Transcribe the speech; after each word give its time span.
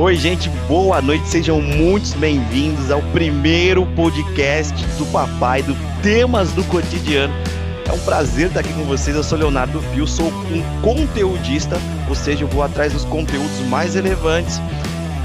Oi, 0.00 0.16
gente, 0.16 0.48
boa 0.66 1.02
noite, 1.02 1.28
sejam 1.28 1.60
muito 1.60 2.16
bem-vindos 2.16 2.90
ao 2.90 3.02
primeiro 3.12 3.84
podcast 3.88 4.74
do 4.96 5.04
Papai 5.04 5.62
do 5.62 5.76
Temas 6.02 6.52
do 6.52 6.64
Cotidiano. 6.64 7.34
É 7.86 7.92
um 7.92 7.98
prazer 7.98 8.46
estar 8.46 8.60
aqui 8.60 8.72
com 8.72 8.84
vocês. 8.84 9.14
Eu 9.14 9.22
sou 9.22 9.36
Leonardo 9.36 9.78
Pio, 9.92 10.06
sou 10.06 10.28
um 10.28 10.80
conteudista, 10.80 11.76
ou 12.08 12.14
seja, 12.14 12.44
eu 12.44 12.48
vou 12.48 12.62
atrás 12.62 12.94
dos 12.94 13.04
conteúdos 13.04 13.60
mais 13.68 13.94
relevantes, 13.94 14.58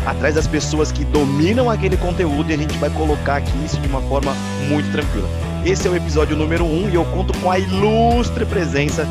atrás 0.05 0.35
das 0.35 0.45
pessoas 0.45 0.91
que 0.91 1.05
dominam 1.05 1.69
aquele 1.69 1.95
conteúdo 1.95 2.51
e 2.51 2.53
a 2.53 2.57
gente 2.57 2.77
vai 2.77 2.89
colocar 2.89 3.37
aqui 3.37 3.57
isso 3.63 3.79
de 3.79 3.87
uma 3.87 4.01
forma 4.01 4.35
muito 4.67 4.91
tranquila. 4.91 5.29
Esse 5.65 5.87
é 5.87 5.91
o 5.91 5.95
episódio 5.95 6.35
número 6.35 6.65
1 6.65 6.67
um, 6.67 6.89
e 6.89 6.95
eu 6.95 7.05
conto 7.05 7.31
com 7.39 7.49
a 7.49 7.57
ilustre 7.57 8.43
presença 8.43 9.07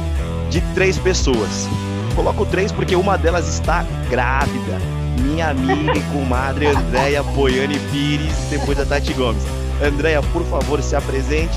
de 0.51 0.61
três 0.75 0.99
pessoas. 0.99 1.67
Coloco 2.15 2.45
três 2.45 2.71
porque 2.71 2.95
uma 2.95 3.17
delas 3.17 3.49
está 3.49 3.83
grávida. 4.11 5.04
Minha 5.21 5.51
amiga 5.51 5.93
e 5.97 6.13
comadre 6.13 6.67
Andréia 6.67 7.23
Poiane 7.35 7.79
Pires, 7.91 8.49
depois 8.51 8.77
da 8.77 8.85
Tati 8.85 9.13
Gomes. 9.15 9.43
Andréia, 9.83 10.21
por 10.33 10.43
favor, 10.45 10.83
se 10.83 10.95
apresente, 10.97 11.55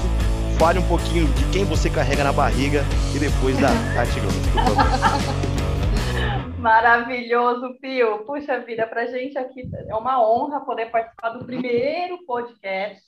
fale 0.58 0.80
um 0.80 0.88
pouquinho 0.88 1.28
de 1.34 1.44
quem 1.52 1.66
você 1.66 1.90
carrega 1.90 2.24
na 2.24 2.34
barriga 2.34 2.84
e 3.16 3.20
depois 3.20 3.58
da 3.60 3.70
Tati 3.96 4.20
Gomes, 4.20 4.48
por 4.48 4.64
favor. 4.64 5.58
Maravilhoso, 6.60 7.78
Pio. 7.80 8.26
Puxa 8.26 8.60
vida, 8.60 8.88
pra 8.88 9.06
gente 9.06 9.38
aqui 9.38 9.70
é 9.88 9.96
uma 9.96 10.22
honra 10.22 10.62
poder 10.62 10.88
participar 10.88 11.30
do 11.30 11.46
primeiro 11.46 12.26
podcast 12.26 13.08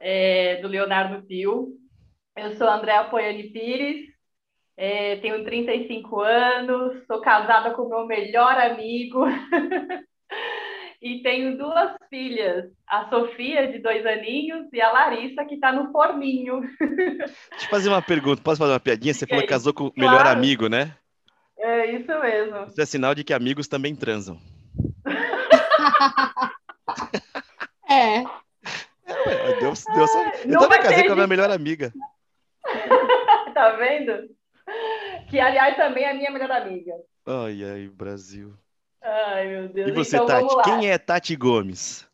é, 0.00 0.56
do 0.56 0.68
Leonardo 0.68 1.24
Pio. 1.26 1.68
Eu 2.36 2.56
sou 2.56 2.68
Andréa 2.68 3.04
Poiane 3.04 3.44
Pires, 3.44 4.09
é, 4.80 5.16
tenho 5.16 5.44
35 5.44 6.22
anos, 6.22 7.04
sou 7.06 7.20
casada 7.20 7.72
com 7.72 7.86
meu 7.86 8.06
melhor 8.06 8.58
amigo 8.58 9.26
e 11.02 11.22
tenho 11.22 11.58
duas 11.58 11.94
filhas, 12.08 12.64
a 12.88 13.06
Sofia, 13.10 13.70
de 13.70 13.80
dois 13.80 14.06
aninhos, 14.06 14.68
e 14.72 14.80
a 14.80 14.90
Larissa, 14.90 15.44
que 15.44 15.56
está 15.56 15.70
no 15.70 15.92
forninho. 15.92 16.62
Deixa 16.80 17.66
eu 17.66 17.68
fazer 17.68 17.90
uma 17.90 18.00
pergunta, 18.00 18.40
posso 18.42 18.58
fazer 18.58 18.72
uma 18.72 18.80
piadinha? 18.80 19.12
Você 19.12 19.26
falou 19.26 19.42
que 19.42 19.50
casou 19.50 19.74
com 19.74 19.88
o 19.88 19.92
melhor 19.94 20.22
claro. 20.22 20.38
amigo, 20.38 20.66
né? 20.66 20.96
É 21.58 21.90
isso 21.90 22.18
mesmo. 22.18 22.64
Isso 22.64 22.80
é 22.80 22.86
sinal 22.86 23.14
de 23.14 23.22
que 23.22 23.34
amigos 23.34 23.68
também 23.68 23.94
transam. 23.94 24.38
é. 27.86 28.16
é 28.16 28.24
Deus, 29.60 29.84
Deus, 29.94 30.10
eu 30.46 30.58
também 30.58 30.80
casei 30.80 31.04
com 31.04 31.12
a 31.12 31.16
minha 31.16 31.26
melhor 31.26 31.50
amiga. 31.50 31.92
tá 33.52 33.72
vendo? 33.72 34.39
Que 35.30 35.38
aliás 35.38 35.76
também 35.76 36.04
é 36.04 36.12
minha 36.12 36.30
melhor 36.30 36.50
amiga. 36.50 36.92
Ai, 37.24 37.62
ai, 37.64 37.88
Brasil. 37.88 38.52
Ai, 39.02 39.48
meu 39.48 39.68
Deus. 39.68 39.88
E 39.88 39.92
você, 39.92 40.16
então, 40.16 40.26
Tati, 40.26 40.62
quem 40.64 40.90
é 40.90 40.98
Tati 40.98 41.36
Gomes? 41.36 42.06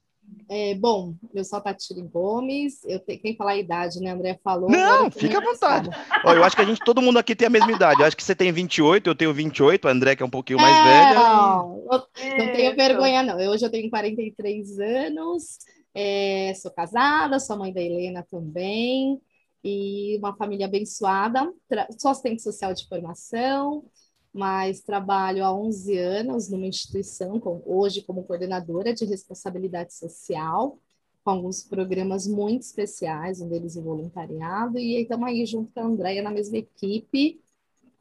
É, 0.48 0.74
bom, 0.74 1.14
eu 1.34 1.44
sou 1.44 1.58
a 1.58 1.62
Tati 1.62 1.94
Gomes, 2.02 2.84
eu 2.84 3.00
tenho 3.00 3.20
que 3.20 3.36
falar 3.36 3.52
a 3.52 3.56
idade, 3.56 4.00
né? 4.00 4.10
André 4.10 4.38
falou. 4.44 4.70
Não, 4.70 5.10
fica 5.10 5.38
à 5.38 5.40
vontade. 5.40 5.90
Ó, 6.24 6.32
eu 6.32 6.44
acho 6.44 6.54
que 6.54 6.62
a 6.62 6.64
gente, 6.64 6.80
todo 6.84 7.02
mundo 7.02 7.18
aqui 7.18 7.34
tem 7.34 7.46
a 7.46 7.50
mesma 7.50 7.72
idade. 7.72 8.00
Eu 8.00 8.06
acho 8.06 8.16
que 8.16 8.22
você 8.22 8.34
tem 8.34 8.52
28, 8.52 9.08
eu 9.08 9.14
tenho 9.14 9.32
28, 9.32 9.88
a 9.88 9.90
André 9.90 10.14
que 10.14 10.22
é 10.22 10.26
um 10.26 10.30
pouquinho 10.30 10.60
mais 10.60 10.76
é, 10.76 10.84
velha. 10.84 11.14
Não, 11.14 11.82
e... 12.22 12.38
não 12.38 12.52
tenho 12.52 12.76
vergonha, 12.76 13.22
não. 13.22 13.40
Eu, 13.40 13.50
hoje 13.50 13.64
eu 13.64 13.70
tenho 13.70 13.90
43 13.90 14.78
anos, 14.78 15.58
é, 15.94 16.52
sou 16.60 16.70
casada, 16.70 17.40
sou 17.40 17.56
mãe 17.56 17.72
da 17.72 17.80
Helena 17.80 18.24
também 18.30 19.20
e 19.64 20.16
uma 20.18 20.34
família 20.36 20.66
abençoada, 20.66 21.52
sou 21.98 22.10
assistente 22.10 22.42
social 22.42 22.72
de 22.72 22.86
formação, 22.88 23.84
mas 24.32 24.82
trabalho 24.82 25.44
há 25.44 25.52
11 25.52 25.96
anos 25.98 26.50
numa 26.50 26.66
instituição, 26.66 27.40
com, 27.40 27.62
hoje 27.64 28.02
como 28.02 28.24
coordenadora 28.24 28.94
de 28.94 29.04
responsabilidade 29.04 29.94
social, 29.94 30.78
com 31.24 31.30
alguns 31.30 31.62
programas 31.62 32.26
muito 32.26 32.62
especiais, 32.62 33.40
um 33.40 33.48
deles 33.48 33.76
o 33.76 33.82
voluntariado, 33.82 34.78
e 34.78 35.00
estamos 35.00 35.26
aí 35.26 35.44
junto 35.46 35.72
com 35.72 35.80
a 35.80 35.84
Andréia 35.84 36.22
na 36.22 36.30
mesma 36.30 36.58
equipe, 36.58 37.40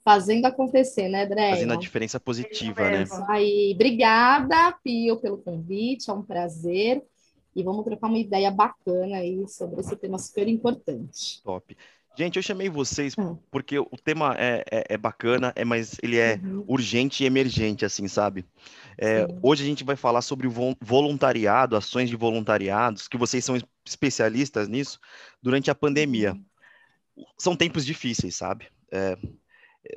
fazendo 0.03 0.46
acontecer, 0.46 1.09
né, 1.09 1.24
Andréia? 1.24 1.56
Fazendo 1.56 1.74
a 1.74 1.78
diferença 1.78 2.19
positiva, 2.19 2.90
né? 2.91 3.06
Aí, 3.28 3.72
obrigada, 3.74 4.74
Pio, 4.84 5.18
pelo 5.18 5.40
convite, 5.40 6.12
é 6.12 6.13
um 6.13 6.22
prazer 6.22 7.03
e 7.55 7.63
vamos 7.63 7.85
trocar 7.85 8.07
uma 8.07 8.17
ideia 8.17 8.51
bacana 8.51 9.17
aí 9.17 9.47
sobre 9.47 9.79
esse 9.79 9.95
tema 9.95 10.17
super 10.19 10.47
importante. 10.47 11.41
Top. 11.43 11.75
Gente, 12.17 12.38
eu 12.38 12.43
chamei 12.43 12.69
vocês 12.69 13.13
hum. 13.17 13.38
porque 13.51 13.77
o 13.77 13.97
tema 14.03 14.35
é, 14.38 14.63
é, 14.71 14.83
é, 14.89 14.97
bacana, 14.97 15.51
é, 15.55 15.66
mas 15.66 15.97
ele 16.01 16.17
é 16.17 16.39
uhum. 16.41 16.63
urgente 16.67 17.23
e 17.23 17.27
emergente, 17.27 17.83
assim, 17.83 18.07
sabe? 18.07 18.45
É, 18.97 19.27
hoje 19.41 19.63
a 19.63 19.66
gente 19.66 19.83
vai 19.83 19.97
falar 19.97 20.21
sobre 20.21 20.47
voluntariado, 20.79 21.75
ações 21.75 22.09
de 22.09 22.16
voluntariados, 22.16 23.09
que 23.09 23.17
vocês 23.17 23.43
são 23.43 23.57
especialistas 23.85 24.69
nisso, 24.69 24.97
durante 25.41 25.69
a 25.69 25.75
pandemia. 25.75 26.33
Uhum. 27.17 27.25
São 27.37 27.55
tempos 27.55 27.85
difíceis, 27.85 28.35
sabe? 28.35 28.67
É, 28.89 29.17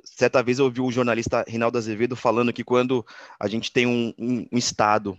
certa 0.05 0.43
vez 0.43 0.59
eu 0.59 0.65
ouvi 0.65 0.81
o 0.81 0.91
jornalista 0.91 1.45
Rinaldo 1.47 1.79
Azevedo 1.79 2.17
falando 2.17 2.53
que 2.53 2.65
quando 2.65 3.07
a 3.39 3.47
gente 3.47 3.71
tem 3.71 3.87
um, 3.87 4.13
um, 4.19 4.47
um 4.53 4.59
Estado 4.59 5.17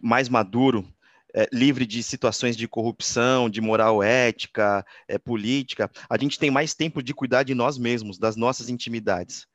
mais 0.00 0.28
maduro, 0.28 0.86
é, 1.34 1.48
livre 1.52 1.86
de 1.86 2.02
situações 2.02 2.56
de 2.56 2.66
corrupção, 2.68 3.48
de 3.48 3.60
moral 3.60 4.02
ética, 4.02 4.84
é, 5.08 5.18
política, 5.18 5.90
a 6.08 6.18
gente 6.18 6.38
tem 6.38 6.50
mais 6.50 6.74
tempo 6.74 7.02
de 7.02 7.14
cuidar 7.14 7.42
de 7.42 7.54
nós 7.54 7.78
mesmos, 7.78 8.18
das 8.18 8.36
nossas 8.36 8.68
intimidades. 8.68 9.46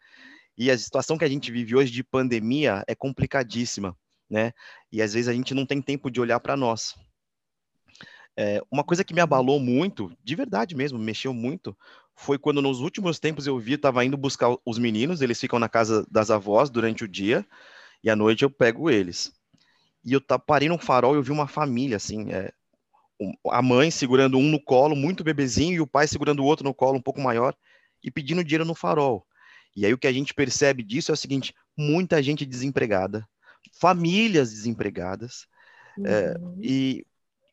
E 0.57 0.71
a 0.71 0.77
situação 0.77 1.17
que 1.17 1.25
a 1.25 1.29
gente 1.29 1.51
vive 1.51 1.75
hoje 1.75 1.91
de 1.91 2.03
pandemia 2.03 2.83
é 2.87 2.95
complicadíssima, 2.95 3.95
né? 4.29 4.53
E 4.91 5.01
às 5.01 5.13
vezes 5.13 5.27
a 5.27 5.33
gente 5.33 5.53
não 5.53 5.65
tem 5.65 5.81
tempo 5.81 6.09
de 6.09 6.21
olhar 6.21 6.39
para 6.39 6.55
nós. 6.55 6.95
É, 8.37 8.61
uma 8.71 8.83
coisa 8.83 9.03
que 9.03 9.13
me 9.13 9.21
abalou 9.21 9.59
muito, 9.59 10.11
de 10.23 10.35
verdade 10.35 10.75
mesmo, 10.75 10.99
mexeu 10.99 11.33
muito, 11.33 11.75
foi 12.15 12.37
quando 12.37 12.61
nos 12.61 12.79
últimos 12.79 13.19
tempos 13.19 13.47
eu 13.47 13.57
vi, 13.59 13.73
estava 13.73 14.03
indo 14.03 14.17
buscar 14.17 14.55
os 14.65 14.77
meninos, 14.77 15.21
eles 15.21 15.39
ficam 15.39 15.59
na 15.59 15.69
casa 15.69 16.05
das 16.09 16.31
avós 16.31 16.69
durante 16.69 17.03
o 17.03 17.07
dia, 17.07 17.45
e 18.03 18.09
à 18.09 18.15
noite 18.15 18.43
eu 18.43 18.49
pego 18.49 18.89
eles 18.89 19.33
e 20.05 20.13
eu 20.13 20.21
parei 20.21 20.69
num 20.69 20.77
farol 20.77 21.16
e 21.16 21.17
eu 21.17 21.23
vi 21.23 21.31
uma 21.31 21.47
família, 21.47 21.97
assim, 21.97 22.31
é, 22.31 22.51
a 23.49 23.61
mãe 23.61 23.89
segurando 23.89 24.38
um 24.38 24.49
no 24.49 24.61
colo, 24.61 24.95
muito 24.95 25.23
bebezinho, 25.23 25.73
e 25.73 25.81
o 25.81 25.88
pai 25.88 26.07
segurando 26.07 26.41
o 26.41 26.45
outro 26.45 26.63
no 26.63 26.73
colo, 26.73 26.97
um 26.97 27.01
pouco 27.01 27.19
maior, 27.19 27.55
e 28.03 28.11
pedindo 28.11 28.43
dinheiro 28.43 28.66
no 28.66 28.75
farol. 28.75 29.25
E 29.75 29.85
aí 29.85 29.93
o 29.93 29.97
que 29.97 30.07
a 30.07 30.13
gente 30.13 30.33
percebe 30.33 30.83
disso 30.83 31.11
é 31.11 31.13
o 31.13 31.17
seguinte: 31.17 31.53
muita 31.75 32.21
gente 32.21 32.45
desempregada, 32.45 33.27
famílias 33.79 34.51
desempregadas, 34.51 35.47
é, 35.97 35.99
uhum. 35.99 36.05
é, 36.05 36.35
e, 36.61 37.05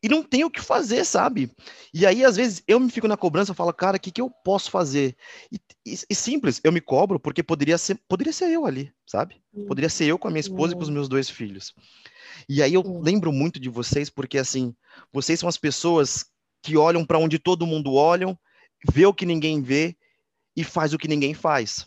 e 0.02 0.08
não 0.08 0.22
tem 0.22 0.42
o 0.42 0.50
que 0.50 0.60
fazer, 0.60 1.04
sabe? 1.04 1.50
E 1.94 2.04
aí, 2.04 2.24
às 2.24 2.36
vezes, 2.36 2.62
eu 2.66 2.80
me 2.80 2.90
fico 2.90 3.06
na 3.06 3.16
cobrança, 3.16 3.52
eu 3.52 3.54
falo, 3.54 3.72
cara, 3.72 3.96
o 3.96 4.00
que, 4.00 4.10
que 4.10 4.20
eu 4.20 4.28
posso 4.28 4.70
fazer? 4.70 5.16
E, 5.50 5.60
e, 5.86 5.98
e, 6.10 6.14
simples, 6.14 6.60
eu 6.64 6.72
me 6.72 6.80
cobro 6.80 7.20
porque 7.20 7.42
poderia 7.42 7.78
ser, 7.78 8.00
poderia 8.08 8.32
ser 8.32 8.50
eu 8.50 8.66
ali, 8.66 8.92
sabe? 9.06 9.40
Poderia 9.68 9.88
ser 9.88 10.06
eu 10.06 10.18
com 10.18 10.26
a 10.26 10.30
minha 10.30 10.40
esposa 10.40 10.72
uhum. 10.72 10.72
e 10.72 10.76
com 10.76 10.82
os 10.82 10.90
meus 10.90 11.08
dois 11.08 11.30
filhos. 11.30 11.72
E 12.48 12.62
aí 12.62 12.74
eu 12.74 12.82
lembro 13.00 13.32
muito 13.32 13.60
de 13.60 13.68
vocês 13.68 14.10
porque 14.10 14.38
assim, 14.38 14.74
vocês 15.12 15.38
são 15.38 15.48
as 15.48 15.56
pessoas 15.56 16.26
que 16.62 16.76
olham 16.76 17.04
para 17.04 17.18
onde 17.18 17.38
todo 17.38 17.66
mundo 17.66 17.94
olha, 17.94 18.36
vê 18.90 19.06
o 19.06 19.14
que 19.14 19.26
ninguém 19.26 19.62
vê 19.62 19.96
e 20.56 20.64
faz 20.64 20.92
o 20.92 20.98
que 20.98 21.08
ninguém 21.08 21.34
faz. 21.34 21.86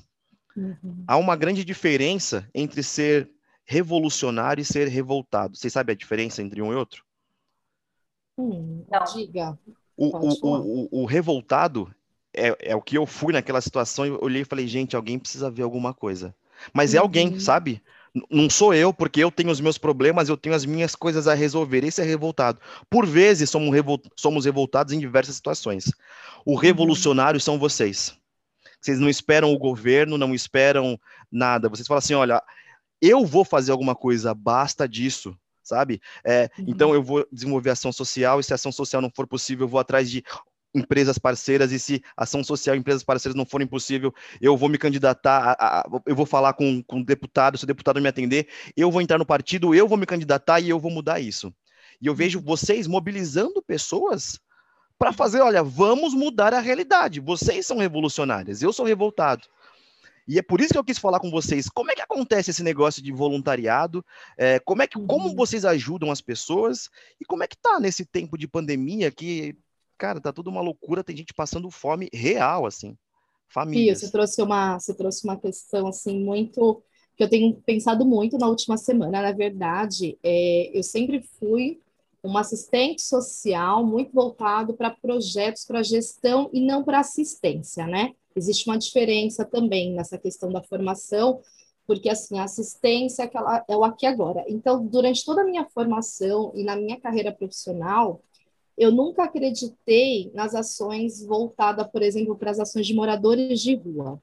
Uhum. 0.56 1.03
Há 1.06 1.18
uma 1.18 1.36
grande 1.36 1.66
diferença 1.66 2.50
entre 2.53 2.82
ser 2.82 3.30
revolucionário 3.66 4.62
e 4.62 4.66
ser 4.66 4.88
revoltado. 4.88 5.58
Vocês 5.58 5.74
sabem 5.74 5.94
a 5.94 5.97
diferença 5.97 6.42
entre 6.42 6.62
um 6.62 6.72
e 6.72 6.76
outro? 6.76 7.03
Hum, 8.38 8.84
diga. 9.13 9.57
O, 9.97 10.07
o, 10.07 10.29
o, 10.44 11.01
o, 11.01 11.06
revoltado 11.06 11.94
é, 12.34 12.72
é 12.72 12.75
o 12.75 12.81
que 12.81 12.97
eu 12.97 13.06
fui 13.06 13.34
naquela 13.34 13.62
situação. 13.62 14.06
Eu 14.06 14.19
olhei 14.22 14.41
e 14.41 14.46
falei, 14.46 14.68
gente, 14.68 14.96
alguém 14.96 15.18
precisa 15.18 15.50
ver 15.50 15.63
alguma 15.63 15.93
coisa. 15.93 16.35
Mas 16.73 16.93
é 16.93 16.97
alguém, 16.97 17.34
uhum. 17.34 17.40
sabe? 17.40 17.82
Não 18.29 18.49
sou 18.49 18.73
eu, 18.73 18.93
porque 18.93 19.22
eu 19.22 19.32
tenho 19.32 19.52
os 19.52 19.59
meus 19.59 19.78
problemas, 19.78 20.29
eu 20.29 20.37
tenho 20.37 20.55
as 20.55 20.66
minhas 20.66 20.96
coisas 20.96 21.28
a 21.28 21.34
resolver. 21.34 21.84
Esse 21.84 22.02
é 22.02 22.05
revoltado. 22.05 22.59
Por 22.90 23.05
vezes 23.05 23.49
somos, 23.49 23.73
revol 23.73 24.02
somos 24.16 24.46
revoltados 24.46 24.93
em 24.93 24.99
diversas 24.99 25.35
situações. 25.35 25.91
O 26.46 26.52
uhum. 26.52 26.58
revolucionário 26.58 27.40
são 27.40 27.58
vocês. 27.58 28.17
Vocês 28.81 28.99
não 28.99 29.09
esperam 29.09 29.53
o 29.53 29.58
governo, 29.58 30.17
não 30.17 30.34
esperam 30.34 30.99
nada. 31.31 31.70
Vocês 31.70 31.88
falam 31.88 31.99
assim: 31.99 32.14
olha, 32.14 32.41
eu 33.02 33.26
vou 33.26 33.43
fazer 33.43 33.72
alguma 33.72 33.96
coisa, 33.96 34.34
basta 34.34 34.88
disso 34.88 35.38
sabe? 35.66 36.00
É, 36.23 36.50
uhum. 36.58 36.66
Então 36.67 36.94
eu 36.94 37.03
vou 37.03 37.28
desenvolver 37.32 37.72
ação 37.72 37.91
social, 37.91 38.40
e 38.40 38.44
se 38.44 38.53
ação 38.53 38.72
social 38.72 39.02
não 39.02 39.12
for 39.14 39.28
possível, 39.28 39.66
eu 39.66 39.70
vou 39.70 39.79
atrás 39.79 40.09
de 40.09 40.23
empresas 40.73 41.17
parceiras 41.17 41.72
e 41.72 41.79
se 41.79 42.03
ação 42.16 42.44
social, 42.44 42.76
empresas 42.76 43.02
parceiras 43.02 43.35
não 43.35 43.46
forem 43.46 43.66
possível, 43.66 44.14
eu 44.41 44.58
vou 44.58 44.67
me 44.67 44.78
candidatar, 44.78 45.56
a, 45.58 45.79
a, 45.79 45.85
eu 46.06 46.16
vou 46.16 46.26
falar 46.26 46.53
com, 46.53 46.84
com 46.84 47.00
o 47.00 47.06
deputado, 47.06 47.58
se 47.58 47.64
o 47.64 47.67
deputado 47.67 48.02
me 48.02 48.09
atender, 48.09 48.47
eu 48.76 48.91
vou 48.91 49.02
entrar 49.02 49.17
no 49.17 49.26
partido, 49.26 49.73
eu 49.73 49.88
vou 49.88 49.97
me 49.97 50.06
candidatar 50.06 50.59
e 50.59 50.70
eu 50.70 50.79
vou 50.79 50.91
mudar 50.91 51.20
isso. 51.20 51.53
E 52.02 52.08
eu 52.08 52.14
vejo 52.14 52.41
vocês 52.41 52.88
mobilizando 52.88 53.64
pessoas 53.64 54.38
para 55.00 55.14
fazer, 55.14 55.41
olha, 55.41 55.64
vamos 55.64 56.14
mudar 56.14 56.53
a 56.53 56.59
realidade. 56.59 57.20
Vocês 57.20 57.66
são 57.66 57.78
revolucionárias, 57.78 58.62
eu 58.62 58.73
sou 58.73 58.85
revoltado. 58.85 59.47
E 60.28 60.40
é 60.40 60.42
por 60.42 60.60
isso 60.60 60.74
que 60.74 60.78
eu 60.78 60.84
quis 60.84 60.98
falar 60.98 61.20
com 61.20 61.30
vocês. 61.30 61.70
Como 61.70 61.92
é 61.92 61.96
que 61.96 62.02
acontece 62.02 62.50
esse 62.50 62.64
negócio 62.64 63.02
de 63.02 63.12
voluntariado? 63.12 64.04
É, 64.38 64.60
como 64.60 64.82
é 64.82 64.88
que, 64.88 65.00
como 65.00 65.30
uhum. 65.30 65.36
vocês 65.36 65.66
ajudam 65.66 66.12
as 66.12 66.22
pessoas? 66.22 66.90
E 67.22 67.26
como 67.26 67.44
é 67.44 67.48
que 67.48 67.58
tá 67.58 67.80
nesse 67.80 68.06
tempo 68.06 68.38
de 68.38 68.48
pandemia 68.48 69.12
que, 69.12 69.56
cara, 69.98 70.20
tá 70.20 70.34
tudo 70.34 70.50
uma 70.50 70.62
loucura, 70.62 71.04
tem 71.04 71.16
gente 71.16 71.34
passando 71.34 71.70
fome 71.70 72.10
real, 72.12 72.66
assim. 72.66 72.98
Famílias. 73.48 74.00
Fio, 74.00 74.08
você 74.08 74.12
trouxe 74.12 74.42
uma, 74.42 74.80
você 74.80 74.94
trouxe 74.94 75.24
uma 75.24 75.38
questão 75.38 75.88
assim 75.88 76.20
muito 76.20 76.82
que 77.16 77.24
eu 77.24 77.30
tenho 77.30 77.56
pensado 77.66 78.06
muito 78.06 78.38
na 78.38 78.48
última 78.48 78.78
semana. 78.78 79.22
Na 79.22 79.32
verdade, 79.32 80.18
é, 80.22 80.78
eu 80.78 80.84
sempre 80.84 81.22
fui 81.40 81.80
uma 82.26 82.42
assistente 82.42 83.02
social 83.02 83.86
muito 83.86 84.12
voltado 84.12 84.74
para 84.74 84.90
projetos, 84.90 85.66
para 85.66 85.84
gestão 85.84 86.50
e 86.52 86.60
não 86.60 86.84
para 86.84 87.00
assistência, 87.00 87.86
né? 87.86 88.14
Existe 88.36 88.68
uma 88.70 88.78
diferença 88.78 89.46
também 89.46 89.94
nessa 89.94 90.18
questão 90.18 90.52
da 90.52 90.62
formação, 90.62 91.40
porque 91.88 92.10
assim, 92.10 92.38
a 92.40 92.44
assistência 92.44 93.24
é, 93.24 93.26
aquela, 93.26 93.64
é 93.68 93.76
o 93.76 93.84
aqui 93.84 94.06
agora. 94.06 94.44
Então, 94.48 94.86
durante 94.86 95.24
toda 95.24 95.42
a 95.42 95.46
minha 95.46 95.66
formação 95.66 96.52
e 96.56 96.64
na 96.64 96.76
minha 96.76 97.00
carreira 97.00 97.32
profissional, 97.32 98.22
eu 98.78 98.92
nunca 98.92 99.24
acreditei 99.24 100.32
nas 100.34 100.54
ações 100.54 101.26
voltadas, 101.26 101.88
por 101.88 102.02
exemplo, 102.02 102.36
para 102.36 102.52
as 102.52 102.60
ações 102.60 102.86
de 102.86 102.94
moradores 102.94 103.62
de 103.62 103.76
rua. 103.76 104.20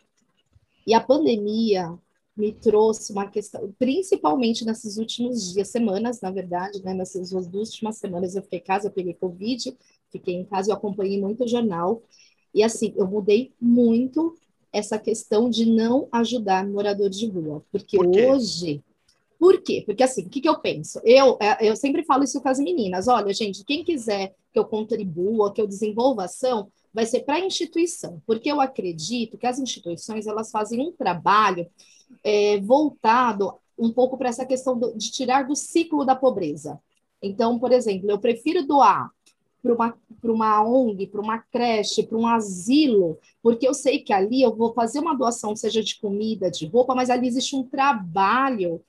E 0.86 0.92
a 0.92 1.00
pandemia 1.00 1.96
me 2.36 2.52
trouxe 2.52 3.12
uma 3.12 3.28
questão, 3.28 3.72
principalmente 3.78 4.64
nesses 4.64 4.96
últimos 4.96 5.52
dias, 5.52 5.68
semanas, 5.68 6.20
na 6.20 6.30
verdade, 6.30 6.82
né, 6.82 6.94
nessas 6.94 7.30
duas 7.30 7.70
últimas 7.70 7.96
semanas 7.96 8.34
eu 8.34 8.42
fiquei 8.42 8.58
em 8.58 8.62
casa, 8.62 8.88
eu 8.88 8.92
peguei 8.92 9.14
Covid, 9.14 9.76
fiquei 10.10 10.34
em 10.34 10.44
casa, 10.44 10.70
eu 10.70 10.74
acompanhei 10.74 11.20
muito 11.20 11.44
o 11.44 11.48
jornal, 11.48 12.02
e 12.54 12.62
assim, 12.62 12.94
eu 12.96 13.06
mudei 13.06 13.52
muito 13.60 14.34
essa 14.72 14.98
questão 14.98 15.50
de 15.50 15.66
não 15.66 16.08
ajudar 16.10 16.66
moradores 16.66 17.18
de 17.18 17.26
rua, 17.26 17.62
porque 17.70 17.98
Por 17.98 18.06
hoje... 18.06 18.82
Por 19.42 19.60
quê? 19.60 19.82
Porque 19.84 20.04
assim, 20.04 20.24
o 20.24 20.30
que, 20.30 20.40
que 20.40 20.48
eu 20.48 20.60
penso? 20.60 21.00
Eu, 21.04 21.36
é, 21.40 21.68
eu 21.68 21.74
sempre 21.74 22.04
falo 22.04 22.22
isso 22.22 22.40
com 22.40 22.48
as 22.48 22.60
meninas, 22.60 23.08
olha, 23.08 23.34
gente, 23.34 23.64
quem 23.64 23.82
quiser 23.82 24.36
que 24.52 24.56
eu 24.56 24.64
contribua, 24.64 25.52
que 25.52 25.60
eu 25.60 25.66
desenvolva 25.66 26.26
ação, 26.26 26.70
vai 26.94 27.04
ser 27.06 27.24
para 27.24 27.34
a 27.34 27.44
instituição, 27.44 28.22
porque 28.24 28.48
eu 28.48 28.60
acredito 28.60 29.36
que 29.36 29.44
as 29.48 29.58
instituições 29.58 30.28
elas 30.28 30.48
fazem 30.52 30.80
um 30.80 30.92
trabalho 30.92 31.66
é, 32.22 32.60
voltado 32.60 33.52
um 33.76 33.92
pouco 33.92 34.16
para 34.16 34.28
essa 34.28 34.46
questão 34.46 34.78
do, 34.78 34.96
de 34.96 35.10
tirar 35.10 35.44
do 35.44 35.56
ciclo 35.56 36.04
da 36.04 36.14
pobreza. 36.14 36.80
Então, 37.20 37.58
por 37.58 37.72
exemplo, 37.72 38.08
eu 38.08 38.20
prefiro 38.20 38.64
doar 38.64 39.10
para 39.60 39.74
uma, 39.74 39.94
uma 40.22 40.64
ONG, 40.64 41.08
para 41.08 41.20
uma 41.20 41.38
creche, 41.38 42.04
para 42.04 42.16
um 42.16 42.28
asilo, 42.28 43.18
porque 43.42 43.66
eu 43.66 43.74
sei 43.74 43.98
que 43.98 44.12
ali 44.12 44.40
eu 44.40 44.54
vou 44.54 44.72
fazer 44.72 45.00
uma 45.00 45.16
doação, 45.16 45.56
seja 45.56 45.82
de 45.82 45.98
comida, 45.98 46.48
de 46.48 46.64
roupa, 46.66 46.94
mas 46.94 47.10
ali 47.10 47.26
existe 47.26 47.56
um 47.56 47.64
trabalho 47.64 48.80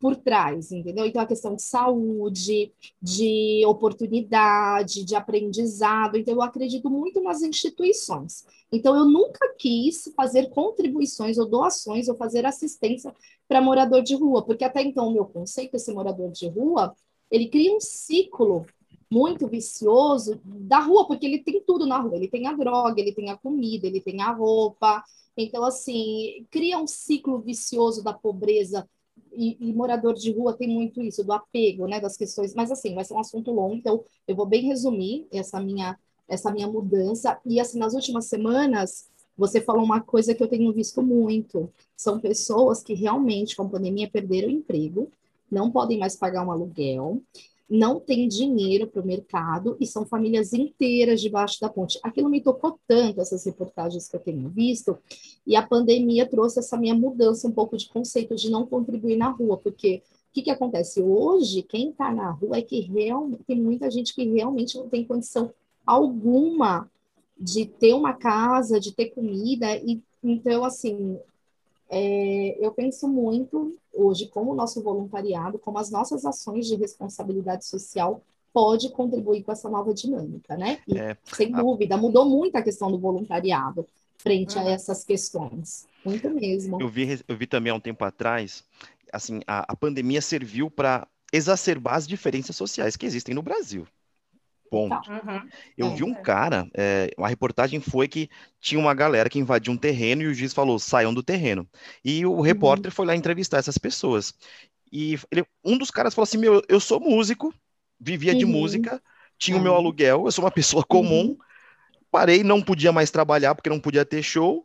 por 0.00 0.16
trás, 0.16 0.72
entendeu? 0.72 1.04
Então, 1.04 1.20
a 1.20 1.26
questão 1.26 1.54
de 1.54 1.62
saúde, 1.62 2.72
de 3.00 3.62
oportunidade, 3.66 5.04
de 5.04 5.14
aprendizado. 5.14 6.16
Então, 6.16 6.34
eu 6.34 6.42
acredito 6.42 6.88
muito 6.88 7.20
nas 7.20 7.42
instituições. 7.42 8.46
Então, 8.72 8.96
eu 8.96 9.04
nunca 9.04 9.54
quis 9.58 10.10
fazer 10.16 10.48
contribuições 10.48 11.36
ou 11.36 11.46
doações 11.46 12.08
ou 12.08 12.16
fazer 12.16 12.46
assistência 12.46 13.14
para 13.46 13.60
morador 13.60 14.02
de 14.02 14.14
rua, 14.14 14.42
porque 14.42 14.64
até 14.64 14.82
então 14.82 15.08
o 15.08 15.12
meu 15.12 15.26
conceito, 15.26 15.74
esse 15.74 15.92
morador 15.92 16.30
de 16.30 16.48
rua, 16.48 16.94
ele 17.30 17.48
cria 17.48 17.76
um 17.76 17.80
ciclo 17.80 18.64
muito 19.12 19.46
vicioso 19.48 20.40
da 20.44 20.78
rua, 20.78 21.06
porque 21.06 21.26
ele 21.26 21.40
tem 21.40 21.62
tudo 21.62 21.84
na 21.84 21.98
rua. 21.98 22.16
Ele 22.16 22.28
tem 22.28 22.46
a 22.46 22.54
droga, 22.54 23.00
ele 23.00 23.12
tem 23.12 23.28
a 23.28 23.36
comida, 23.36 23.86
ele 23.86 24.00
tem 24.00 24.22
a 24.22 24.32
roupa. 24.32 25.04
Então, 25.36 25.62
assim, 25.64 26.46
cria 26.50 26.78
um 26.78 26.86
ciclo 26.86 27.38
vicioso 27.40 28.02
da 28.02 28.14
pobreza 28.14 28.88
e, 29.32 29.56
e, 29.60 29.72
morador 29.72 30.14
de 30.14 30.32
rua 30.32 30.52
tem 30.52 30.68
muito 30.68 31.02
isso, 31.02 31.24
do 31.24 31.32
apego, 31.32 31.86
né, 31.86 32.00
das 32.00 32.16
questões, 32.16 32.54
mas 32.54 32.70
assim, 32.70 32.94
vai 32.94 33.04
ser 33.04 33.14
um 33.14 33.20
assunto 33.20 33.50
longo, 33.50 33.74
então 33.74 34.04
eu 34.26 34.34
vou 34.34 34.46
bem 34.46 34.62
resumir 34.62 35.26
essa 35.32 35.60
minha, 35.60 35.98
essa 36.28 36.50
minha 36.50 36.66
mudança, 36.66 37.38
e 37.44 37.60
assim, 37.60 37.78
nas 37.78 37.94
últimas 37.94 38.26
semanas, 38.26 39.08
você 39.36 39.60
falou 39.60 39.84
uma 39.84 40.00
coisa 40.00 40.34
que 40.34 40.42
eu 40.42 40.48
tenho 40.48 40.72
visto 40.72 41.02
muito, 41.02 41.72
são 41.96 42.20
pessoas 42.20 42.82
que 42.82 42.94
realmente, 42.94 43.56
com 43.56 43.62
a 43.62 43.68
pandemia, 43.68 44.10
perderam 44.10 44.48
o 44.48 44.52
emprego, 44.52 45.10
não 45.50 45.70
podem 45.70 45.98
mais 45.98 46.14
pagar 46.14 46.46
um 46.46 46.52
aluguel, 46.52 47.20
não 47.70 48.00
tem 48.00 48.26
dinheiro 48.26 48.88
para 48.88 49.00
o 49.00 49.06
mercado 49.06 49.76
e 49.78 49.86
são 49.86 50.04
famílias 50.04 50.52
inteiras 50.52 51.20
debaixo 51.20 51.60
da 51.60 51.68
ponte. 51.68 52.00
Aquilo 52.02 52.28
me 52.28 52.40
tocou 52.40 52.76
tanto, 52.86 53.20
essas 53.20 53.44
reportagens 53.44 54.08
que 54.08 54.16
eu 54.16 54.20
tenho 54.20 54.48
visto, 54.48 54.98
e 55.46 55.54
a 55.54 55.64
pandemia 55.64 56.26
trouxe 56.26 56.58
essa 56.58 56.76
minha 56.76 56.94
mudança 56.94 57.46
um 57.46 57.52
pouco 57.52 57.76
de 57.76 57.88
conceito 57.88 58.34
de 58.34 58.50
não 58.50 58.66
contribuir 58.66 59.16
na 59.16 59.28
rua, 59.28 59.56
porque 59.56 60.02
o 60.30 60.32
que, 60.32 60.42
que 60.42 60.50
acontece? 60.50 61.00
Hoje, 61.00 61.62
quem 61.62 61.90
está 61.90 62.12
na 62.12 62.30
rua 62.30 62.58
é 62.58 62.62
que 62.62 62.80
realmente 62.80 63.44
tem 63.44 63.60
muita 63.60 63.88
gente 63.88 64.14
que 64.14 64.24
realmente 64.24 64.76
não 64.76 64.88
tem 64.88 65.04
condição 65.04 65.52
alguma 65.86 66.90
de 67.38 67.66
ter 67.66 67.94
uma 67.94 68.12
casa, 68.12 68.80
de 68.80 68.92
ter 68.92 69.10
comida, 69.10 69.76
e 69.76 70.02
então, 70.22 70.64
assim, 70.64 71.18
é, 71.90 72.56
eu 72.64 72.72
penso 72.72 73.08
muito 73.08 73.76
hoje 73.92 74.28
como 74.28 74.52
o 74.52 74.54
nosso 74.54 74.80
voluntariado, 74.82 75.58
como 75.58 75.78
as 75.78 75.90
nossas 75.90 76.24
ações 76.24 76.66
de 76.66 76.76
responsabilidade 76.76 77.66
social 77.66 78.22
pode 78.52 78.90
contribuir 78.90 79.42
com 79.42 79.52
essa 79.52 79.68
nova 79.68 79.92
dinâmica, 79.92 80.56
né? 80.56 80.80
E, 80.86 80.96
é, 80.96 81.16
sem 81.24 81.50
dúvida, 81.50 81.96
mudou 81.96 82.24
muito 82.24 82.56
a 82.56 82.62
questão 82.62 82.90
do 82.90 82.98
voluntariado 82.98 83.86
frente 84.18 84.58
a 84.58 84.62
essas 84.68 85.04
questões. 85.04 85.86
Muito 86.04 86.30
mesmo. 86.30 86.80
Eu 86.80 86.88
vi, 86.88 87.20
eu 87.26 87.36
vi 87.36 87.46
também 87.46 87.72
há 87.72 87.74
um 87.74 87.80
tempo 87.80 88.04
atrás, 88.04 88.64
assim, 89.12 89.40
a, 89.46 89.72
a 89.72 89.76
pandemia 89.76 90.20
serviu 90.20 90.70
para 90.70 91.06
exacerbar 91.32 91.94
as 91.94 92.06
diferenças 92.06 92.56
sociais 92.56 92.96
que 92.96 93.06
existem 93.06 93.34
no 93.34 93.42
Brasil. 93.42 93.86
Ponto. 94.70 95.10
Uhum. 95.10 95.48
Eu 95.76 95.88
é. 95.88 95.94
vi 95.96 96.04
um 96.04 96.14
cara, 96.14 96.70
é, 96.74 97.10
uma 97.18 97.26
reportagem 97.26 97.80
foi 97.80 98.06
que 98.06 98.30
tinha 98.60 98.80
uma 98.80 98.94
galera 98.94 99.28
que 99.28 99.40
invadiu 99.40 99.72
um 99.72 99.76
terreno 99.76 100.22
e 100.22 100.28
o 100.28 100.34
juiz 100.34 100.54
falou: 100.54 100.78
saiam 100.78 101.12
do 101.12 101.24
terreno. 101.24 101.68
E 102.04 102.24
o 102.24 102.34
uhum. 102.34 102.40
repórter 102.40 102.92
foi 102.92 103.04
lá 103.04 103.16
entrevistar 103.16 103.58
essas 103.58 103.76
pessoas. 103.76 104.32
E 104.92 105.18
ele, 105.28 105.44
um 105.64 105.76
dos 105.76 105.90
caras 105.90 106.14
falou 106.14 106.22
assim: 106.22 106.38
Meu, 106.38 106.62
eu 106.68 106.78
sou 106.78 107.00
músico, 107.00 107.52
vivia 107.98 108.32
uhum. 108.32 108.38
de 108.38 108.46
música, 108.46 109.02
tinha 109.36 109.56
o 109.56 109.60
meu 109.60 109.74
aluguel, 109.74 110.24
eu 110.24 110.30
sou 110.30 110.44
uma 110.44 110.52
pessoa 110.52 110.84
comum, 110.84 111.30
uhum. 111.30 111.38
parei, 112.08 112.44
não 112.44 112.62
podia 112.62 112.92
mais 112.92 113.10
trabalhar 113.10 113.56
porque 113.56 113.70
não 113.70 113.80
podia 113.80 114.04
ter 114.04 114.22
show. 114.22 114.64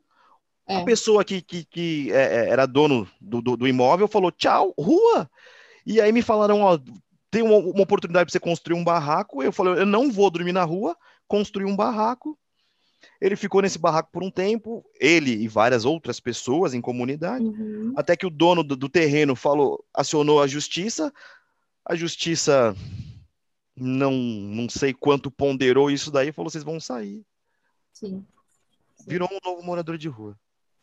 É. 0.68 0.78
A 0.78 0.84
pessoa 0.84 1.26
que, 1.26 1.42
que, 1.42 1.66
que 1.66 2.12
é, 2.12 2.46
é, 2.46 2.50
era 2.50 2.68
dono 2.68 3.10
do, 3.20 3.42
do, 3.42 3.58
do 3.58 3.68
imóvel 3.68 4.08
falou: 4.08 4.32
tchau, 4.32 4.72
rua. 4.78 5.28
E 5.86 6.02
aí 6.02 6.12
me 6.12 6.24
falaram, 6.24 6.62
ó, 6.62 6.80
tem 7.36 7.44
uma, 7.44 7.58
uma 7.58 7.82
oportunidade 7.82 8.28
para 8.28 8.32
você 8.32 8.40
construir 8.40 8.78
um 8.78 8.84
barraco. 8.84 9.44
Eu 9.44 9.52
falei, 9.52 9.82
eu 9.82 9.86
não 9.86 10.10
vou 10.10 10.32
dormir 10.32 10.54
na 10.54 10.64
rua, 10.64 10.96
construir 11.28 11.66
um 11.66 11.76
barraco. 11.76 12.40
Ele 13.20 13.36
ficou 13.36 13.62
nesse 13.62 13.78
barraco 13.78 14.10
por 14.10 14.24
um 14.24 14.32
tempo, 14.32 14.86
ele 15.02 15.32
e 15.32 15.48
várias 15.50 15.84
outras 15.84 16.18
pessoas 16.18 16.74
em 16.74 16.80
comunidade, 16.80 17.44
uhum. 17.44 17.94
até 17.98 18.16
que 18.16 18.26
o 18.26 18.30
dono 18.30 18.64
do, 18.64 18.76
do, 18.76 18.88
terreno 18.88 19.36
falou, 19.36 19.84
acionou 19.94 20.42
a 20.42 20.48
justiça. 20.48 21.14
A 21.84 21.94
justiça 21.94 22.74
não, 23.76 24.14
não 24.14 24.70
sei 24.70 24.94
quanto 24.94 25.30
ponderou 25.30 25.92
isso 25.92 26.10
daí, 26.10 26.32
falou: 26.32 26.50
vocês 26.50 26.64
vão 26.64 26.80
sair. 26.80 27.22
Sim. 27.92 28.26
Virou 29.06 29.30
um 29.30 29.40
novo 29.46 29.62
morador 29.62 29.98
de 29.98 30.08
rua. 30.08 30.38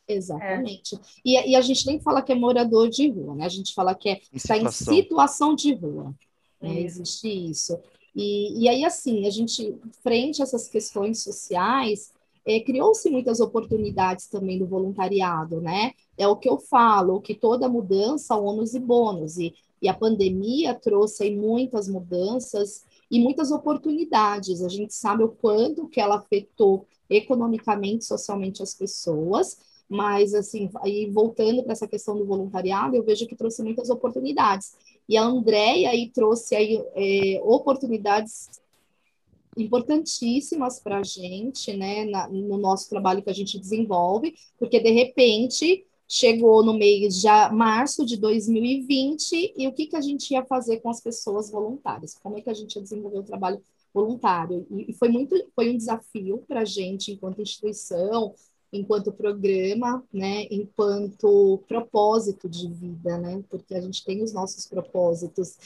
Exatamente. 0.07 0.97
É. 0.97 0.99
E, 1.25 1.51
e, 1.53 1.57
a 1.57 1.61
gente 1.63 1.87
nem 1.87 1.99
fala 1.99 2.23
que 2.23 2.31
é 2.31 2.35
morador 2.35 2.91
de 2.91 3.09
rua, 3.09 3.35
né? 3.37 3.47
A 3.47 3.49
gente 3.49 3.73
fala 3.73 3.95
que 3.95 4.11
é, 4.11 4.21
está 4.33 4.57
em 4.57 4.71
situação 4.71 5.55
de 5.55 5.75
rua. 5.75 6.15
Né? 6.63 6.81
Existe 6.81 7.29
isso. 7.29 7.79
E, 8.15 8.63
e 8.63 8.69
aí, 8.69 8.85
assim, 8.85 9.27
a 9.27 9.31
gente, 9.31 9.75
frente 10.03 10.41
a 10.41 10.45
essas 10.45 10.69
questões 10.69 11.23
sociais, 11.23 12.13
é, 12.47 12.61
criou-se 12.61 13.09
muitas 13.09 13.41
oportunidades 13.41 14.27
também 14.27 14.59
do 14.59 14.67
voluntariado, 14.67 15.61
né? 15.61 15.93
É 16.19 16.27
o 16.27 16.37
que 16.37 16.49
eu 16.49 16.59
falo, 16.59 17.21
que 17.21 17.35
toda 17.35 17.69
mudança, 17.69 18.37
ônus 18.37 18.75
e 18.75 18.81
bônus, 18.81 19.39
e, 19.39 19.55
e 19.81 19.89
a 19.89 19.95
pandemia 19.95 20.75
trouxe 20.75 21.25
aí 21.25 21.37
muitas 21.37 21.89
mudanças 21.89 22.85
e 23.11 23.21
muitas 23.21 23.51
oportunidades. 23.51 24.63
A 24.63 24.69
gente 24.69 24.95
sabe 24.95 25.23
o 25.23 25.29
quanto 25.29 25.89
que 25.89 26.01
ela 26.01 26.17
afetou 26.17 26.87
economicamente, 27.09 28.05
socialmente 28.05 28.63
as 28.63 28.75
pessoas, 28.75 29.59
mas 29.89 30.35
assim, 30.35 30.71
aí 30.83 31.11
voltando 31.11 31.63
para 31.63 31.73
essa 31.73 31.87
questão 31.87 32.17
do 32.17 32.25
voluntariado, 32.25 32.97
eu 32.97 33.03
vejo 33.03 33.27
que 33.27 33.37
trouxe 33.37 33.63
muitas 33.63 33.91
oportunidades. 33.91 34.75
E 35.09 35.17
a 35.17 35.25
Andréia 35.25 35.91
aí 35.91 36.11
trouxe 36.11 36.55
aí, 36.55 36.83
é, 36.95 37.41
oportunidades 37.43 38.63
importantíssimas 39.57 40.81
para 40.81 40.99
a 40.99 41.03
gente, 41.03 41.77
né, 41.77 42.05
na, 42.05 42.29
no 42.29 42.57
nosso 42.57 42.89
trabalho 42.89 43.23
que 43.23 43.31
a 43.31 43.35
gente 43.35 43.59
desenvolve, 43.59 44.35
porque 44.59 44.81
de 44.81 44.91
repente 44.91 45.85
chegou 46.09 46.63
no 46.63 46.75
mês 46.75 47.21
de 47.21 47.29
março 47.53 48.05
de 48.05 48.17
2020 48.19 49.55
e 49.57 49.67
o 49.67 49.73
que, 49.73 49.87
que 49.87 49.97
a 49.97 50.01
gente 50.01 50.31
ia 50.31 50.45
fazer 50.45 50.81
com 50.81 50.91
as 50.91 51.01
pessoas 51.01 51.51
voluntárias? 51.51 52.15
Como 52.23 52.37
é 52.37 52.43
que 52.43 52.51
a 52.51 52.55
gente 52.55 52.77
ia 52.77 52.83
desenvolver 52.83 53.19
o 53.19 53.25
trabalho 53.25 53.63
voluntário? 53.95 54.67
E, 54.71 54.91
e 54.91 54.95
foi 54.95 55.09
muito, 55.09 55.35
foi 55.55 55.71
um 55.71 55.77
desafio 55.77 56.45
para 56.47 56.61
a 56.61 56.65
gente 56.65 57.13
enquanto 57.13 57.41
instituição, 57.41 58.35
enquanto 58.73 59.13
programa, 59.13 60.03
né, 60.13 60.47
enquanto 60.51 61.63
propósito 61.69 62.49
de 62.49 62.69
vida, 62.69 63.19
né, 63.19 63.43
porque 63.51 63.75
a 63.75 63.81
gente 63.81 64.05
tem 64.05 64.23
os 64.23 64.33
nossos 64.33 64.67
propósitos. 64.67 65.57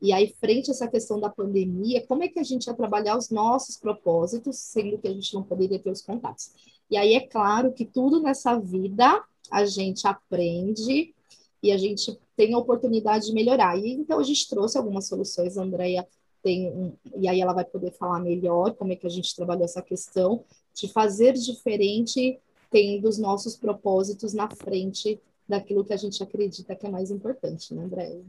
E 0.00 0.12
aí, 0.12 0.34
frente 0.40 0.70
a 0.70 0.72
essa 0.72 0.88
questão 0.88 1.20
da 1.20 1.28
pandemia, 1.28 2.06
como 2.06 2.24
é 2.24 2.28
que 2.28 2.38
a 2.38 2.42
gente 2.42 2.66
ia 2.66 2.74
trabalhar 2.74 3.16
os 3.16 3.30
nossos 3.30 3.76
propósitos, 3.76 4.56
sendo 4.56 4.98
que 4.98 5.08
a 5.08 5.12
gente 5.12 5.32
não 5.34 5.42
poderia 5.42 5.78
ter 5.78 5.90
os 5.90 6.02
contatos? 6.02 6.52
E 6.90 6.96
aí, 6.96 7.14
é 7.14 7.20
claro 7.20 7.72
que 7.72 7.84
tudo 7.84 8.20
nessa 8.20 8.58
vida 8.58 9.22
a 9.50 9.64
gente 9.64 10.06
aprende 10.06 11.14
e 11.62 11.72
a 11.72 11.78
gente 11.78 12.18
tem 12.36 12.54
a 12.54 12.58
oportunidade 12.58 13.26
de 13.26 13.32
melhorar. 13.32 13.78
E 13.78 13.92
então 13.92 14.18
a 14.18 14.22
gente 14.22 14.48
trouxe 14.48 14.76
algumas 14.76 15.06
soluções, 15.06 15.56
a 15.56 15.62
Andrea 15.62 16.06
tem 16.42 16.68
um, 16.68 16.92
e 17.16 17.26
aí 17.26 17.40
ela 17.40 17.54
vai 17.54 17.64
poder 17.64 17.90
falar 17.92 18.20
melhor 18.20 18.74
como 18.74 18.92
é 18.92 18.96
que 18.96 19.06
a 19.06 19.10
gente 19.10 19.34
trabalhou 19.34 19.64
essa 19.64 19.80
questão 19.80 20.44
de 20.74 20.92
fazer 20.92 21.32
diferente 21.32 22.38
tendo 22.74 23.08
os 23.08 23.20
nossos 23.20 23.56
propósitos 23.56 24.34
na 24.34 24.50
frente 24.50 25.22
daquilo 25.48 25.84
que 25.84 25.92
a 25.92 25.96
gente 25.96 26.20
acredita 26.20 26.74
que 26.74 26.84
é 26.84 26.90
mais 26.90 27.08
importante, 27.08 27.72
né, 27.72 27.84
Andréia? 27.84 28.20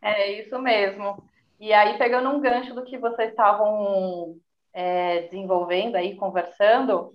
É 0.00 0.40
isso 0.40 0.58
mesmo. 0.58 1.22
E 1.60 1.70
aí, 1.70 1.98
pegando 1.98 2.30
um 2.30 2.40
gancho 2.40 2.74
do 2.74 2.82
que 2.82 2.96
vocês 2.96 3.28
estavam 3.28 4.38
é, 4.72 5.24
desenvolvendo 5.24 5.96
aí, 5.96 6.16
conversando, 6.16 7.12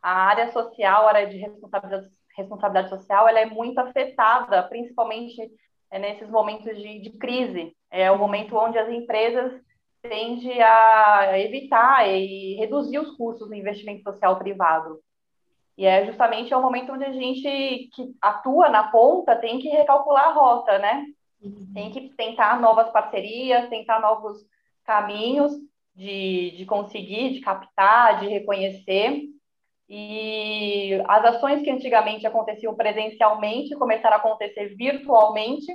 a 0.00 0.12
área 0.12 0.52
social, 0.52 1.06
a 1.06 1.08
área 1.08 1.26
de 1.26 1.38
responsabilidade, 1.38 2.08
responsabilidade 2.36 2.88
social, 2.88 3.26
ela 3.26 3.40
é 3.40 3.46
muito 3.46 3.78
afetada, 3.80 4.62
principalmente 4.62 5.50
é, 5.90 5.98
nesses 5.98 6.30
momentos 6.30 6.72
de, 6.80 7.00
de 7.00 7.10
crise. 7.18 7.74
É 7.90 8.12
o 8.12 8.18
momento 8.18 8.56
onde 8.56 8.78
as 8.78 8.88
empresas 8.88 9.60
tendem 10.00 10.62
a 10.62 11.36
evitar 11.40 12.08
e 12.08 12.54
reduzir 12.54 13.00
os 13.00 13.10
custos 13.16 13.48
do 13.48 13.54
investimento 13.56 14.04
social 14.04 14.38
privado. 14.38 15.00
E 15.76 15.86
é 15.86 16.04
justamente 16.06 16.54
o 16.54 16.60
momento 16.60 16.92
onde 16.92 17.04
a 17.04 17.12
gente 17.12 17.88
que 17.94 18.14
atua 18.20 18.68
na 18.68 18.90
ponta 18.90 19.36
tem 19.36 19.58
que 19.58 19.68
recalcular 19.68 20.28
a 20.28 20.32
rota, 20.32 20.78
né? 20.78 21.04
Uhum. 21.42 21.72
Tem 21.72 21.90
que 21.90 22.10
tentar 22.10 22.60
novas 22.60 22.90
parcerias, 22.90 23.68
tentar 23.68 24.00
novos 24.00 24.38
caminhos 24.84 25.52
de, 25.94 26.52
de 26.56 26.66
conseguir, 26.66 27.32
de 27.32 27.40
captar, 27.40 28.20
de 28.20 28.28
reconhecer. 28.28 29.22
E 29.88 31.02
as 31.08 31.24
ações 31.24 31.62
que 31.62 31.70
antigamente 31.70 32.26
aconteciam 32.26 32.74
presencialmente 32.74 33.74
começaram 33.74 34.16
a 34.16 34.18
acontecer 34.18 34.74
virtualmente. 34.76 35.66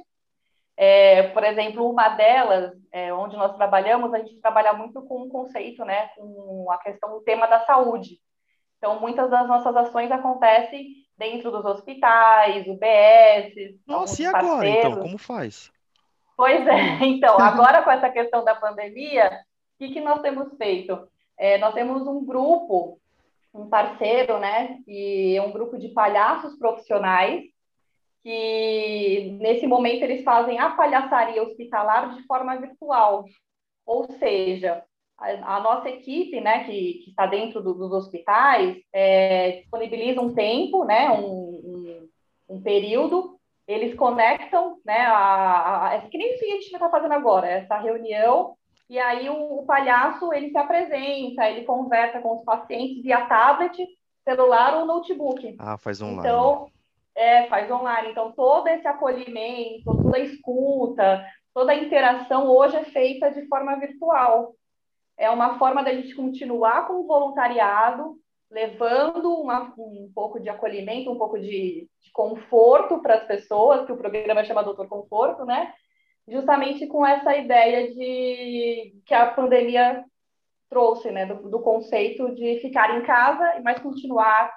É, 0.77 1.23
por 1.29 1.43
exemplo, 1.43 1.89
uma 1.89 2.09
delas, 2.09 2.73
é, 2.91 3.13
onde 3.13 3.35
nós 3.37 3.55
trabalhamos, 3.55 4.13
a 4.13 4.19
gente 4.19 4.39
trabalha 4.39 4.73
muito 4.73 5.01
com 5.03 5.15
o 5.15 5.25
um 5.25 5.29
conceito, 5.29 5.83
né, 5.85 6.07
com 6.15 6.69
a 6.69 6.77
questão 6.77 7.11
do 7.11 7.21
tema 7.21 7.47
da 7.47 7.65
saúde. 7.65 8.19
Então, 8.85 8.99
muitas 8.99 9.31
das 9.31 9.47
nossas 9.47 9.75
ações 9.75 10.11
acontecem 10.11 10.97
dentro 11.17 11.49
dos 11.49 11.65
hospitais, 11.65 12.67
UBS. 12.67 13.79
Nossa, 13.87 14.21
e 14.21 14.25
agora, 14.27 14.43
parceiros. 14.43 14.85
então? 14.85 15.01
Como 15.01 15.17
faz? 15.17 15.71
Pois 16.37 16.67
é, 16.67 16.99
então, 17.03 17.35
agora 17.41 17.81
com 17.81 17.89
essa 17.89 18.11
questão 18.11 18.43
da 18.43 18.53
pandemia, 18.53 19.31
o 19.73 19.77
que, 19.79 19.91
que 19.91 20.01
nós 20.01 20.21
temos 20.21 20.55
feito? 20.55 21.07
É, 21.35 21.57
nós 21.57 21.73
temos 21.73 22.05
um 22.05 22.23
grupo, 22.23 22.99
um 23.51 23.67
parceiro, 23.67 24.37
né, 24.37 24.77
e 24.87 25.35
é 25.35 25.41
um 25.41 25.51
grupo 25.51 25.79
de 25.79 25.89
palhaços 25.89 26.55
profissionais, 26.55 27.43
que 28.21 29.35
nesse 29.41 29.65
momento 29.65 30.03
eles 30.03 30.23
fazem 30.23 30.59
a 30.59 30.69
palhaçaria 30.69 31.41
hospitalar 31.41 32.13
de 32.13 32.21
forma 32.27 32.55
virtual. 32.57 33.25
Ou 33.83 34.03
seja, 34.19 34.83
a, 35.17 35.57
a 35.57 35.59
nossa 35.59 35.89
equipe, 35.89 36.39
né, 36.41 36.63
que, 36.65 37.01
que 37.03 37.09
está 37.09 37.25
dentro 37.25 37.61
do, 37.61 37.73
dos 37.73 37.91
hospitais, 37.91 38.77
é, 38.93 39.51
disponibiliza 39.61 40.21
um 40.21 40.33
tempo, 40.33 40.83
né, 40.83 41.09
um, 41.11 41.25
um, 41.25 42.09
um 42.49 42.61
período, 42.61 43.39
eles 43.67 43.95
conectam, 43.95 44.77
né, 44.85 45.01
a, 45.05 45.87
a, 45.87 45.93
é 45.95 46.01
que 46.01 46.17
nem 46.17 46.35
o 46.35 46.39
que 46.39 46.45
a 46.45 46.51
gente 46.51 46.73
está 46.73 46.89
fazendo 46.89 47.13
agora, 47.13 47.47
essa 47.47 47.77
reunião, 47.77 48.55
e 48.89 48.99
aí 48.99 49.29
o, 49.29 49.59
o, 49.59 49.65
palhaço, 49.65 50.31
ele 50.33 50.51
se 50.51 50.57
apresenta, 50.57 51.49
ele 51.49 51.65
conversa 51.65 52.19
com 52.19 52.35
os 52.35 52.43
pacientes 52.43 53.01
via 53.01 53.25
tablet, 53.25 53.75
celular 54.23 54.77
ou 54.77 54.85
notebook. 54.85 55.55
Ah, 55.59 55.77
faz 55.77 56.01
online. 56.01 56.19
Então, 56.19 56.67
é, 57.15 57.47
faz 57.47 57.69
online. 57.71 58.09
Então, 58.11 58.31
todo 58.31 58.67
esse 58.67 58.87
acolhimento, 58.87 59.83
toda 59.85 60.17
a 60.17 60.19
escuta, 60.19 61.25
toda 61.51 61.71
a 61.71 61.75
interação 61.75 62.47
hoje 62.47 62.75
é 62.75 62.83
feita 62.83 63.31
de 63.31 63.47
forma 63.47 63.75
virtual 63.79 64.53
é 65.17 65.29
uma 65.29 65.57
forma 65.57 65.83
da 65.83 65.93
gente 65.93 66.15
continuar 66.15 66.87
com 66.87 66.93
o 66.93 67.07
voluntariado, 67.07 68.15
levando 68.49 69.33
uma, 69.33 69.73
um 69.77 70.11
pouco 70.13 70.39
de 70.39 70.49
acolhimento, 70.49 71.11
um 71.11 71.17
pouco 71.17 71.39
de, 71.39 71.89
de 72.01 72.11
conforto 72.13 73.01
para 73.01 73.15
as 73.15 73.25
pessoas, 73.25 73.85
que 73.85 73.91
o 73.91 73.97
programa 73.97 74.43
chama 74.43 74.63
Doutor 74.63 74.87
Conforto, 74.87 75.45
né? 75.45 75.73
Justamente 76.27 76.87
com 76.87 77.05
essa 77.05 77.35
ideia 77.35 77.93
de 77.93 78.95
que 79.05 79.13
a 79.13 79.31
pandemia 79.31 80.03
trouxe, 80.69 81.11
né? 81.11 81.25
Do, 81.25 81.49
do 81.49 81.59
conceito 81.59 82.33
de 82.35 82.59
ficar 82.59 82.97
em 82.97 83.05
casa, 83.05 83.61
mas 83.63 83.79
continuar 83.79 84.51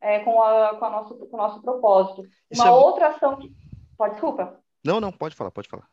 é, 0.00 0.20
com, 0.20 0.42
a, 0.42 0.76
com, 0.76 0.84
a 0.84 0.90
nosso, 0.90 1.16
com 1.16 1.36
o 1.36 1.40
nosso 1.40 1.62
propósito. 1.62 2.24
Isso 2.50 2.62
uma 2.62 2.70
é... 2.70 2.72
outra 2.72 3.08
ação 3.08 3.36
que. 3.36 3.50
Pode, 3.96 4.14
desculpa. 4.14 4.58
Não, 4.84 5.00
não, 5.00 5.12
pode 5.12 5.36
falar, 5.36 5.50
pode 5.50 5.68
falar. 5.68 5.86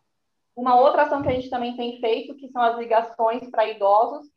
Uma 0.59 0.75
outra 0.75 1.03
ação 1.03 1.21
que 1.21 1.29
a 1.29 1.31
gente 1.31 1.49
também 1.49 1.77
tem 1.77 2.01
feito, 2.01 2.35
que 2.35 2.49
são 2.49 2.61
as 2.61 2.77
ligações 2.77 3.49
para 3.49 3.69
idosos. 3.69 4.27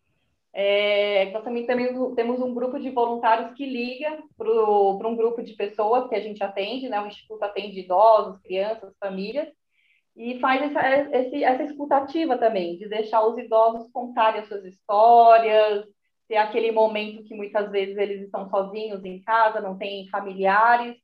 É, 0.52 1.33
nós 1.33 1.43
também 1.43 1.67
temos, 1.67 2.14
temos 2.14 2.41
um 2.41 2.55
grupo 2.55 2.79
de 2.79 2.91
voluntários 2.91 3.52
que 3.55 3.67
liga 3.67 4.23
para 4.37 5.09
um 5.09 5.17
grupo 5.17 5.43
de 5.43 5.55
pessoas 5.55 6.09
que 6.09 6.14
a 6.14 6.21
gente 6.21 6.41
atende, 6.45 6.88
né? 6.88 7.00
O 7.00 7.09
Instituto 7.09 7.43
atende 7.43 7.81
idosos, 7.81 8.41
crianças, 8.41 8.95
famílias, 9.00 9.49
e 10.14 10.38
faz 10.38 10.62
essa, 10.62 11.17
esse, 11.17 11.43
essa 11.43 11.64
escutativa 11.64 12.38
também, 12.38 12.79
de 12.79 12.88
deixar 12.88 13.26
os 13.26 13.37
idosos 13.37 13.91
contarem 13.91 14.43
as 14.43 14.47
suas 14.47 14.64
histórias, 14.64 15.85
ter 16.29 16.37
aquele 16.37 16.71
momento 16.71 17.25
que 17.25 17.35
muitas 17.35 17.69
vezes 17.73 17.97
eles 17.97 18.23
estão 18.23 18.49
sozinhos 18.49 19.05
em 19.05 19.21
casa, 19.23 19.61
não 19.61 19.76
têm 19.76 20.09
familiares, 20.09 20.97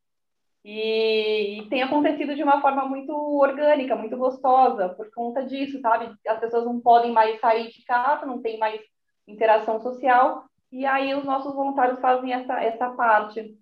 e, 0.64 1.60
e, 1.60 1.68
tem 1.68 1.82
acontecido 1.82 2.34
de 2.34 2.42
uma 2.42 2.60
forma 2.60 2.84
muito 2.84 3.12
orgânica, 3.12 3.96
muito 3.96 4.16
gostosa, 4.16 4.88
por 4.90 5.10
conta 5.10 5.44
disso, 5.44 5.80
sabe? 5.80 6.12
As 6.26 6.40
pessoas 6.40 6.64
não 6.64 6.80
podem 6.80 7.12
mais 7.12 7.40
sair 7.40 7.70
de 7.70 7.84
casa, 7.84 8.26
não 8.26 8.42
tem 8.42 8.58
mais 8.58 8.80
interação 9.26 9.80
social, 9.80 10.44
e 10.70 10.84
aí 10.84 11.14
os 11.14 11.24
nossos 11.24 11.54
voluntários 11.54 12.00
fazem 12.00 12.32
essa, 12.32 12.60
essa 12.62 12.90
parte. 12.90 13.56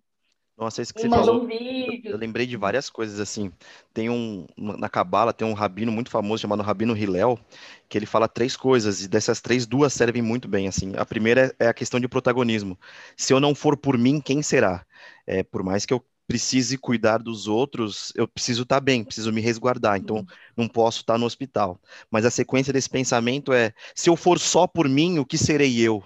Nossa, 0.57 0.81
isso 0.81 0.95
que 0.95 1.03
você 1.03 1.09
falou. 1.09 1.43
Um 1.43 1.47
vídeo. 1.47 2.13
Eu 2.13 2.17
lembrei 2.17 2.47
de 2.47 2.57
várias 2.57 2.89
coisas 2.89 3.21
assim. 3.21 3.53
Tem 3.93 4.09
um 4.09 4.47
na 4.57 4.89
cabala 4.89 5.33
tem 5.33 5.47
um 5.47 5.53
rabino 5.53 5.93
muito 5.93 6.11
famoso 6.11 6.41
chamado 6.41 6.63
Rabino 6.63 6.97
Hillel, 6.97 7.39
que 7.91 7.99
ele 7.99 8.07
fala 8.07 8.27
três 8.27 8.57
coisas 8.57 9.03
e 9.03 9.09
dessas 9.09 9.39
três 9.41 9.67
duas 9.67 9.93
servem 9.93 10.23
muito 10.23 10.49
bem 10.49 10.67
assim. 10.67 10.95
A 10.97 11.05
primeira 11.05 11.55
é 11.59 11.69
a 11.69 11.75
questão 11.75 12.01
de 12.01 12.09
protagonismo. 12.09 12.79
Se 13.15 13.35
eu 13.35 13.39
não 13.39 13.55
for 13.55 13.77
por 13.77 13.99
mim, 13.99 14.19
quem 14.19 14.41
será? 14.41 14.85
É, 15.27 15.43
por 15.43 15.63
mais 15.63 15.85
que 15.85 15.93
eu 15.93 16.03
precise 16.27 16.77
cuidar 16.77 17.19
dos 17.19 17.47
outros, 17.47 18.13
eu 18.17 18.27
preciso 18.27 18.63
estar 18.63 18.77
tá 18.77 18.81
bem, 18.81 19.05
preciso 19.05 19.33
me 19.33 19.41
resguardar, 19.41 19.97
então 19.97 20.27
não 20.57 20.69
posso 20.69 21.01
estar 21.01 21.15
tá 21.15 21.19
no 21.19 21.27
hospital. 21.27 21.81
Mas 22.11 22.25
a 22.25 22.31
sequência 22.31 22.73
desse 22.73 22.91
pensamento 22.91 23.53
é: 23.53 23.73
se 23.95 24.11
eu 24.11 24.17
for 24.17 24.39
só 24.39 24.67
por 24.67 24.89
mim, 24.89 25.19
o 25.19 25.25
que 25.25 25.39
serei 25.39 25.81
eu? 25.81 26.03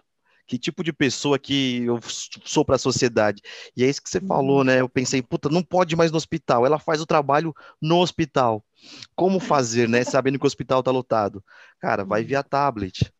Que 0.46 0.58
tipo 0.58 0.82
de 0.82 0.92
pessoa 0.92 1.38
que 1.38 1.84
eu 1.84 2.00
sou 2.44 2.64
para 2.64 2.74
a 2.74 2.78
sociedade? 2.78 3.40
E 3.76 3.84
é 3.84 3.88
isso 3.88 4.02
que 4.02 4.10
você 4.10 4.20
falou, 4.20 4.58
uhum. 4.58 4.64
né? 4.64 4.80
Eu 4.80 4.88
pensei, 4.88 5.22
puta, 5.22 5.48
não 5.48 5.62
pode 5.62 5.94
mais 5.94 6.10
no 6.10 6.16
hospital. 6.16 6.66
Ela 6.66 6.76
faz 6.76 7.00
o 7.00 7.06
trabalho 7.06 7.54
no 7.80 7.98
hospital. 7.98 8.64
Como 9.14 9.38
fazer, 9.38 9.88
né? 9.88 10.02
Sabendo 10.02 10.40
que 10.40 10.44
o 10.44 10.48
hospital 10.48 10.80
está 10.80 10.90
lotado. 10.90 11.40
Cara, 11.78 12.04
vai 12.04 12.22
uhum. 12.22 12.26
via 12.26 12.42
tablet. 12.42 13.12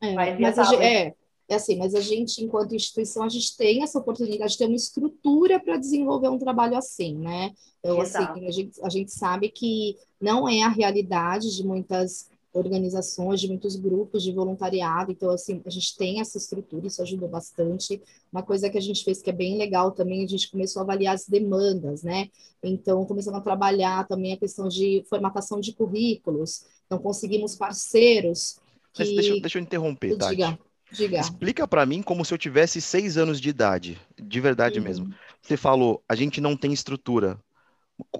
É, 0.00 0.14
vai 0.14 0.34
via 0.34 0.46
mas 0.46 0.56
tablet. 0.56 0.82
A, 0.82 0.86
é, 0.86 1.14
é 1.48 1.54
assim, 1.54 1.76
mas 1.76 1.94
a 1.94 2.00
gente, 2.00 2.42
enquanto 2.42 2.74
instituição, 2.74 3.22
a 3.22 3.28
gente 3.28 3.56
tem 3.56 3.82
essa 3.82 3.98
oportunidade 3.98 4.52
de 4.52 4.58
ter 4.58 4.66
uma 4.66 4.74
estrutura 4.74 5.60
para 5.60 5.76
desenvolver 5.76 6.28
um 6.28 6.38
trabalho 6.38 6.76
assim, 6.76 7.16
né? 7.16 7.52
Então, 7.78 8.00
assim, 8.00 8.18
Exato. 8.18 8.32
assim, 8.32 8.46
a 8.46 8.50
gente, 8.50 8.80
a 8.82 8.88
gente 8.88 9.12
sabe 9.12 9.48
que 9.48 9.96
não 10.20 10.48
é 10.48 10.62
a 10.62 10.68
realidade 10.68 11.54
de 11.54 11.64
muitas 11.64 12.28
organizações, 12.52 13.40
de 13.40 13.48
muitos 13.48 13.76
grupos 13.76 14.22
de 14.22 14.32
voluntariado, 14.32 15.12
então, 15.12 15.30
assim, 15.30 15.62
a 15.64 15.70
gente 15.70 15.96
tem 15.96 16.20
essa 16.20 16.38
estrutura, 16.38 16.86
isso 16.86 17.02
ajudou 17.02 17.28
bastante. 17.28 18.00
Uma 18.32 18.42
coisa 18.42 18.70
que 18.70 18.78
a 18.78 18.80
gente 18.80 19.04
fez 19.04 19.22
que 19.22 19.30
é 19.30 19.32
bem 19.32 19.56
legal 19.56 19.92
também, 19.92 20.24
a 20.24 20.26
gente 20.26 20.50
começou 20.50 20.80
a 20.80 20.82
avaliar 20.82 21.14
as 21.14 21.28
demandas, 21.28 22.02
né? 22.02 22.28
Então, 22.62 23.04
começamos 23.04 23.38
a 23.38 23.42
trabalhar 23.42 24.06
também 24.08 24.32
a 24.32 24.38
questão 24.38 24.68
de 24.68 25.04
formatação 25.08 25.60
de 25.60 25.72
currículos, 25.74 26.64
então, 26.86 26.98
conseguimos 26.98 27.54
parceiros 27.54 28.58
que... 28.92 29.04
Mas 29.04 29.14
deixa, 29.14 29.40
deixa 29.40 29.58
eu 29.58 29.62
interromper, 29.62 30.16
Tati. 30.16 30.58
Diga. 30.90 31.18
Explica 31.18 31.66
para 31.66 31.84
mim 31.84 32.02
como 32.02 32.24
se 32.24 32.32
eu 32.32 32.38
tivesse 32.38 32.80
seis 32.80 33.16
anos 33.16 33.40
de 33.40 33.48
idade, 33.48 34.00
de 34.16 34.40
verdade 34.40 34.78
uhum. 34.78 34.84
mesmo. 34.84 35.14
Você 35.42 35.56
falou, 35.56 36.02
a 36.08 36.14
gente 36.14 36.40
não 36.40 36.56
tem 36.56 36.72
estrutura. 36.72 37.38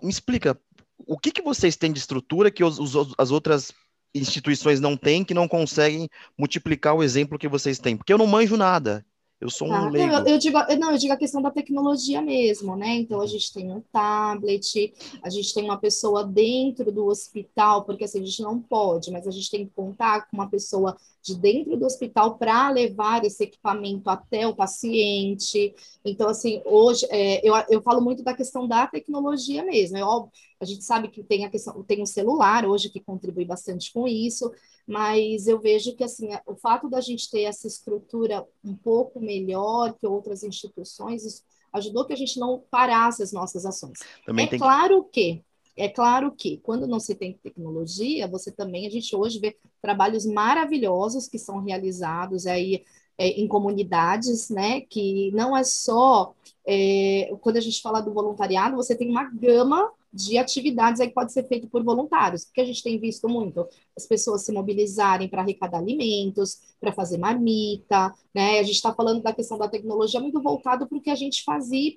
Me 0.02 0.10
explica, 0.10 0.58
o 0.98 1.18
que, 1.18 1.30
que 1.30 1.42
vocês 1.42 1.76
têm 1.76 1.92
de 1.92 1.98
estrutura 1.98 2.50
que 2.50 2.64
os, 2.64 2.78
os, 2.78 3.14
as 3.16 3.30
outras 3.30 3.72
instituições 4.14 4.80
não 4.80 4.96
têm, 4.96 5.24
que 5.24 5.34
não 5.34 5.46
conseguem 5.46 6.08
multiplicar 6.36 6.94
o 6.94 7.02
exemplo 7.02 7.38
que 7.38 7.48
vocês 7.48 7.78
têm? 7.78 7.96
Porque 7.96 8.12
eu 8.12 8.18
não 8.18 8.26
manjo 8.26 8.56
nada. 8.56 9.04
Eu 9.38 9.50
sou 9.50 9.68
um 9.68 9.72
ah, 9.72 9.90
leigo. 9.90 10.14
Eu, 10.14 10.26
eu, 10.26 10.38
digo, 10.38 10.58
não, 10.78 10.92
eu 10.92 10.98
digo 10.98 11.12
a 11.12 11.16
questão 11.16 11.42
da 11.42 11.50
tecnologia 11.50 12.22
mesmo, 12.22 12.74
né? 12.74 12.94
Então, 12.96 13.20
a 13.20 13.26
gente 13.26 13.52
tem 13.52 13.70
um 13.70 13.82
tablet, 13.92 14.94
a 15.22 15.28
gente 15.28 15.52
tem 15.52 15.64
uma 15.64 15.78
pessoa 15.78 16.24
dentro 16.24 16.90
do 16.90 17.06
hospital, 17.06 17.84
porque 17.84 18.04
assim, 18.04 18.22
a 18.22 18.24
gente 18.24 18.40
não 18.42 18.58
pode, 18.58 19.10
mas 19.10 19.26
a 19.26 19.30
gente 19.30 19.50
tem 19.50 19.66
que 19.66 19.72
contar 19.74 20.26
com 20.28 20.38
uma 20.38 20.48
pessoa 20.48 20.96
de 21.22 21.34
dentro 21.34 21.76
do 21.76 21.84
hospital 21.84 22.38
para 22.38 22.70
levar 22.70 23.24
esse 23.24 23.44
equipamento 23.44 24.08
até 24.08 24.46
o 24.46 24.54
paciente. 24.54 25.74
Então, 26.02 26.28
assim, 26.30 26.62
hoje, 26.64 27.06
é, 27.10 27.46
eu, 27.46 27.54
eu 27.68 27.82
falo 27.82 28.00
muito 28.00 28.22
da 28.22 28.32
questão 28.32 28.66
da 28.66 28.86
tecnologia 28.86 29.62
mesmo. 29.64 29.98
É 29.98 30.04
óbvio, 30.04 30.32
a 30.60 30.64
gente 30.64 30.84
sabe 30.84 31.08
que 31.08 31.22
tem 31.22 31.44
a 31.44 31.50
questão, 31.50 31.82
tem 31.82 32.02
o 32.02 32.06
celular 32.06 32.64
hoje 32.64 32.90
que 32.90 33.00
contribui 33.00 33.44
bastante 33.44 33.92
com 33.92 34.08
isso, 34.08 34.50
mas 34.86 35.46
eu 35.46 35.60
vejo 35.60 35.94
que 35.94 36.04
assim 36.04 36.28
o 36.46 36.54
fato 36.54 36.88
da 36.88 37.00
gente 37.00 37.30
ter 37.30 37.42
essa 37.42 37.66
estrutura 37.66 38.46
um 38.64 38.74
pouco 38.74 39.20
melhor 39.20 39.94
que 39.94 40.06
outras 40.06 40.42
instituições 40.42 41.44
ajudou 41.72 42.06
que 42.06 42.12
a 42.12 42.16
gente 42.16 42.38
não 42.38 42.62
parasse 42.70 43.22
as 43.22 43.32
nossas 43.32 43.66
ações. 43.66 43.98
Também 44.24 44.46
é 44.46 44.48
tem... 44.48 44.58
claro 44.58 45.04
que 45.04 45.42
é 45.76 45.90
claro 45.90 46.32
que 46.32 46.56
quando 46.58 46.86
não 46.86 46.98
se 46.98 47.14
tem 47.14 47.34
tecnologia, 47.34 48.26
você 48.26 48.50
também 48.50 48.86
a 48.86 48.90
gente 48.90 49.14
hoje 49.14 49.38
vê 49.38 49.58
trabalhos 49.82 50.24
maravilhosos 50.24 51.28
que 51.28 51.38
são 51.38 51.60
realizados 51.60 52.46
aí 52.46 52.82
é, 53.18 53.28
em 53.28 53.46
comunidades, 53.46 54.48
né? 54.48 54.80
Que 54.80 55.30
não 55.32 55.54
é 55.54 55.62
só 55.64 56.34
é, 56.66 57.30
quando 57.42 57.58
a 57.58 57.60
gente 57.60 57.82
fala 57.82 58.00
do 58.00 58.12
voluntariado, 58.12 58.76
você 58.76 58.94
tem 58.94 59.10
uma 59.10 59.24
gama 59.24 59.90
de 60.16 60.38
atividades 60.38 61.00
aí 61.00 61.08
que 61.08 61.14
pode 61.14 61.32
ser 61.32 61.46
feito 61.46 61.68
por 61.68 61.84
voluntários, 61.84 62.44
porque 62.44 62.62
a 62.62 62.64
gente 62.64 62.82
tem 62.82 62.98
visto 62.98 63.28
muito 63.28 63.68
as 63.94 64.06
pessoas 64.06 64.44
se 64.44 64.50
mobilizarem 64.50 65.28
para 65.28 65.42
arrecadar 65.42 65.78
alimentos, 65.78 66.60
para 66.80 66.90
fazer 66.90 67.18
marmita, 67.18 68.14
né? 68.34 68.58
A 68.58 68.62
gente 68.62 68.76
está 68.76 68.94
falando 68.94 69.22
da 69.22 69.32
questão 69.32 69.58
da 69.58 69.68
tecnologia 69.68 70.18
muito 70.18 70.40
voltado 70.40 70.86
para 70.86 70.96
o 70.96 71.00
que 71.00 71.10
a 71.10 71.14
gente 71.14 71.44
fazia 71.44 71.94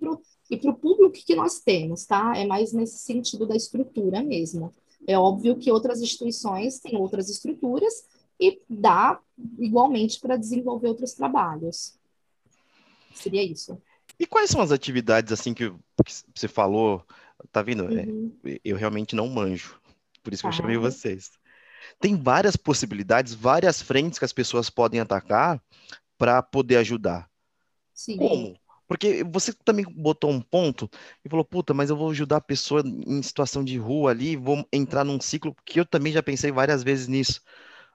e 0.49 0.57
para 0.57 0.71
o 0.71 0.75
público 0.75 1.13
que 1.25 1.33
nós 1.33 1.59
temos, 1.59 2.05
tá? 2.05 2.33
É 2.35 2.45
mais 2.45 2.73
nesse 2.73 2.97
sentido 2.97 3.47
da 3.47 3.55
estrutura 3.55 4.21
mesmo. 4.21 4.73
É 5.07 5.17
óbvio 5.17 5.55
que 5.55 5.71
outras 5.71 6.01
instituições 6.01 6.79
têm 6.79 6.97
outras 6.97 7.29
estruturas 7.29 7.93
e 8.39 8.61
dá 8.69 9.19
igualmente 9.57 10.19
para 10.19 10.35
desenvolver 10.35 10.89
outros 10.89 11.13
trabalhos. 11.13 11.97
Seria 13.13 13.43
isso. 13.43 13.81
E 14.19 14.25
quais 14.25 14.49
são 14.49 14.59
as 14.59 14.71
atividades 14.71 15.31
assim 15.31 15.53
que, 15.53 15.71
que 16.05 16.13
você 16.35 16.47
falou? 16.47 17.01
Tá 17.51 17.61
vendo? 17.61 17.85
É, 17.85 18.03
uhum. 18.03 18.33
É, 18.45 18.59
eu 18.63 18.77
realmente 18.77 19.15
não 19.15 19.27
manjo. 19.27 19.79
Por 20.23 20.33
isso 20.33 20.43
que 20.43 20.47
eu 20.47 20.53
chamei 20.53 20.77
vocês. 20.77 21.31
Tem 21.99 22.15
várias 22.15 22.55
possibilidades, 22.55 23.33
várias 23.33 23.81
frentes 23.81 24.19
que 24.19 24.25
as 24.25 24.33
pessoas 24.33 24.69
podem 24.69 24.99
atacar 24.99 25.61
para 26.17 26.41
poder 26.43 26.77
ajudar. 26.77 27.29
Sim. 27.93 28.17
Como? 28.17 28.59
Porque 28.87 29.23
você 29.23 29.53
também 29.53 29.85
botou 29.85 30.31
um 30.31 30.41
ponto 30.41 30.89
e 31.23 31.29
falou, 31.29 31.45
puta, 31.45 31.73
mas 31.73 31.89
eu 31.89 31.95
vou 31.95 32.09
ajudar 32.09 32.37
a 32.37 32.41
pessoa 32.41 32.81
em 32.85 33.21
situação 33.21 33.63
de 33.63 33.77
rua 33.77 34.09
ali, 34.09 34.35
vou 34.35 34.67
entrar 34.73 35.03
num 35.03 35.21
ciclo, 35.21 35.55
que 35.63 35.79
eu 35.79 35.85
também 35.85 36.11
já 36.11 36.23
pensei 36.23 36.51
várias 36.51 36.81
vezes 36.81 37.07
nisso. 37.07 37.41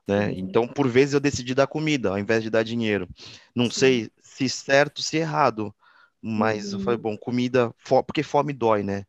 Né? 0.06 0.32
Então, 0.36 0.68
por 0.68 0.88
vezes 0.88 1.14
eu 1.14 1.20
decidi 1.20 1.54
dar 1.54 1.66
comida 1.66 2.10
ao 2.10 2.18
invés 2.18 2.42
de 2.42 2.50
dar 2.50 2.62
dinheiro. 2.62 3.08
Não 3.54 3.64
Sim. 3.66 3.70
sei 3.70 4.10
se 4.22 4.48
certo, 4.48 5.02
se 5.02 5.16
errado, 5.16 5.74
mas 6.22 6.72
uhum. 6.72 6.78
eu 6.78 6.84
falei, 6.84 6.96
uhum. 6.96 7.02
bom, 7.02 7.16
comida, 7.16 7.74
porque 8.06 8.22
fome 8.22 8.52
dói, 8.52 8.82
né? 8.82 9.04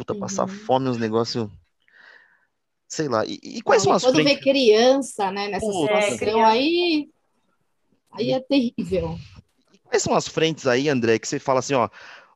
Puta, 0.00 0.14
uhum. 0.14 0.20
passar 0.20 0.48
fome 0.48 0.86
nos 0.86 0.96
negócios. 0.96 1.46
Sei 2.88 3.06
lá. 3.06 3.22
E, 3.26 3.38
e 3.42 3.60
quais 3.60 3.84
Não, 3.84 3.90
são 3.90 3.96
as 3.96 4.02
quando 4.02 4.14
frentes? 4.14 4.34
vê 4.34 4.40
criança, 4.40 5.30
né, 5.30 5.48
nessa 5.48 5.66
Puta. 5.66 6.00
situação, 6.00 6.42
aí. 6.42 7.10
Aí 8.12 8.32
é 8.32 8.40
terrível. 8.40 9.18
E 9.74 9.78
quais 9.78 10.02
são 10.02 10.14
as 10.14 10.26
frentes 10.26 10.66
aí, 10.66 10.88
André, 10.88 11.18
que 11.18 11.28
você 11.28 11.38
fala 11.38 11.58
assim, 11.58 11.74
ó, 11.74 11.90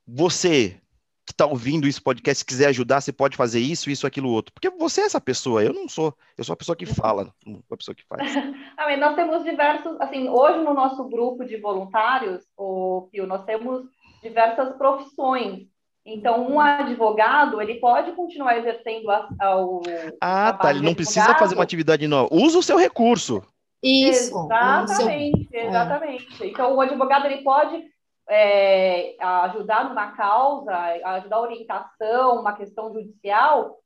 você 0.07 0.79
que 1.25 1.33
está 1.33 1.47
ouvindo 1.47 1.89
esse 1.89 1.99
podcast, 1.99 2.41
se 2.41 2.45
quiser 2.45 2.67
ajudar, 2.67 3.01
você 3.01 3.11
pode 3.11 3.35
fazer 3.35 3.61
isso, 3.61 3.89
isso, 3.89 4.07
aquilo, 4.07 4.29
outro. 4.29 4.53
Porque 4.53 4.69
você 4.69 5.01
é 5.01 5.05
essa 5.07 5.19
pessoa, 5.19 5.65
eu 5.65 5.73
não 5.73 5.89
sou. 5.89 6.15
Eu 6.37 6.45
sou 6.45 6.53
a 6.53 6.57
pessoa 6.57 6.77
que 6.77 6.85
fala, 6.85 7.33
não 7.47 7.63
a 7.71 7.77
pessoa 7.79 7.95
que 7.95 8.05
faz. 8.05 8.21
ah, 8.77 8.97
nós 8.99 9.17
temos 9.17 9.43
diversos, 9.43 9.99
assim, 10.03 10.29
hoje 10.29 10.59
no 10.59 10.75
nosso 10.75 11.09
grupo 11.09 11.47
de 11.47 11.57
voluntários, 11.57 12.45
o 12.59 13.09
Pio, 13.11 13.27
nós 13.27 13.43
temos 13.47 13.87
diversas 14.23 14.77
profissões. 14.77 15.67
Então, 16.07 16.47
um 16.51 16.61
advogado, 16.61 17.63
ele 17.63 17.77
pode 17.77 18.13
continuar 18.13 18.59
exercendo 18.59 19.11
a, 19.11 19.29
a, 19.41 19.57
o 19.57 19.81
Ah, 20.21 20.53
tá, 20.53 20.71
ele 20.71 20.85
não 20.85 20.95
precisa 20.95 21.35
fazer 21.35 21.55
uma 21.55 21.65
atividade 21.65 22.07
nova. 22.07 22.29
Usa 22.31 22.59
o 22.59 22.63
seu 22.63 22.77
recurso. 22.77 23.43
Isso. 23.83 24.45
Exatamente, 24.45 25.49
seu... 25.49 25.61
exatamente. 25.61 26.43
É. 26.43 26.47
Então, 26.47 26.75
o 26.75 26.81
advogado, 26.81 27.27
ele 27.27 27.43
pode 27.43 27.83
é, 28.29 29.17
ajudar 29.19 29.89
numa 29.89 30.13
causa, 30.13 30.73
ajudar 31.17 31.37
a 31.37 31.41
orientação, 31.41 32.41
uma 32.41 32.55
questão 32.55 32.93
judicial, 32.93 33.79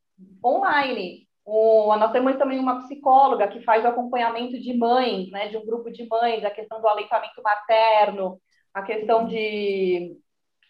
online. 0.44 1.26
O, 1.44 1.96
nós 1.96 2.12
temos 2.12 2.37
também 2.37 2.59
uma 2.59 2.83
psicóloga 2.83 3.48
que 3.48 3.62
faz 3.62 3.85
o 3.85 3.88
acompanhamento 3.88 4.59
de 4.61 4.76
mães, 4.76 5.31
né, 5.31 5.48
de 5.48 5.57
um 5.57 5.64
grupo 5.64 5.90
de 5.90 6.07
mães, 6.07 6.44
a 6.44 6.50
questão 6.50 6.81
do 6.81 6.87
aleitamento 6.87 7.40
materno, 7.42 8.38
a 8.74 8.83
questão 8.83 9.26
de 9.26 10.16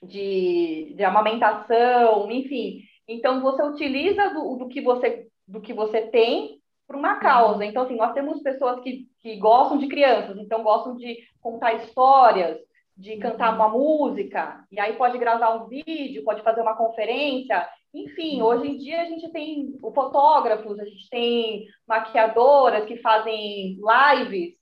de, 0.02 0.94
de 0.96 1.04
amamentação, 1.04 2.30
enfim. 2.30 2.82
Então, 3.06 3.40
você 3.40 3.62
utiliza 3.62 4.30
do, 4.30 4.56
do, 4.56 4.68
que, 4.68 4.80
você, 4.80 5.26
do 5.46 5.60
que 5.60 5.72
você 5.72 6.02
tem 6.02 6.58
para 6.86 6.96
uma 6.96 7.16
causa. 7.16 7.64
Então, 7.64 7.82
assim, 7.82 7.96
nós 7.96 8.12
temos 8.12 8.42
pessoas 8.42 8.80
que, 8.80 9.06
que 9.20 9.36
gostam 9.36 9.78
de 9.78 9.88
crianças, 9.88 10.36
então 10.38 10.62
gostam 10.62 10.96
de 10.96 11.18
contar 11.40 11.74
histórias, 11.74 12.58
de 12.96 13.16
cantar 13.18 13.54
uma 13.54 13.68
música, 13.68 14.64
e 14.72 14.80
aí 14.80 14.94
pode 14.94 15.18
gravar 15.18 15.54
um 15.54 15.68
vídeo, 15.68 16.24
pode 16.24 16.42
fazer 16.42 16.60
uma 16.60 16.76
conferência. 16.76 17.68
Enfim, 17.94 18.42
hoje 18.42 18.68
em 18.68 18.76
dia 18.76 19.02
a 19.02 19.04
gente 19.04 19.30
tem 19.30 19.78
fotógrafos, 19.94 20.78
a 20.80 20.84
gente 20.84 21.08
tem 21.08 21.66
maquiadoras 21.86 22.86
que 22.86 22.96
fazem 22.96 23.78
lives 23.78 24.54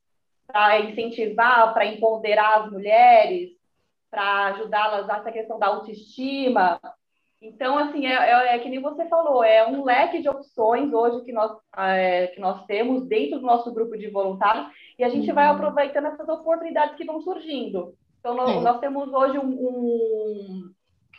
para 0.47 0.81
incentivar, 0.81 1.73
para 1.73 1.87
empoderar 1.87 2.65
as 2.65 2.71
mulheres 2.71 3.56
para 4.17 4.47
ajudá-las 4.47 5.07
nessa 5.07 5.31
questão 5.31 5.59
da 5.59 5.67
autoestima. 5.67 6.81
Então, 7.43 7.77
assim, 7.77 8.07
é, 8.07 8.15
é, 8.15 8.57
é, 8.57 8.59
que 8.59 8.71
nem 8.71 8.81
você 8.81 9.07
falou, 9.09 9.45
é 9.45 9.69
um 9.69 9.85
leque 9.85 10.23
de 10.23 10.29
opções 10.29 10.91
hoje 10.91 11.23
que 11.23 11.33
nós, 11.33 11.53
é, 11.77 12.29
que 12.29 12.41
nós 12.41 12.65
temos 12.65 13.07
dentro 13.07 13.39
do 13.39 13.47
nosso 13.47 13.73
grupo 13.75 13.95
de 13.99 14.09
voluntários 14.09 14.69
e 14.99 15.05
a 15.05 15.11
gente 15.11 15.29
uhum. 15.29 15.35
vai 15.35 15.47
aproveitando 15.49 16.07
essas 16.07 16.27
oportunidades 16.31 16.97
que 16.97 17.05
vão 17.05 17.21
surgindo. 17.21 17.95
Então, 18.19 18.35
nós, 18.35 18.63
nós 18.63 18.81
temos 18.81 19.13
hoje 19.13 19.39
um, 19.39 19.51
um, 19.51 20.73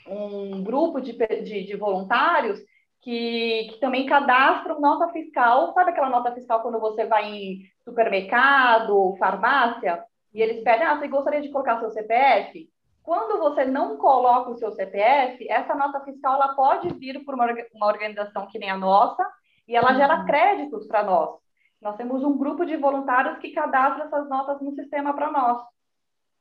um 0.07 0.63
grupo 0.63 0.99
de, 0.99 1.13
de, 1.13 1.65
de 1.65 1.75
voluntários 1.77 2.59
que, 3.03 3.67
que, 3.69 3.79
também 3.79 4.07
cadastram 4.07 4.81
nota 4.81 5.13
fiscal. 5.13 5.71
Sabe 5.75 5.91
aquela 5.91 6.09
nota 6.09 6.33
fiscal 6.33 6.63
quando 6.63 6.79
você 6.79 7.05
vai 7.05 7.31
em 7.31 7.61
supermercado, 7.85 9.15
farmácia, 9.19 10.03
e 10.33 10.41
eles 10.41 10.63
pedem, 10.63 10.85
ah, 10.85 10.97
você 10.97 11.07
gostaria 11.07 11.41
de 11.41 11.49
colocar 11.49 11.79
seu 11.79 11.91
CPF? 11.91 12.67
Quando 13.07 13.39
você 13.39 13.63
não 13.63 13.95
coloca 13.95 14.51
o 14.51 14.57
seu 14.57 14.69
CPF, 14.73 15.49
essa 15.49 15.73
nota 15.73 16.01
fiscal 16.01 16.33
ela 16.33 16.53
pode 16.55 16.93
vir 16.95 17.23
por 17.23 17.35
uma, 17.35 17.47
uma 17.73 17.87
organização 17.87 18.47
que 18.47 18.59
nem 18.59 18.69
a 18.69 18.75
nossa 18.77 19.25
e 19.65 19.77
ela 19.77 19.91
uhum. 19.93 19.97
gera 19.97 20.25
créditos 20.25 20.85
para 20.87 21.05
nós. 21.05 21.29
Nós 21.81 21.95
temos 21.95 22.21
um 22.21 22.37
grupo 22.37 22.65
de 22.65 22.75
voluntários 22.75 23.39
que 23.39 23.51
cadastra 23.51 24.03
essas 24.03 24.27
notas 24.27 24.59
no 24.59 24.75
sistema 24.75 25.13
para 25.13 25.31
nós. 25.31 25.57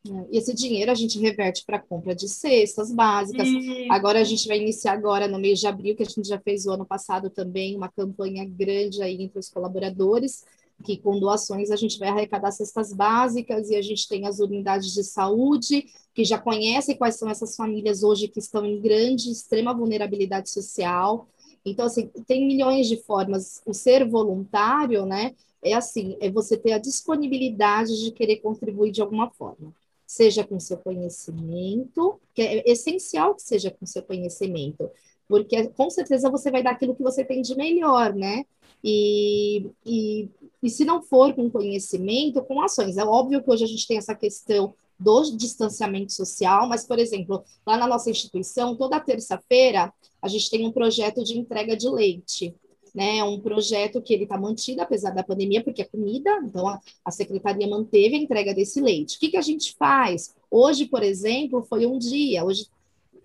É, 0.08 0.26
e 0.28 0.38
esse 0.38 0.52
dinheiro 0.52 0.90
a 0.90 0.96
gente 0.96 1.20
reverte 1.20 1.62
para 1.64 1.78
compra 1.78 2.16
de 2.16 2.28
cestas 2.28 2.92
básicas. 2.92 3.46
Agora 3.88 4.18
a 4.18 4.24
gente 4.24 4.48
vai 4.48 4.58
iniciar 4.58 4.94
agora 4.94 5.28
no 5.28 5.38
mês 5.38 5.60
de 5.60 5.68
abril, 5.68 5.94
que 5.94 6.02
a 6.02 6.06
gente 6.06 6.26
já 6.26 6.40
fez 6.40 6.66
o 6.66 6.72
ano 6.72 6.84
passado 6.84 7.30
também, 7.30 7.76
uma 7.76 7.88
campanha 7.88 8.44
grande 8.44 9.00
aí 9.04 9.22
entre 9.22 9.38
os 9.38 9.48
colaboradores 9.48 10.44
que 10.84 10.96
com 10.98 11.18
doações 11.18 11.70
a 11.70 11.76
gente 11.76 11.98
vai 11.98 12.08
arrecadar 12.08 12.50
cestas 12.52 12.92
básicas 12.92 13.70
e 13.70 13.76
a 13.76 13.82
gente 13.82 14.08
tem 14.08 14.26
as 14.26 14.38
unidades 14.38 14.92
de 14.92 15.02
saúde 15.02 15.86
que 16.14 16.24
já 16.24 16.38
conhecem 16.38 16.96
quais 16.96 17.16
são 17.16 17.28
essas 17.28 17.56
famílias 17.56 18.02
hoje 18.02 18.28
que 18.28 18.38
estão 18.38 18.64
em 18.64 18.80
grande, 18.80 19.30
extrema 19.30 19.74
vulnerabilidade 19.74 20.50
social. 20.50 21.28
Então, 21.64 21.86
assim, 21.86 22.08
tem 22.26 22.46
milhões 22.46 22.88
de 22.88 22.96
formas. 22.96 23.60
O 23.66 23.74
ser 23.74 24.08
voluntário, 24.08 25.04
né, 25.04 25.34
é 25.62 25.74
assim, 25.74 26.16
é 26.20 26.30
você 26.30 26.56
ter 26.56 26.72
a 26.72 26.78
disponibilidade 26.78 28.02
de 28.02 28.12
querer 28.12 28.36
contribuir 28.36 28.92
de 28.92 29.02
alguma 29.02 29.30
forma. 29.30 29.74
Seja 30.06 30.44
com 30.44 30.60
seu 30.60 30.76
conhecimento, 30.76 32.20
que 32.32 32.40
é 32.40 32.70
essencial 32.70 33.34
que 33.34 33.42
seja 33.42 33.70
com 33.70 33.84
seu 33.84 34.02
conhecimento, 34.02 34.88
porque 35.28 35.68
com 35.70 35.90
certeza 35.90 36.30
você 36.30 36.50
vai 36.50 36.62
dar 36.62 36.70
aquilo 36.70 36.94
que 36.94 37.02
você 37.02 37.24
tem 37.24 37.42
de 37.42 37.56
melhor, 37.56 38.14
né? 38.14 38.44
E, 38.88 39.66
e, 39.84 40.28
e 40.62 40.70
se 40.70 40.84
não 40.84 41.02
for 41.02 41.34
com 41.34 41.50
conhecimento, 41.50 42.40
com 42.44 42.62
ações. 42.62 42.96
É 42.96 43.04
óbvio 43.04 43.42
que 43.42 43.50
hoje 43.50 43.64
a 43.64 43.66
gente 43.66 43.84
tem 43.84 43.98
essa 43.98 44.14
questão 44.14 44.72
do 44.96 45.36
distanciamento 45.36 46.12
social, 46.12 46.68
mas, 46.68 46.86
por 46.86 47.00
exemplo, 47.00 47.42
lá 47.66 47.76
na 47.76 47.88
nossa 47.88 48.08
instituição, 48.08 48.76
toda 48.76 49.00
terça-feira, 49.00 49.92
a 50.22 50.28
gente 50.28 50.48
tem 50.48 50.64
um 50.64 50.70
projeto 50.70 51.24
de 51.24 51.36
entrega 51.36 51.76
de 51.76 51.88
leite. 51.88 52.54
né? 52.94 53.24
Um 53.24 53.40
projeto 53.40 54.00
que 54.00 54.14
ele 54.14 54.22
está 54.22 54.38
mantido, 54.38 54.80
apesar 54.80 55.10
da 55.10 55.24
pandemia, 55.24 55.64
porque 55.64 55.82
é 55.82 55.84
comida, 55.84 56.30
então 56.44 56.68
a, 56.68 56.80
a, 57.04 57.10
secretaria 57.10 57.66
manteve 57.66 58.14
a 58.14 58.18
entrega 58.18 58.54
desse 58.54 58.80
leite. 58.80 59.16
O 59.16 59.20
que, 59.20 59.30
que 59.30 59.36
a 59.36 59.42
gente 59.42 59.74
faz? 59.74 60.32
Hoje, 60.48 60.86
por 60.86 61.02
exemplo, 61.02 61.66
foi 61.68 61.86
um 61.86 61.98
dia, 61.98 62.44
hoje, 62.44 62.68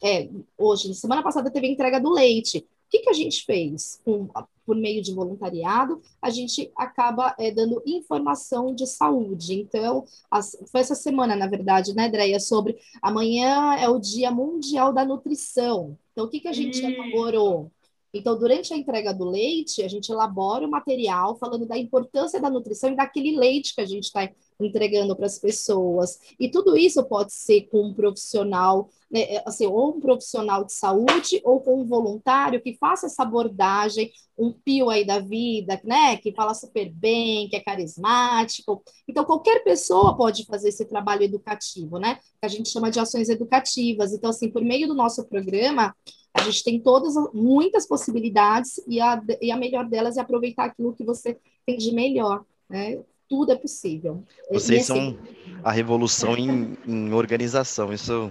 é, 0.04 0.28
hoje, 0.58 0.94
semana 0.96 1.22
passada 1.22 1.52
teve 1.52 1.68
a 1.68 1.72
entrega 1.72 2.00
do 2.02 2.12
leite. 2.12 2.66
O 2.92 2.98
que, 2.98 3.00
que 3.00 3.10
a 3.10 3.14
gente 3.14 3.46
fez? 3.46 4.02
Com, 4.04 4.28
por 4.66 4.76
meio 4.76 5.02
de 5.02 5.14
voluntariado, 5.14 6.02
a 6.22 6.30
gente 6.30 6.70
acaba 6.76 7.34
é, 7.40 7.50
dando 7.50 7.82
informação 7.86 8.76
de 8.76 8.86
saúde. 8.86 9.54
Então, 9.54 10.04
as, 10.30 10.58
foi 10.70 10.82
essa 10.82 10.94
semana, 10.94 11.34
na 11.34 11.48
verdade, 11.48 11.96
né, 11.96 12.08
Andréia, 12.08 12.38
sobre 12.38 12.78
amanhã 13.02 13.76
é 13.76 13.88
o 13.88 13.98
Dia 13.98 14.30
Mundial 14.30 14.92
da 14.92 15.06
Nutrição. 15.06 15.98
Então, 16.12 16.26
o 16.26 16.30
que, 16.30 16.42
que 16.42 16.50
a 16.50 16.54
gente 16.54 16.84
elaborou? 16.84 17.72
Então, 18.14 18.38
durante 18.38 18.74
a 18.74 18.78
entrega 18.78 19.14
do 19.14 19.24
leite, 19.24 19.84
a 19.84 19.88
gente 19.88 20.12
elabora 20.12 20.68
o 20.68 20.70
material 20.70 21.38
falando 21.38 21.66
da 21.66 21.78
importância 21.78 22.42
da 22.42 22.50
nutrição 22.50 22.92
e 22.92 22.96
daquele 22.96 23.38
leite 23.38 23.74
que 23.74 23.80
a 23.80 23.86
gente 23.86 24.04
está 24.04 24.30
entregando 24.66 25.16
para 25.16 25.26
as 25.26 25.40
pessoas. 25.40 26.20
E 26.40 26.50
tudo 26.50 26.78
isso 26.78 27.04
pode 27.04 27.34
ser 27.34 27.64
com 27.64 27.88
um 27.88 27.94
profissional, 27.94 28.90
né, 29.10 29.22
é, 29.22 29.44
assim, 29.46 29.68
ou 29.68 29.96
um 29.96 30.00
profissional 30.00 30.64
de 30.64 30.74
saúde, 30.74 31.42
ou 31.44 31.60
com 31.60 31.82
um 31.82 31.86
voluntário 31.86 32.62
que 32.62 32.78
faça 32.78 33.08
essa 33.08 33.24
abordagem, 33.24 34.12
um 34.38 34.52
pio 34.52 34.90
aí 34.90 35.06
da 35.06 35.20
vida, 35.20 35.80
né, 35.84 36.18
que 36.18 36.34
fala 36.34 36.54
super 36.54 36.90
bem, 36.92 37.48
que 37.50 37.56
é 37.56 37.60
carismático. 37.60 38.84
Então, 39.08 39.26
qualquer 39.26 39.64
pessoa 39.64 40.16
pode 40.16 40.46
fazer 40.46 40.70
esse 40.70 40.86
trabalho 40.86 41.24
educativo, 41.24 41.98
né, 41.98 42.16
que 42.16 42.46
a 42.46 42.48
gente 42.48 42.70
chama 42.70 42.90
de 42.90 43.00
ações 43.00 43.30
educativas. 43.30 44.14
Então, 44.14 44.30
assim, 44.30 44.50
por 44.50 44.64
meio 44.64 44.88
do 44.88 44.96
nosso 44.96 45.26
programa, 45.26 45.96
a 46.34 46.44
gente 46.44 46.64
tem 46.64 46.80
todas, 46.80 47.14
muitas 47.34 47.88
possibilidades, 47.88 48.82
e 48.88 49.02
a, 49.02 49.22
e 49.42 49.52
a 49.52 49.58
melhor 49.58 49.88
delas 49.88 50.18
é 50.18 50.22
aproveitar 50.22 50.66
aquilo 50.66 50.94
que 50.94 51.04
você 51.04 51.38
tem 51.66 51.78
de 51.78 51.92
melhor, 51.92 52.46
né? 52.70 53.04
Tudo 53.32 53.54
é 53.54 53.56
possível. 53.56 54.26
Vocês 54.52 54.86
são 54.86 55.18
a 55.64 55.72
revolução 55.72 56.36
em, 56.36 56.78
em 56.86 57.14
organização, 57.14 57.94
isso... 57.94 58.30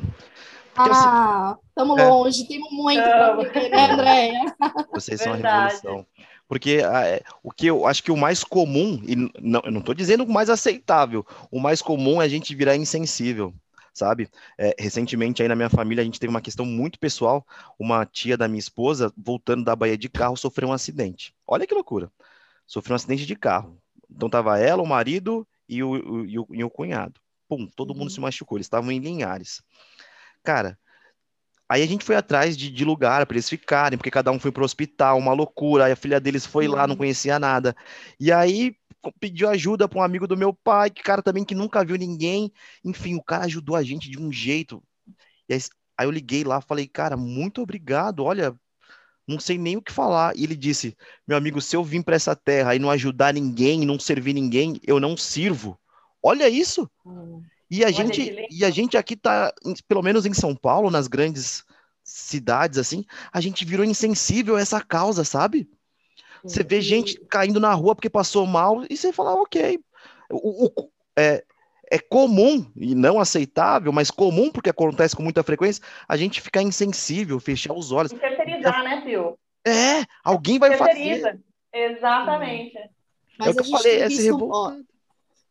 Porque, 0.74 0.90
ah, 0.92 1.56
estamos 1.68 1.98
é... 1.98 2.06
longe, 2.06 2.46
temos 2.46 2.70
muito 2.70 3.02
para 3.02 3.36
né, 3.36 3.92
Andréia? 3.92 4.56
Vocês 4.92 5.22
são 5.22 5.32
a 5.32 5.36
revolução. 5.36 6.06
Porque 6.46 6.82
é, 6.84 7.22
o 7.42 7.50
que 7.50 7.66
eu 7.66 7.86
acho 7.86 8.02
que 8.02 8.12
o 8.12 8.16
mais 8.16 8.44
comum, 8.44 9.00
e 9.06 9.16
não, 9.40 9.62
eu 9.64 9.72
não 9.72 9.80
estou 9.80 9.94
dizendo 9.94 10.24
o 10.24 10.30
mais 10.30 10.50
aceitável, 10.50 11.24
o 11.50 11.58
mais 11.58 11.80
comum 11.80 12.20
é 12.20 12.26
a 12.26 12.28
gente 12.28 12.54
virar 12.54 12.76
insensível 12.76 13.54
sabe? 13.94 14.28
É, 14.56 14.74
recentemente 14.78 15.42
aí 15.42 15.48
na 15.48 15.56
minha 15.56 15.70
família 15.70 16.02
a 16.02 16.04
gente 16.04 16.20
teve 16.20 16.30
uma 16.30 16.40
questão 16.40 16.66
muito 16.66 16.98
pessoal. 16.98 17.46
Uma 17.78 18.04
tia 18.06 18.36
da 18.36 18.48
minha 18.48 18.58
esposa, 18.58 19.12
voltando 19.16 19.64
da 19.64 19.74
Bahia 19.74 19.96
de 19.96 20.08
carro, 20.08 20.36
sofreu 20.36 20.68
um 20.68 20.72
acidente. 20.72 21.34
Olha 21.46 21.66
que 21.66 21.74
loucura. 21.74 22.10
Sofreu 22.66 22.94
um 22.94 22.96
acidente 22.96 23.26
de 23.26 23.34
carro. 23.34 23.79
Então 24.10 24.28
tava 24.28 24.58
ela, 24.58 24.82
o 24.82 24.86
marido 24.86 25.46
e 25.68 25.82
o, 25.82 25.90
o, 25.90 26.26
e 26.26 26.38
o, 26.38 26.46
e 26.50 26.64
o 26.64 26.70
cunhado. 26.70 27.20
Pum, 27.48 27.66
todo 27.76 27.90
uhum. 27.90 27.98
mundo 27.98 28.10
se 28.10 28.20
machucou. 28.20 28.58
Eles 28.58 28.66
estavam 28.66 28.90
em 28.92 28.98
Linhares. 28.98 29.62
Cara, 30.42 30.78
Aí 31.70 31.84
a 31.84 31.86
gente 31.86 32.04
foi 32.04 32.16
atrás 32.16 32.56
de, 32.56 32.68
de 32.68 32.84
lugar 32.84 33.24
para 33.24 33.36
eles 33.36 33.48
ficarem, 33.48 33.96
porque 33.96 34.10
cada 34.10 34.32
um 34.32 34.40
foi 34.40 34.50
para 34.50 34.62
o 34.62 34.64
hospital, 34.64 35.16
uma 35.16 35.32
loucura. 35.32 35.84
Aí 35.84 35.92
a 35.92 35.96
filha 35.96 36.18
deles 36.20 36.44
foi 36.44 36.66
lá, 36.66 36.84
não 36.84 36.94
uhum. 36.94 36.98
conhecia 36.98 37.38
nada. 37.38 37.76
E 38.18 38.32
aí 38.32 38.74
pediu 39.20 39.48
ajuda 39.48 39.88
para 39.88 40.00
um 40.00 40.02
amigo 40.02 40.26
do 40.26 40.36
meu 40.36 40.52
pai, 40.52 40.90
que 40.90 41.00
cara 41.00 41.22
também 41.22 41.44
que 41.44 41.54
nunca 41.54 41.84
viu 41.84 41.96
ninguém. 41.96 42.52
Enfim, 42.84 43.14
o 43.14 43.22
cara 43.22 43.44
ajudou 43.44 43.76
a 43.76 43.84
gente 43.84 44.10
de 44.10 44.18
um 44.18 44.32
jeito. 44.32 44.82
E 45.48 45.54
aí, 45.54 45.60
aí 45.96 46.06
eu 46.08 46.10
liguei 46.10 46.42
lá, 46.42 46.60
falei, 46.60 46.88
cara, 46.88 47.16
muito 47.16 47.62
obrigado. 47.62 48.24
Olha, 48.24 48.52
não 49.30 49.38
sei 49.40 49.56
nem 49.56 49.76
o 49.76 49.82
que 49.82 49.92
falar. 49.92 50.36
E 50.36 50.44
ele 50.44 50.56
disse: 50.56 50.96
Meu 51.26 51.36
amigo, 51.36 51.60
se 51.60 51.76
eu 51.76 51.84
vim 51.84 52.02
para 52.02 52.16
essa 52.16 52.34
terra 52.34 52.74
e 52.74 52.78
não 52.78 52.90
ajudar 52.90 53.32
ninguém, 53.32 53.86
não 53.86 53.98
servir 53.98 54.34
ninguém, 54.34 54.80
eu 54.86 54.98
não 54.98 55.16
sirvo. 55.16 55.78
Olha 56.22 56.48
isso. 56.48 56.90
Hum. 57.06 57.42
E 57.70 57.84
a 57.84 57.90
gente 57.90 58.46
e 58.50 58.64
a 58.64 58.70
gente 58.70 58.96
aqui 58.96 59.16
tá, 59.16 59.54
pelo 59.86 60.02
menos 60.02 60.26
em 60.26 60.34
São 60.34 60.56
Paulo, 60.56 60.90
nas 60.90 61.06
grandes 61.06 61.64
cidades 62.02 62.78
assim, 62.78 63.04
a 63.32 63.40
gente 63.40 63.64
virou 63.64 63.86
insensível 63.86 64.56
a 64.56 64.60
essa 64.60 64.80
causa, 64.80 65.24
sabe? 65.24 65.70
Você 66.42 66.64
vê 66.64 66.80
gente 66.80 67.20
caindo 67.28 67.60
na 67.60 67.72
rua 67.72 67.94
porque 67.94 68.10
passou 68.10 68.46
mal 68.46 68.84
e 68.88 68.96
você 68.96 69.12
fala, 69.12 69.34
ok. 69.34 69.78
O, 70.30 70.66
o, 70.66 70.90
é, 71.16 71.44
é 71.90 71.98
comum, 71.98 72.64
e 72.76 72.94
não 72.94 73.18
aceitável, 73.18 73.92
mas 73.92 74.10
comum, 74.10 74.50
porque 74.50 74.70
acontece 74.70 75.16
com 75.16 75.24
muita 75.24 75.42
frequência, 75.42 75.82
a 76.08 76.16
gente 76.16 76.40
ficar 76.40 76.62
insensível, 76.62 77.40
fechar 77.40 77.74
os 77.74 77.90
olhos. 77.90 78.12
Terceirizar, 78.12 78.84
né, 78.84 79.02
Phil? 79.02 79.36
É, 79.66 80.04
alguém 80.22 80.58
vai 80.58 80.70
Terceiriza. 80.70 81.26
fazer. 81.26 81.40
Exatamente. 81.72 82.78
Mas 83.38 83.48
é 83.48 83.50
o 83.50 83.54
que 83.54 83.60
eu 83.60 83.78
falei, 83.78 84.02
esse. 84.02 84.30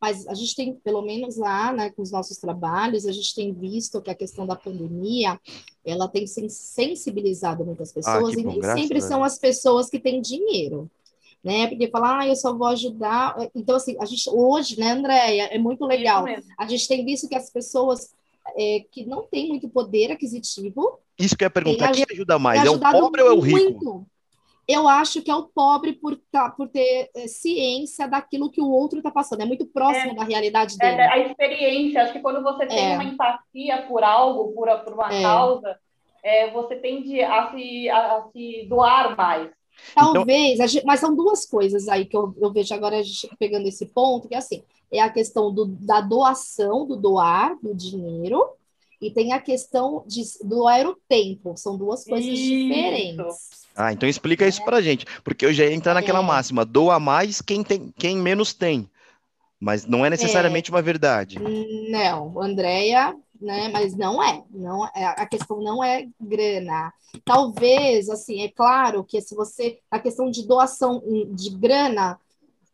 Mas 0.02 0.26
a 0.28 0.34
gente 0.34 0.56
tem, 0.56 0.74
pelo 0.76 1.02
menos 1.02 1.36
lá, 1.36 1.74
né, 1.74 1.90
com 1.90 2.02
os 2.02 2.10
nossos 2.10 2.38
trabalhos, 2.38 3.06
a 3.06 3.12
gente 3.12 3.36
tem 3.36 3.54
visto 3.54 4.02
que 4.02 4.10
a 4.10 4.16
questão 4.16 4.48
da 4.48 4.56
pandemia, 4.56 5.38
ela 5.84 6.08
tem 6.08 6.26
sensibilizado 6.26 7.66
muitas 7.66 7.92
ah, 7.92 7.94
pessoas, 7.96 8.38
ah, 8.38 8.40
e 8.40 8.44
nem 8.46 8.64
sempre 8.64 9.02
são 9.02 9.24
as 9.26 9.38
pessoas 9.38 9.90
que 9.90 10.00
têm 10.00 10.22
dinheiro, 10.22 10.90
né? 11.44 11.68
Porque 11.68 11.90
falar, 11.90 12.20
ah, 12.20 12.28
eu 12.28 12.36
só 12.36 12.54
vou 12.54 12.68
ajudar. 12.68 13.36
Então, 13.56 13.76
assim, 13.76 13.96
a 14.00 14.06
gente 14.06 14.30
hoje, 14.30 14.80
né, 14.80 14.92
Andréia, 14.92 15.44
é 15.52 15.58
muito 15.58 15.86
legal. 15.86 16.26
A 16.58 16.68
gente 16.68 16.88
tem 16.88 17.06
visto 17.06 17.28
que 17.28 17.36
as 17.36 17.50
pessoas 17.50 18.14
é, 18.58 18.86
que 18.92 19.06
não 19.06 19.24
têm 19.24 19.50
muito 19.50 19.70
poder 19.70 20.12
aquisitivo. 20.12 21.00
Isso 21.18 21.38
que 21.38 21.44
eu 21.44 21.48
ia 21.48 21.52
perguntar, 21.52 21.92
quem 21.92 22.06
ajuda 22.12 22.40
mais? 22.40 22.66
É 22.66 22.70
o 22.70 22.80
pobre 22.80 23.22
ou 23.22 23.30
é 23.30 23.34
o 23.34 23.40
rico? 23.40 23.58
Muito 23.58 24.08
eu 24.70 24.88
acho 24.88 25.24
que 25.24 25.32
é 25.32 25.36
o 25.36 25.48
pobre 25.48 25.94
por, 25.94 26.16
tá, 26.32 26.52
por 26.52 26.70
ter 26.70 27.10
é, 27.16 27.28
ciência 27.28 28.08
daquilo 28.08 28.52
que 28.52 28.62
o 28.62 28.70
outro 28.70 29.00
está 29.00 29.10
passando, 29.10 29.42
é 29.42 29.46
muito 29.46 29.66
próximo 29.66 30.12
é, 30.12 30.14
da 30.14 30.24
realidade 30.24 30.76
é, 30.76 30.78
dele. 30.78 31.02
É, 31.02 31.12
a 31.12 31.18
experiência, 31.18 32.04
acho 32.04 32.14
que 32.14 32.20
quando 32.20 32.44
você 32.44 32.68
tem 32.68 32.92
é. 32.92 32.94
uma 32.94 33.04
empatia 33.04 33.82
por 33.88 34.04
algo, 34.04 34.54
por, 34.54 34.70
por 34.82 34.94
uma 34.94 35.12
é. 35.12 35.24
causa, 35.24 35.76
você 36.54 36.76
tende 36.76 37.20
a 37.20 37.50
se, 37.50 37.90
a, 37.90 38.18
a 38.18 38.28
se 38.32 38.68
doar 38.70 39.18
mais. 39.18 39.50
Talvez, 39.96 40.60
então... 40.60 40.84
mas 40.86 41.00
são 41.00 41.16
duas 41.16 41.46
coisas 41.46 41.88
aí 41.88 42.06
que 42.06 42.16
eu, 42.16 42.36
eu 42.40 42.52
vejo 42.52 42.74
agora 42.74 42.98
a 42.98 43.04
gente 43.04 43.30
pegando 43.38 43.68
esse 43.68 43.86
ponto, 43.88 44.28
que 44.28 44.36
é 44.36 44.38
assim, 44.38 44.64
é 44.92 45.00
a 45.02 45.10
questão 45.10 45.54
do, 45.54 45.66
da 45.66 46.02
doação, 46.02 46.86
do 46.86 46.96
doar 46.96 47.58
do 47.62 47.74
dinheiro, 47.76 48.44
e 49.02 49.10
tem 49.10 49.32
a 49.32 49.40
questão 49.40 50.04
de 50.06 50.24
doar 50.44 50.86
o 50.86 50.98
tempo, 51.08 51.54
são 51.56 51.78
duas 51.78 52.04
coisas 52.04 52.30
Isso. 52.30 52.44
diferentes. 52.44 53.50
Ah, 53.76 53.94
então 53.94 54.10
explica 54.10 54.46
isso 54.46 54.64
pra 54.66 54.82
gente, 54.82 55.06
porque 55.24 55.46
eu 55.46 55.54
já 55.54 55.64
ia 55.66 55.74
entrar 55.74 55.94
naquela 55.94 56.20
é. 56.20 56.24
máxima, 56.24 56.66
doa 56.66 57.00
mais 57.00 57.42
quem, 57.42 57.64
tem, 57.64 57.94
quem 57.98 58.18
menos 58.18 58.54
tem, 58.54 58.90
mas 59.58 59.86
não 59.86 60.06
é 60.06 60.10
necessariamente 60.10 60.70
é. 60.70 60.74
uma 60.74 60.82
verdade. 60.82 61.40
Não, 61.90 62.42
Andréia, 62.42 63.16
né, 63.40 63.70
mas 63.70 63.96
não 63.96 64.22
é, 64.22 64.44
não 64.52 64.86
é, 64.88 65.06
a 65.06 65.26
questão 65.26 65.62
não 65.62 65.84
é 65.84 66.08
grana. 66.20 66.94
Talvez, 67.24 68.10
assim, 68.10 68.42
é 68.42 68.50
claro 68.50 69.04
que 69.04 69.22
se 69.22 69.34
você, 69.36 69.80
a 69.90 70.00
questão 70.00 70.30
de 70.30 70.46
doação 70.46 71.02
de 71.32 71.50
grana, 71.52 72.20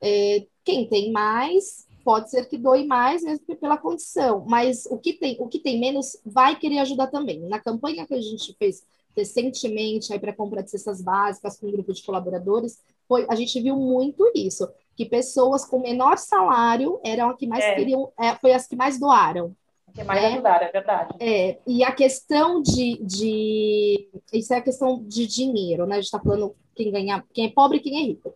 é, 0.02 0.46
quem 0.64 0.88
tem 0.88 1.12
mais 1.12 1.86
pode 2.04 2.30
ser 2.30 2.48
que 2.48 2.58
doe 2.58 2.86
mais 2.86 3.24
mesmo 3.24 3.56
pela 3.56 3.78
condição, 3.78 4.46
mas 4.48 4.86
o 4.92 4.98
que 4.98 5.14
tem, 5.14 5.38
o 5.40 5.48
que 5.48 5.58
tem 5.58 5.80
menos 5.80 6.18
vai 6.24 6.56
querer 6.56 6.80
ajudar 6.80 7.08
também. 7.08 7.40
Na 7.42 7.60
campanha 7.60 8.06
que 8.06 8.14
a 8.14 8.22
gente 8.22 8.54
fez 8.54 8.84
recentemente 9.16 10.12
aí 10.12 10.20
para 10.20 10.34
compra 10.34 10.62
de 10.62 10.70
cestas 10.70 11.02
básicas 11.02 11.58
com 11.58 11.68
um 11.68 11.72
grupo 11.72 11.94
de 11.94 12.04
colaboradores, 12.04 12.80
foi, 13.08 13.26
a 13.30 13.36
gente 13.36 13.60
viu 13.62 13.76
muito 13.76 14.30
isso, 14.36 14.68
que 14.96 15.06
pessoas 15.06 15.66
com 15.66 15.80
menor 15.80 16.18
salário 16.18 17.00
eram 17.04 17.30
as 17.30 17.38
que 17.38 17.48
mais 17.48 17.64
é. 17.64 17.76
queriam, 17.76 18.12
é, 18.20 18.36
foi 18.36 18.54
as 18.54 18.68
que 18.68 18.76
mais 18.76 19.00
doaram. 19.00 19.56
Que 19.96 20.04
mais 20.04 20.22
né? 20.22 20.28
ajudaram, 20.28 20.68
é 20.68 20.72
verdade. 20.72 21.16
É, 21.22 21.58
e 21.66 21.82
a 21.82 21.92
questão 21.94 22.62
de, 22.62 22.98
de. 23.02 24.10
Isso 24.34 24.54
é 24.54 24.58
a 24.58 24.62
questão 24.62 25.02
de 25.02 25.26
dinheiro, 25.26 25.86
né? 25.86 25.96
A 25.96 25.98
gente 26.00 26.06
está 26.06 26.20
falando 26.20 26.54
quem 26.76 26.92
ganha, 26.92 27.24
quem 27.34 27.46
é 27.46 27.50
pobre 27.50 27.78
e 27.78 27.80
quem 27.80 27.98
é 27.98 28.06
rico. 28.08 28.34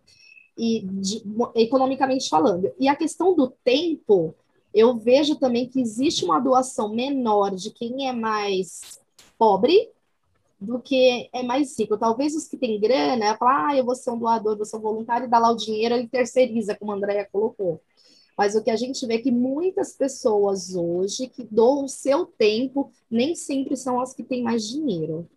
E 0.58 0.82
de, 0.86 1.22
economicamente 1.56 2.30
falando. 2.30 2.72
E 2.80 2.88
a 2.88 2.96
questão 2.96 3.36
do 3.36 3.50
tempo, 3.64 4.34
eu 4.74 4.98
vejo 4.98 5.36
também 5.36 5.68
que 5.68 5.82
existe 5.82 6.24
uma 6.24 6.40
doação 6.40 6.96
menor 6.96 7.54
de 7.54 7.72
quem 7.72 8.08
é 8.08 8.14
mais 8.14 8.98
pobre 9.38 9.92
do 10.60 10.80
que 10.80 11.30
é 11.34 11.44
mais 11.44 11.78
rico. 11.78 11.98
Talvez 11.98 12.36
os 12.36 12.48
que 12.48 12.58
têm 12.58 12.80
grana, 12.80 13.38
falar, 13.38 13.68
ah, 13.68 13.78
eu 13.78 13.84
vou 13.84 13.96
ser 13.96 14.12
um 14.12 14.18
doador, 14.18 14.56
vou 14.56 14.66
ser 14.66 14.78
um 14.78 14.82
voluntário, 14.82 15.26
e 15.26 15.30
dá 15.30 15.40
lá 15.40 15.52
o 15.52 15.58
dinheiro, 15.58 15.96
ele 15.96 16.08
terceiriza, 16.08 16.76
como 16.76 16.92
a 16.92 16.96
Andrea 16.96 17.28
colocou. 17.32 17.82
Mas 18.40 18.56
o 18.56 18.64
que 18.64 18.72
a 18.72 18.78
gente 18.78 19.06
vê 19.06 19.16
é 19.16 19.22
que 19.22 19.34
muitas 19.34 19.92
pessoas 19.98 20.74
hoje 20.74 21.28
que 21.28 21.44
doam 21.44 21.84
o 21.84 21.90
seu 21.90 22.26
tempo 22.26 22.90
nem 23.12 23.36
sempre 23.36 23.76
são 23.76 24.00
as 24.00 24.14
que 24.14 24.24
têm 24.24 24.44
mais 24.44 24.66
dinheiro. 24.66 25.30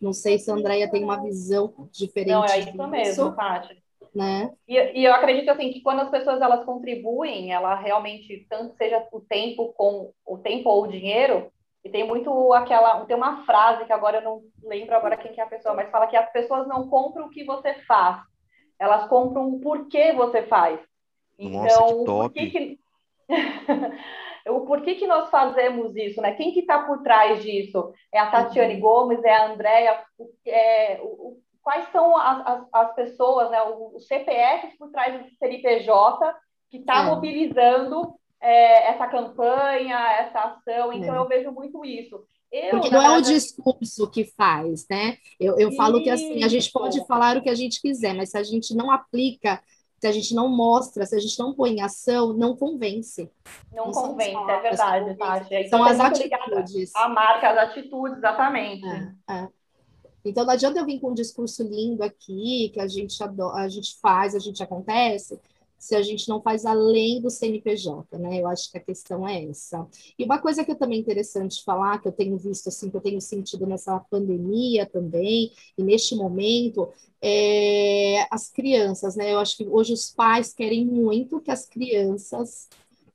Não 0.00 0.12
sei 0.12 0.36
se 0.36 0.50
a 0.50 0.54
Andrea 0.54 0.90
tem 0.90 1.04
uma 1.04 1.22
visão 1.22 1.72
diferente. 1.92 2.32
Não, 2.32 2.44
é 2.44 2.58
isso 2.58 2.72
disso, 2.72 2.88
mesmo, 2.88 3.36
Paty. 3.36 3.80
Né? 4.12 4.52
E, 4.66 4.76
e, 4.98 5.04
eu 5.04 5.14
acredito 5.14 5.48
assim 5.48 5.72
que 5.72 5.80
quando 5.80 6.00
as 6.00 6.10
pessoas 6.10 6.40
elas 6.40 6.64
contribuem, 6.64 7.52
ela 7.52 7.76
realmente 7.76 8.44
tanto 8.50 8.74
seja 8.74 9.06
o 9.12 9.20
tempo 9.20 9.72
com 9.74 10.12
o 10.26 10.36
tempo 10.36 10.70
ou 10.70 10.82
o 10.82 10.88
dinheiro, 10.88 11.52
e 11.84 11.88
tem 11.88 12.04
muito 12.04 12.52
aquela. 12.52 13.04
Tem 13.04 13.14
uma 13.14 13.44
frase 13.44 13.84
que 13.84 13.92
agora 13.92 14.16
eu 14.16 14.22
não 14.22 14.42
lembro 14.64 14.96
agora 14.96 15.16
quem 15.16 15.32
que 15.32 15.40
é 15.40 15.44
a 15.44 15.46
pessoa, 15.46 15.76
mas 15.76 15.88
fala 15.92 16.08
que 16.08 16.16
as 16.16 16.32
pessoas 16.32 16.66
não 16.66 16.88
compram 16.88 17.26
o 17.26 17.30
que 17.30 17.44
você 17.44 17.74
faz. 17.86 18.20
elas 18.76 19.08
compram 19.08 19.48
o 19.50 19.60
porquê 19.60 20.12
você 20.12 20.42
faz. 20.42 20.89
Então, 21.40 21.62
Nossa, 21.62 21.94
que 21.98 22.04
top. 22.04 22.34
Por 22.34 22.50
que 22.50 22.78
o 24.48 24.60
porquê 24.60 24.94
que 24.94 25.06
nós 25.06 25.30
fazemos 25.30 25.94
isso, 25.96 26.20
né? 26.20 26.32
Quem 26.34 26.52
que 26.52 26.60
está 26.60 26.82
por 26.82 27.02
trás 27.02 27.42
disso? 27.42 27.92
É 28.12 28.18
a 28.18 28.30
Tatiane 28.30 28.74
uhum. 28.74 28.80
Gomes, 28.80 29.24
é 29.24 29.34
a 29.34 29.52
Andréia, 29.52 30.02
é, 30.46 31.00
o, 31.02 31.38
quais 31.62 31.90
são 31.92 32.16
as, 32.16 32.46
as, 32.46 32.68
as, 32.72 32.94
pessoas, 32.94 33.50
né? 33.50 33.62
Os 33.62 34.06
CPFs 34.06 34.76
por 34.78 34.90
trás 34.90 35.22
do 35.22 35.30
CNPJ 35.36 36.34
que 36.70 36.78
está 36.78 37.02
é. 37.02 37.06
mobilizando 37.06 38.14
é, 38.40 38.90
essa 38.90 39.06
campanha, 39.06 39.98
essa 40.12 40.40
ação. 40.40 40.92
Então, 40.92 41.14
é. 41.14 41.18
eu 41.18 41.28
vejo 41.28 41.52
muito 41.52 41.84
isso. 41.84 42.22
Eu, 42.50 42.70
Porque 42.70 42.90
não 42.90 43.02
é 43.02 43.18
o 43.18 43.22
discurso 43.22 44.10
que 44.10 44.24
faz, 44.24 44.86
né? 44.88 45.18
Eu, 45.38 45.56
eu 45.58 45.72
falo 45.72 46.02
que 46.02 46.10
assim, 46.10 46.42
a 46.42 46.48
gente 46.48 46.70
pode 46.72 47.04
falar 47.06 47.36
o 47.36 47.42
que 47.42 47.50
a 47.50 47.54
gente 47.54 47.80
quiser, 47.80 48.12
mas 48.12 48.30
se 48.30 48.38
a 48.38 48.42
gente 48.42 48.74
não 48.74 48.90
aplica, 48.90 49.62
se 50.00 50.06
a 50.06 50.12
gente 50.12 50.34
não 50.34 50.48
mostra, 50.48 51.04
se 51.04 51.14
a 51.14 51.18
gente 51.18 51.38
não 51.38 51.52
põe 51.52 51.72
em 51.72 51.82
ação, 51.82 52.32
não 52.32 52.56
convence. 52.56 53.30
Não, 53.70 53.86
não 53.86 53.92
convence, 53.92 54.50
é 54.50 54.60
verdade, 54.60 55.14
Tati. 55.14 55.68
São 55.68 55.84
as 55.84 56.00
atitudes. 56.00 56.94
A 56.96 57.06
marca, 57.06 57.50
as 57.50 57.58
atitudes, 57.58 58.16
exatamente. 58.16 58.86
É, 58.86 59.34
é. 59.34 59.48
Então 60.24 60.44
não 60.44 60.54
adianta 60.54 60.78
eu 60.78 60.86
vir 60.86 61.00
com 61.00 61.10
um 61.10 61.14
discurso 61.14 61.62
lindo 61.62 62.02
aqui, 62.02 62.70
que 62.72 62.80
a 62.80 62.88
gente, 62.88 63.22
adora, 63.22 63.62
a 63.62 63.68
gente 63.68 63.98
faz, 64.00 64.34
a 64.34 64.38
gente 64.38 64.62
acontece, 64.62 65.38
se 65.80 65.96
a 65.96 66.02
gente 66.02 66.28
não 66.28 66.42
faz 66.42 66.66
além 66.66 67.22
do 67.22 67.30
CNPJ, 67.30 68.18
né? 68.18 68.38
Eu 68.38 68.46
acho 68.46 68.70
que 68.70 68.76
a 68.76 68.80
questão 68.80 69.26
é 69.26 69.46
essa. 69.46 69.88
E 70.18 70.22
uma 70.22 70.38
coisa 70.38 70.62
que 70.62 70.72
é 70.72 70.74
também 70.74 71.00
interessante 71.00 71.64
falar, 71.64 72.00
que 72.00 72.06
eu 72.06 72.12
tenho 72.12 72.36
visto, 72.36 72.68
assim, 72.68 72.90
que 72.90 72.96
eu 72.96 73.00
tenho 73.00 73.18
sentido 73.18 73.66
nessa 73.66 73.98
pandemia 73.98 74.84
também, 74.84 75.50
e 75.78 75.82
neste 75.82 76.14
momento, 76.14 76.90
é 77.22 78.26
as 78.30 78.50
crianças, 78.50 79.16
né? 79.16 79.32
Eu 79.32 79.38
acho 79.38 79.56
que 79.56 79.66
hoje 79.66 79.94
os 79.94 80.10
pais 80.10 80.52
querem 80.52 80.84
muito 80.84 81.40
que 81.40 81.50
as 81.50 81.64
crianças 81.64 82.68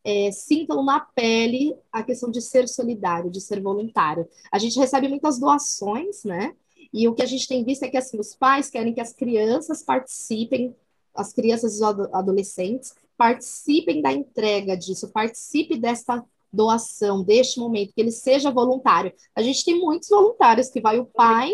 é, 0.04 0.32
sintam 0.32 0.84
na 0.84 1.00
pele 1.00 1.76
a 1.92 2.02
questão 2.02 2.32
de 2.32 2.42
ser 2.42 2.68
solidário, 2.68 3.30
de 3.30 3.42
ser 3.42 3.62
voluntário. 3.62 4.28
A 4.52 4.58
gente 4.58 4.80
recebe 4.80 5.08
muitas 5.08 5.38
doações, 5.40 6.24
né? 6.24 6.56
E 6.92 7.08
o 7.08 7.14
que 7.14 7.22
a 7.22 7.28
gente 7.28 7.48
tem 7.48 7.64
visto 7.64 7.84
é 7.84 7.90
que 7.90 7.98
assim, 7.98 8.20
os 8.20 8.34
pais 8.34 8.72
querem 8.72 8.94
que 8.94 9.02
as 9.02 9.14
crianças 9.14 9.84
participem 9.84 10.76
as 11.16 11.34
crianças 11.34 11.74
e 11.74 11.76
os 11.76 11.82
adolescentes 12.14 12.94
participem 13.18 14.02
da 14.02 14.12
entrega 14.12 14.76
disso, 14.76 15.12
participe 15.12 15.78
desta 15.78 16.24
doação, 16.52 17.24
deste 17.24 17.60
momento, 17.60 17.94
que 17.94 18.02
ele 18.02 18.12
seja 18.12 18.52
voluntário. 18.52 19.14
A 19.36 19.42
gente 19.42 19.64
tem 19.64 19.80
muitos 19.80 20.10
voluntários 20.10 20.70
que 20.70 20.82
vai 20.82 21.00
o 21.00 21.06
pai 21.06 21.52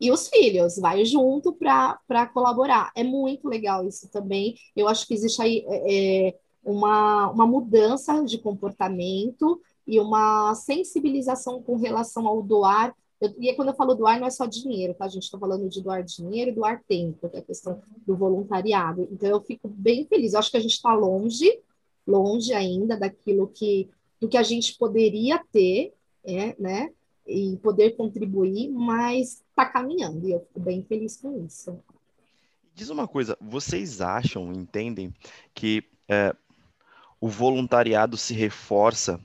e 0.00 0.10
os 0.10 0.28
filhos, 0.28 0.76
vai 0.78 1.04
junto 1.04 1.52
para 1.52 2.26
colaborar. 2.32 2.90
É 2.96 3.04
muito 3.04 3.48
legal 3.48 3.86
isso 3.86 4.08
também. 4.08 4.56
Eu 4.74 4.88
acho 4.88 5.06
que 5.06 5.14
existe 5.14 5.40
aí 5.40 5.64
é, 5.68 6.28
é, 6.28 6.38
uma, 6.64 7.30
uma 7.30 7.46
mudança 7.46 8.24
de 8.24 8.38
comportamento 8.38 9.60
e 9.86 10.00
uma 10.00 10.54
sensibilização 10.54 11.62
com 11.62 11.76
relação 11.76 12.26
ao 12.26 12.42
doar 12.42 12.94
eu, 13.20 13.34
e 13.38 13.54
quando 13.54 13.68
eu 13.68 13.74
falo 13.74 13.94
doar, 13.94 14.18
não 14.18 14.26
é 14.26 14.30
só 14.30 14.46
dinheiro, 14.46 14.94
tá? 14.94 15.04
A 15.04 15.08
gente 15.08 15.24
está 15.24 15.38
falando 15.38 15.68
de 15.68 15.82
doar 15.82 16.02
dinheiro 16.02 16.50
e 16.50 16.54
doar 16.54 16.82
tempo, 16.88 17.28
que 17.28 17.36
é 17.36 17.40
a 17.40 17.44
questão 17.44 17.82
do 18.06 18.16
voluntariado. 18.16 19.06
Então, 19.12 19.28
eu 19.28 19.40
fico 19.42 19.68
bem 19.68 20.06
feliz. 20.06 20.32
Eu 20.32 20.38
acho 20.38 20.50
que 20.50 20.56
a 20.56 20.60
gente 20.60 20.72
está 20.72 20.94
longe, 20.94 21.60
longe 22.06 22.54
ainda 22.54 22.96
daquilo 22.96 23.48
que, 23.48 23.90
do 24.18 24.28
que 24.28 24.38
a 24.38 24.42
gente 24.42 24.76
poderia 24.78 25.38
ter, 25.52 25.92
é, 26.24 26.56
né? 26.58 26.90
E 27.26 27.58
poder 27.58 27.90
contribuir, 27.96 28.70
mas 28.70 29.44
está 29.50 29.66
caminhando, 29.66 30.26
e 30.26 30.32
eu 30.32 30.40
fico 30.40 30.60
bem 30.60 30.82
feliz 30.82 31.18
com 31.18 31.44
isso. 31.44 31.78
Diz 32.74 32.88
uma 32.88 33.06
coisa, 33.06 33.36
vocês 33.40 34.00
acham, 34.00 34.52
entendem, 34.52 35.12
que 35.54 35.84
é, 36.08 36.34
o 37.20 37.28
voluntariado 37.28 38.16
se 38.16 38.32
reforça 38.32 39.20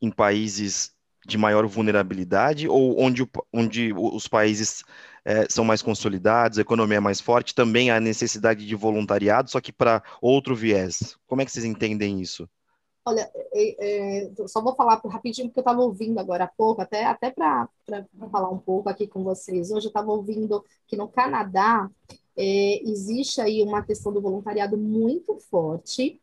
em 0.00 0.10
países 0.10 0.94
de 1.28 1.36
maior 1.36 1.66
vulnerabilidade 1.66 2.66
ou 2.66 2.98
onde, 2.98 3.28
onde 3.52 3.92
os 3.94 4.26
países 4.26 4.82
é, 5.24 5.46
são 5.48 5.62
mais 5.62 5.82
consolidados, 5.82 6.58
a 6.58 6.62
economia 6.62 6.96
é 6.96 7.00
mais 7.00 7.20
forte, 7.20 7.54
também 7.54 7.90
há 7.90 8.00
necessidade 8.00 8.66
de 8.66 8.74
voluntariado, 8.74 9.50
só 9.50 9.60
que 9.60 9.70
para 9.70 10.02
outro 10.22 10.56
viés. 10.56 11.18
Como 11.26 11.42
é 11.42 11.44
que 11.44 11.52
vocês 11.52 11.66
entendem 11.66 12.18
isso? 12.18 12.48
Olha, 13.04 13.30
é, 13.52 14.24
é, 14.24 14.46
só 14.46 14.62
vou 14.62 14.74
falar 14.74 15.00
rapidinho, 15.04 15.48
porque 15.48 15.60
eu 15.60 15.62
estava 15.62 15.82
ouvindo 15.82 16.18
agora 16.18 16.44
há 16.44 16.48
pouco, 16.48 16.80
até, 16.80 17.04
até 17.04 17.30
para 17.30 17.68
falar 18.30 18.48
um 18.50 18.58
pouco 18.58 18.88
aqui 18.88 19.06
com 19.06 19.22
vocês. 19.22 19.70
Hoje 19.70 19.86
eu 19.86 19.90
estava 19.90 20.10
ouvindo 20.10 20.64
que 20.86 20.96
no 20.96 21.08
Canadá 21.08 21.90
é, 22.36 22.82
existe 22.88 23.40
aí 23.40 23.62
uma 23.62 23.82
questão 23.82 24.12
do 24.12 24.20
voluntariado 24.20 24.78
muito 24.78 25.38
forte, 25.50 26.20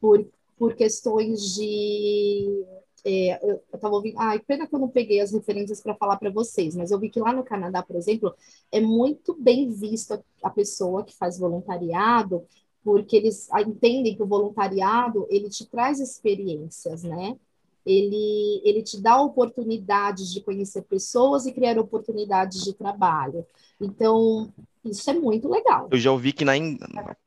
por, 0.00 0.26
por 0.56 0.74
questões 0.74 1.54
de 1.54 2.64
é, 3.04 3.38
eu 3.44 3.60
estava 3.74 3.94
ouvindo, 3.94 4.18
ai, 4.18 4.38
pena 4.38 4.66
que 4.66 4.74
eu 4.74 4.78
não 4.78 4.88
peguei 4.88 5.20
as 5.20 5.32
referências 5.32 5.80
para 5.80 5.94
falar 5.94 6.16
para 6.16 6.30
vocês, 6.30 6.76
mas 6.76 6.90
eu 6.90 6.98
vi 6.98 7.10
que 7.10 7.20
lá 7.20 7.32
no 7.32 7.42
Canadá, 7.42 7.82
por 7.82 7.96
exemplo, 7.96 8.34
é 8.70 8.80
muito 8.80 9.34
bem 9.34 9.70
vista 9.70 10.24
a 10.42 10.50
pessoa 10.50 11.04
que 11.04 11.16
faz 11.16 11.38
voluntariado, 11.38 12.44
porque 12.84 13.16
eles 13.16 13.48
entendem 13.66 14.16
que 14.16 14.22
o 14.22 14.26
voluntariado 14.26 15.26
ele 15.30 15.48
te 15.48 15.66
traz 15.66 16.00
experiências, 16.00 17.02
né? 17.02 17.36
Ele, 17.84 18.62
ele 18.64 18.82
te 18.82 19.00
dá 19.00 19.20
oportunidades 19.20 20.32
de 20.32 20.40
conhecer 20.40 20.82
pessoas 20.82 21.46
e 21.46 21.52
criar 21.52 21.78
oportunidades 21.78 22.62
de 22.62 22.72
trabalho. 22.72 23.44
Então, 23.80 24.52
isso 24.84 25.10
é 25.10 25.14
muito 25.14 25.48
legal. 25.48 25.88
Eu 25.90 25.98
já 25.98 26.12
ouvi 26.12 26.32
que, 26.32 26.44
na, 26.44 26.52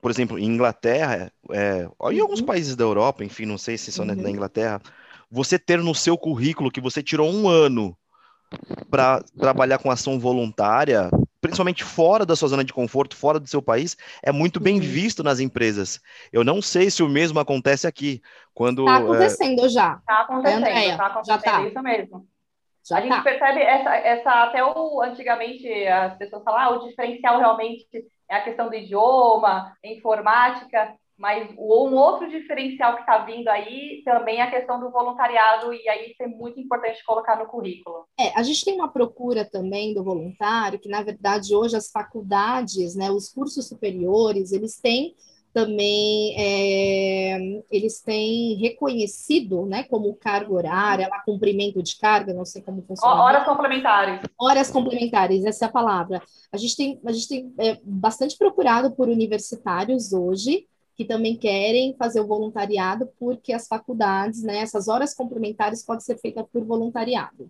por 0.01 0.09
exemplo, 0.09 0.39
em 0.39 0.45
Inglaterra, 0.45 1.29
é, 1.51 1.89
em 2.11 2.19
alguns 2.19 2.39
uhum. 2.39 2.45
países 2.45 2.75
da 2.77 2.85
Europa, 2.85 3.25
enfim, 3.25 3.45
não 3.45 3.57
sei 3.57 3.77
se 3.77 3.91
são 3.91 4.05
uhum. 4.05 4.15
na 4.15 4.29
Inglaterra, 4.29 4.81
você 5.35 5.59
ter 5.59 5.79
no 5.79 5.93
seu 5.93 6.17
currículo 6.17 6.71
que 6.71 6.79
você 6.79 7.03
tirou 7.03 7.29
um 7.29 7.49
ano 7.49 7.95
para 8.89 9.21
trabalhar 9.37 9.79
com 9.79 9.91
ação 9.91 10.17
voluntária, 10.17 11.09
principalmente 11.41 11.83
fora 11.83 12.25
da 12.25 12.37
sua 12.37 12.47
zona 12.47 12.63
de 12.63 12.71
conforto, 12.71 13.17
fora 13.17 13.37
do 13.37 13.47
seu 13.47 13.61
país, 13.61 13.97
é 14.23 14.31
muito 14.31 14.61
bem 14.61 14.75
uhum. 14.75 14.81
visto 14.81 15.23
nas 15.23 15.41
empresas. 15.41 15.99
Eu 16.31 16.45
não 16.45 16.61
sei 16.61 16.89
se 16.89 17.03
o 17.03 17.09
mesmo 17.09 17.37
acontece 17.37 17.85
aqui. 17.85 18.21
Quando 18.53 18.85
está 18.85 18.97
acontecendo 18.97 19.65
é... 19.65 19.69
já. 19.69 19.97
Está 19.99 20.21
acontecendo, 20.21 20.67
está 20.67 21.05
acontecendo 21.05 21.43
já 21.43 21.51
tá. 21.51 21.67
isso 21.67 21.81
mesmo. 21.83 22.27
Já 22.87 22.97
a 22.97 23.01
tá. 23.01 23.07
gente 23.07 23.23
percebe 23.23 23.61
essa, 23.61 23.95
essa 23.95 24.43
até 24.43 24.63
o 24.63 25.01
antigamente 25.01 25.67
as 25.87 26.17
pessoas 26.17 26.43
falam, 26.43 26.59
ah, 26.61 26.69
o 26.77 26.87
diferencial 26.87 27.39
realmente 27.39 27.87
é 28.29 28.37
a 28.37 28.43
questão 28.43 28.69
do 28.69 28.75
idioma, 28.75 29.75
informática. 29.83 30.95
Mas 31.17 31.49
um 31.57 31.95
outro 31.95 32.29
diferencial 32.29 32.95
que 32.95 33.01
está 33.01 33.19
vindo 33.19 33.47
aí 33.47 34.01
também 34.03 34.39
é 34.39 34.43
a 34.43 34.51
questão 34.51 34.79
do 34.79 34.91
voluntariado, 34.91 35.73
e 35.73 35.87
aí 35.87 36.11
isso 36.11 36.21
é 36.21 36.27
muito 36.27 36.59
importante 36.59 37.03
colocar 37.05 37.37
no 37.37 37.45
currículo. 37.45 38.05
É, 38.19 38.37
a 38.37 38.43
gente 38.43 38.65
tem 38.65 38.75
uma 38.75 38.91
procura 38.91 39.45
também 39.49 39.93
do 39.93 40.03
voluntário, 40.03 40.79
que 40.79 40.89
na 40.89 41.01
verdade 41.01 41.55
hoje 41.55 41.77
as 41.77 41.89
faculdades, 41.89 42.95
né, 42.95 43.09
os 43.09 43.29
cursos 43.29 43.67
superiores, 43.67 44.51
eles 44.51 44.77
têm 44.79 45.15
também 45.55 46.35
é, 46.37 47.63
eles 47.71 48.01
têm 48.01 48.55
reconhecido 48.55 49.65
né, 49.65 49.83
como 49.83 50.13
carga 50.15 50.53
horária, 50.53 51.09
cumprimento 51.25 51.81
de 51.81 51.97
carga, 51.97 52.33
não 52.33 52.43
sei 52.43 52.61
como 52.61 52.81
funciona. 52.81 53.23
Horas 53.23 53.45
complementares. 53.45 54.19
Horas 54.37 54.69
complementares, 54.69 55.45
essa 55.45 55.63
é 55.63 55.67
a 55.69 55.71
palavra. 55.71 56.21
A 56.51 56.57
gente 56.57 56.75
tem, 56.75 56.99
a 57.05 57.11
gente 57.13 57.29
tem 57.29 57.53
é, 57.57 57.79
bastante 57.85 58.37
procurado 58.37 58.91
por 58.91 59.07
universitários 59.07 60.11
hoje, 60.11 60.67
que 60.95 61.03
também 61.03 61.35
querem 61.35 61.95
fazer 61.97 62.21
o 62.21 62.27
voluntariado, 62.27 63.09
porque 63.19 63.51
as 63.51 63.67
faculdades, 63.67 64.41
né, 64.41 64.59
essas 64.59 64.87
horas 64.87 65.13
complementares 65.13 65.83
podem 65.83 66.01
ser 66.01 66.17
feitas 66.17 66.45
por 66.51 66.63
voluntariado. 66.63 67.49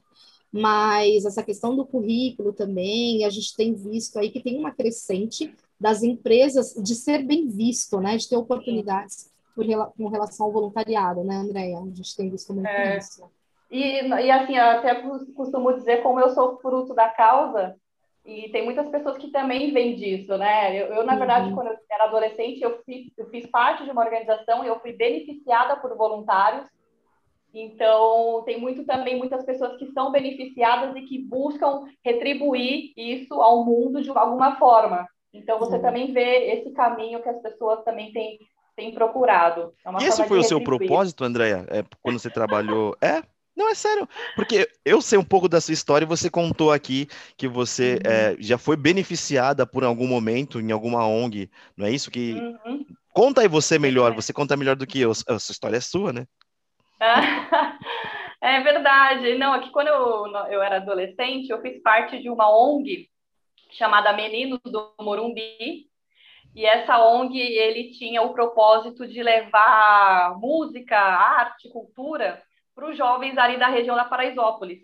Mas 0.52 1.26
essa 1.26 1.44
questão 1.44 1.76
do 1.76 1.86
currículo 1.86 2.54
também, 2.54 3.26
a 3.26 3.30
gente 3.30 3.56
tem 3.56 3.74
visto 3.74 4.18
aí 4.18 4.30
que 4.30 4.42
tem 4.42 4.58
uma 4.58 4.72
crescente 4.72 5.54
das 5.80 6.02
empresas 6.02 6.74
de 6.74 6.96
ser 6.96 7.24
bem 7.24 7.48
visto, 7.48 8.00
né, 8.00 8.18
de 8.18 8.28
ter 8.28 8.38
oportunidades 8.38 9.30
por, 9.54 9.66
com 9.96 10.08
relação 10.08 10.48
ao 10.48 10.52
voluntariado, 10.52 11.24
né, 11.24 11.36
Andréia? 11.36 11.80
A 11.80 11.96
gente 11.96 12.16
tem 12.16 12.30
visto 12.30 12.54
muito 12.54 12.68
é. 12.68 12.98
isso. 12.98 13.24
E, 13.70 14.08
e 14.08 14.32
assim, 14.32 14.56
eu 14.56 14.66
até 14.66 14.96
costumo 15.36 15.74
dizer, 15.74 16.02
como 16.02 16.20
eu 16.20 16.30
sou 16.30 16.58
fruto 16.60 16.94
da 16.94 17.10
causa, 17.10 17.76
e 18.26 18.50
tem 18.50 18.66
muitas 18.66 18.90
pessoas 18.90 19.18
que 19.18 19.30
também 19.30 19.72
vêm 19.72 19.96
disso, 19.96 20.36
né? 20.36 20.76
Eu, 20.76 20.88
eu 20.88 21.06
na 21.06 21.16
verdade, 21.16 21.50
uhum. 21.50 21.56
quando 21.56 21.68
eu 21.68 21.78
era 21.92 22.06
adolescente, 22.06 22.60
eu 22.60 22.82
fiz, 22.84 23.12
eu 23.16 23.30
fiz 23.30 23.46
parte 23.46 23.84
de 23.84 23.92
uma 23.92 24.04
organização 24.04 24.64
e 24.64 24.68
eu 24.68 24.80
fui 24.80 24.94
beneficiada 24.94 25.78
por 25.78 25.96
voluntários. 25.96 26.66
Então, 27.54 28.42
tem 28.44 28.60
muito 28.60 28.84
também 28.84 29.18
muitas 29.18 29.46
pessoas 29.46 29.78
que 29.78 29.92
são 29.92 30.12
beneficiadas 30.12 30.96
e 30.96 31.02
que 31.04 31.20
buscam 31.20 31.84
retribuir 32.04 32.92
isso 32.98 33.36
ao 33.36 33.64
mundo 33.64 34.02
de 34.02 34.10
alguma 34.10 34.58
forma. 34.58 35.08
Então, 35.32 35.60
você 35.60 35.76
uhum. 35.76 35.82
também 35.82 36.12
vê 36.12 36.52
esse 36.54 36.72
caminho 36.72 37.22
que 37.22 37.30
as 37.30 37.40
pessoas 37.42 37.84
também 37.84 38.12
têm, 38.12 38.40
têm 38.76 38.92
procurado. 38.92 39.72
É 39.86 40.04
e 40.04 40.08
esse 40.08 40.24
foi 40.26 40.40
o 40.40 40.44
seu 40.44 40.62
propósito, 40.64 41.24
Andréia, 41.24 41.66
é, 41.70 41.84
quando 42.02 42.18
você 42.18 42.30
trabalhou? 42.30 42.98
É? 43.00 43.22
Não, 43.56 43.70
é 43.70 43.76
sério, 43.76 44.08
porque 44.36 44.68
eu 44.84 45.02
sei 45.02 45.18
um 45.18 45.24
pouco 45.24 45.48
da 45.48 45.62
sua 45.62 45.74
história 45.74 46.04
e 46.04 46.08
você 46.08 46.30
contou 46.30 46.72
aqui 46.72 47.08
que 47.38 47.48
você 47.48 47.94
uhum. 47.94 48.12
é, 48.12 48.36
já 48.40 48.58
foi 48.58 48.76
beneficiada 48.76 49.66
por 49.66 49.84
algum 49.84 50.08
momento 50.08 50.60
em 50.60 50.72
alguma 50.72 51.08
ONG, 51.08 51.50
não 51.78 51.86
é 51.86 51.92
isso? 51.92 52.12
Que 52.12 52.34
uhum. 52.34 52.86
Conta 53.16 53.40
aí 53.40 53.48
você 53.48 53.80
melhor, 53.80 54.14
você 54.14 54.34
conta 54.34 54.58
melhor 54.58 54.76
do 54.76 54.86
que 54.86 55.00
eu, 55.00 55.12
a 55.12 55.40
sua 55.40 55.54
história 55.54 55.78
é 55.78 55.82
sua, 55.82 56.12
né? 56.12 56.28
É 58.42 58.60
verdade. 58.60 59.36
Não, 59.40 59.54
aqui 59.54 59.72
quando 59.72 59.88
eu, 59.88 60.28
eu 60.52 60.62
era 60.62 60.76
adolescente, 60.76 61.50
eu 61.50 61.60
fiz 61.62 61.82
parte 61.82 62.22
de 62.22 62.30
uma 62.30 62.48
ONG 62.48 63.10
chamada 63.72 64.14
Meninos 64.14 64.60
do 64.66 64.94
Morumbi, 65.02 65.88
e 66.54 66.64
essa 66.64 67.00
ONG 67.00 67.40
ele 67.40 67.92
tinha 67.92 68.22
o 68.22 68.34
propósito 68.34 69.08
de 69.08 69.24
levar 69.24 70.38
música, 70.38 70.96
arte, 70.96 71.70
cultura 71.70 72.44
para 72.76 72.90
os 72.90 72.98
jovens 72.98 73.38
ali 73.38 73.58
da 73.58 73.68
região 73.68 73.96
da 73.96 74.04
Paraisópolis. 74.04 74.80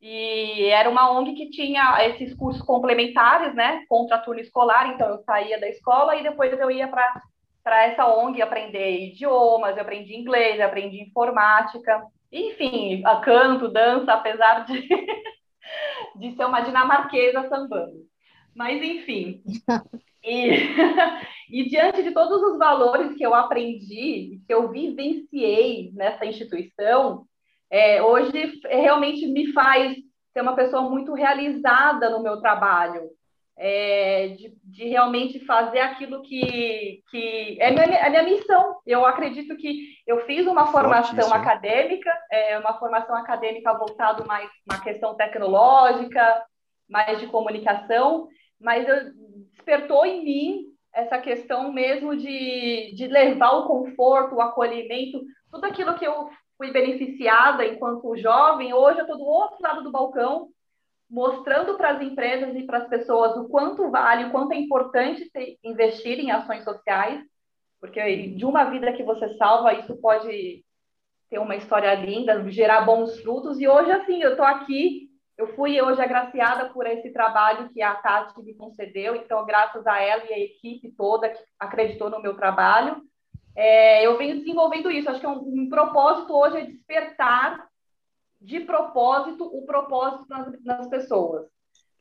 E 0.00 0.64
era 0.64 0.90
uma 0.90 1.12
ONG 1.12 1.34
que 1.34 1.50
tinha 1.50 2.04
esses 2.06 2.34
cursos 2.34 2.60
complementares, 2.62 3.54
né, 3.54 3.84
contra 3.88 4.18
turno 4.18 4.40
escolar. 4.40 4.88
Então 4.88 5.08
eu 5.08 5.22
saía 5.22 5.60
da 5.60 5.68
escola 5.68 6.16
e 6.16 6.24
depois 6.24 6.52
eu 6.52 6.70
ia 6.70 6.88
para 6.88 7.84
essa 7.84 8.06
ONG 8.08 8.42
aprender 8.42 8.98
idiomas, 8.98 9.76
eu 9.76 9.82
aprendi 9.82 10.16
inglês, 10.16 10.58
eu 10.58 10.66
aprendi 10.66 11.00
informática, 11.00 12.02
enfim, 12.32 13.02
canto, 13.22 13.68
dança, 13.68 14.12
apesar 14.12 14.64
de, 14.64 14.88
de 16.18 16.34
ser 16.34 16.46
uma 16.46 16.62
dinamarquesa 16.62 17.48
sambando. 17.48 18.02
Mas 18.56 18.82
enfim, 18.82 19.40
e, 20.24 20.50
e, 21.50 21.68
diante 21.68 22.02
de 22.02 22.12
todos 22.12 22.42
os 22.42 22.58
valores 22.58 23.16
que 23.16 23.24
eu 23.24 23.34
aprendi, 23.34 24.40
que 24.46 24.54
eu 24.54 24.70
vivenciei 24.70 25.90
nessa 25.94 26.24
instituição, 26.24 27.24
é, 27.70 28.02
hoje 28.02 28.60
realmente 28.64 29.26
me 29.26 29.52
faz 29.52 29.96
ser 30.32 30.40
uma 30.40 30.54
pessoa 30.54 30.82
muito 30.82 31.14
realizada 31.14 32.10
no 32.10 32.22
meu 32.22 32.40
trabalho, 32.40 33.10
é, 33.56 34.28
de, 34.28 34.54
de, 34.64 34.84
realmente 34.88 35.44
fazer 35.44 35.80
aquilo 35.80 36.22
que, 36.22 37.02
que 37.10 37.56
é 37.60 37.70
minha, 37.70 38.06
a 38.06 38.10
minha 38.10 38.22
missão. 38.22 38.78
Eu 38.86 39.04
acredito 39.04 39.56
que 39.56 39.94
eu 40.06 40.24
fiz 40.26 40.46
uma 40.46 40.66
formação 40.68 41.32
acadêmica, 41.32 42.10
é, 42.30 42.58
uma 42.58 42.78
formação 42.78 43.14
acadêmica 43.14 43.72
voltada 43.74 44.24
mais 44.24 44.50
uma 44.68 44.80
questão 44.80 45.14
tecnológica, 45.14 46.42
mais 46.88 47.20
de 47.20 47.26
comunicação, 47.26 48.26
mas 48.62 48.88
eu, 48.88 49.12
despertou 49.52 50.04
em 50.04 50.24
mim 50.24 50.66
essa 50.92 51.18
questão 51.18 51.72
mesmo 51.72 52.16
de, 52.16 52.92
de 52.94 53.06
levar 53.06 53.52
o 53.52 53.66
conforto, 53.66 54.34
o 54.34 54.40
acolhimento, 54.40 55.22
tudo 55.50 55.64
aquilo 55.64 55.94
que 55.94 56.06
eu 56.06 56.30
fui 56.58 56.70
beneficiada 56.70 57.66
enquanto 57.66 58.16
jovem, 58.16 58.74
hoje 58.74 58.98
eu 58.98 59.04
estou 59.04 59.18
do 59.18 59.24
outro 59.24 59.56
lado 59.60 59.82
do 59.82 59.90
balcão, 59.90 60.48
mostrando 61.08 61.76
para 61.76 61.90
as 61.90 62.02
empresas 62.02 62.54
e 62.54 62.64
para 62.64 62.78
as 62.78 62.88
pessoas 62.88 63.36
o 63.36 63.48
quanto 63.48 63.90
vale, 63.90 64.24
o 64.24 64.30
quanto 64.30 64.52
é 64.52 64.56
importante 64.56 65.30
investir 65.62 66.18
em 66.18 66.30
ações 66.30 66.64
sociais, 66.64 67.22
porque 67.80 68.28
de 68.28 68.44
uma 68.44 68.64
vida 68.64 68.92
que 68.92 69.02
você 69.02 69.34
salva, 69.36 69.74
isso 69.74 69.96
pode 69.96 70.64
ter 71.28 71.38
uma 71.38 71.56
história 71.56 71.94
linda, 71.94 72.48
gerar 72.50 72.82
bons 72.82 73.18
frutos. 73.20 73.58
E 73.58 73.66
hoje, 73.66 73.90
assim, 73.90 74.22
eu 74.22 74.32
estou 74.32 74.44
aqui 74.44 75.11
eu 75.36 75.54
fui 75.54 75.80
hoje 75.80 76.00
agraciada 76.00 76.68
por 76.70 76.86
esse 76.86 77.10
trabalho 77.10 77.68
que 77.70 77.82
a 77.82 77.94
Tati 77.94 78.40
me 78.42 78.54
concedeu, 78.54 79.16
então, 79.16 79.44
graças 79.44 79.86
a 79.86 80.00
ela 80.00 80.24
e 80.24 80.32
a 80.32 80.38
equipe 80.38 80.92
toda 80.92 81.28
que 81.28 81.42
acreditou 81.58 82.10
no 82.10 82.20
meu 82.20 82.36
trabalho, 82.36 83.02
é, 83.54 84.06
eu 84.06 84.16
venho 84.18 84.38
desenvolvendo 84.38 84.90
isso. 84.90 85.08
Acho 85.08 85.20
que 85.20 85.26
é 85.26 85.28
um, 85.28 85.62
um, 85.62 85.68
propósito 85.68 86.32
hoje 86.34 86.56
é 86.58 86.64
despertar 86.66 87.66
de 88.40 88.60
propósito 88.60 89.44
o 89.44 89.64
propósito 89.64 90.26
nas, 90.28 90.62
nas 90.62 90.86
pessoas. 90.88 91.46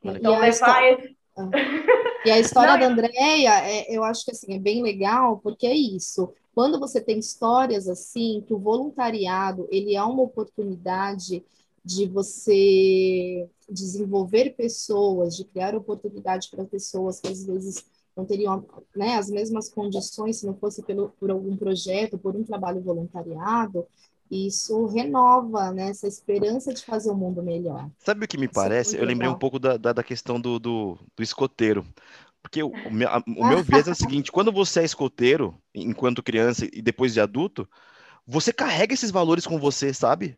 Então, 0.03 0.33
levar 0.33 0.49
história... 0.49 0.93
esse... 0.93 1.17
E 2.23 2.29
a 2.29 2.37
história 2.37 2.73
Não, 2.73 2.79
da 2.79 2.85
Andréia, 2.85 3.49
é, 3.63 3.85
eu 3.89 4.03
acho 4.03 4.23
que 4.23 4.29
assim, 4.29 4.53
é 4.53 4.59
bem 4.59 4.83
legal, 4.83 5.39
porque 5.39 5.65
é 5.65 5.73
isso. 5.73 6.31
Quando 6.53 6.79
você 6.79 7.01
tem 7.01 7.17
histórias 7.17 7.87
assim, 7.87 8.43
que 8.45 8.53
o 8.53 8.59
voluntariado 8.59 9.67
ele 9.71 9.95
é 9.95 10.03
uma 10.03 10.21
oportunidade 10.21 11.43
de 11.83 12.07
você 12.07 13.49
desenvolver 13.69 14.55
pessoas, 14.55 15.35
de 15.35 15.45
criar 15.45 15.75
oportunidade 15.75 16.49
para 16.49 16.63
pessoas 16.65 17.19
que 17.19 17.27
às 17.27 17.45
vezes 17.45 17.85
não 18.15 18.25
teriam 18.25 18.65
né, 18.95 19.15
as 19.15 19.29
mesmas 19.29 19.69
condições 19.69 20.37
se 20.37 20.45
não 20.45 20.55
fosse 20.55 20.83
pelo, 20.83 21.09
por 21.19 21.31
algum 21.31 21.55
projeto, 21.55 22.17
por 22.17 22.35
um 22.35 22.43
trabalho 22.43 22.81
voluntariado, 22.81 23.87
isso 24.31 24.85
renova 24.85 25.71
né, 25.73 25.89
essa 25.89 26.07
esperança 26.07 26.73
de 26.73 26.83
fazer 26.85 27.09
o 27.09 27.13
um 27.13 27.17
mundo 27.17 27.43
melhor. 27.43 27.89
Sabe 27.99 28.23
o 28.23 28.27
que 28.27 28.37
me 28.37 28.45
isso 28.45 28.59
é 28.59 28.63
parece? 28.63 28.97
É 28.97 29.01
Eu 29.01 29.05
lembrei 29.05 29.29
um 29.29 29.37
pouco 29.37 29.59
da, 29.59 29.75
da, 29.75 29.91
da 29.91 30.03
questão 30.03 30.39
do, 30.39 30.57
do, 30.57 30.97
do, 31.15 31.21
escoteiro. 31.21 31.85
Porque 32.41 32.63
o, 32.63 32.69
o 32.69 32.91
meu, 32.91 33.09
o 33.37 33.45
meu 33.45 33.61
viés 33.61 33.87
é 33.87 33.91
o 33.91 33.95
seguinte: 33.95 34.31
quando 34.31 34.51
você 34.51 34.79
é 34.79 34.85
escoteiro, 34.85 35.53
enquanto 35.75 36.23
criança 36.23 36.65
e 36.71 36.81
depois 36.81 37.13
de 37.13 37.19
adulto, 37.19 37.67
você 38.25 38.53
carrega 38.53 38.93
esses 38.93 39.11
valores 39.11 39.45
com 39.45 39.59
você, 39.59 39.93
sabe? 39.93 40.37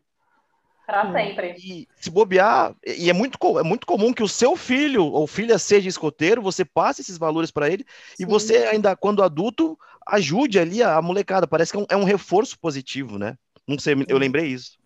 Para 0.86 1.08
hum. 1.08 1.12
sempre. 1.12 1.54
E 1.58 1.88
se 1.96 2.10
bobear, 2.10 2.74
e 2.86 3.08
é 3.08 3.12
muito, 3.12 3.38
é 3.58 3.62
muito 3.62 3.86
comum 3.86 4.12
que 4.12 4.22
o 4.22 4.28
seu 4.28 4.54
filho 4.54 5.04
ou 5.04 5.26
filha 5.26 5.58
seja 5.58 5.88
escoteiro, 5.88 6.42
você 6.42 6.64
passe 6.64 7.00
esses 7.00 7.16
valores 7.16 7.50
para 7.50 7.70
ele 7.70 7.86
Sim. 8.16 8.24
e 8.24 8.26
você 8.26 8.58
ainda, 8.58 8.94
quando 8.94 9.22
adulto, 9.22 9.78
ajude 10.06 10.58
ali 10.58 10.82
a, 10.82 10.96
a 10.96 11.02
molecada. 11.02 11.46
Parece 11.46 11.72
que 11.72 11.78
é 11.78 11.80
um, 11.80 11.86
é 11.90 11.96
um, 11.96 12.04
reforço 12.04 12.58
positivo, 12.58 13.18
né? 13.18 13.36
Não 13.66 13.78
sei, 13.78 13.94
eu 14.08 14.18
lembrei 14.18 14.46
isso. 14.46 14.78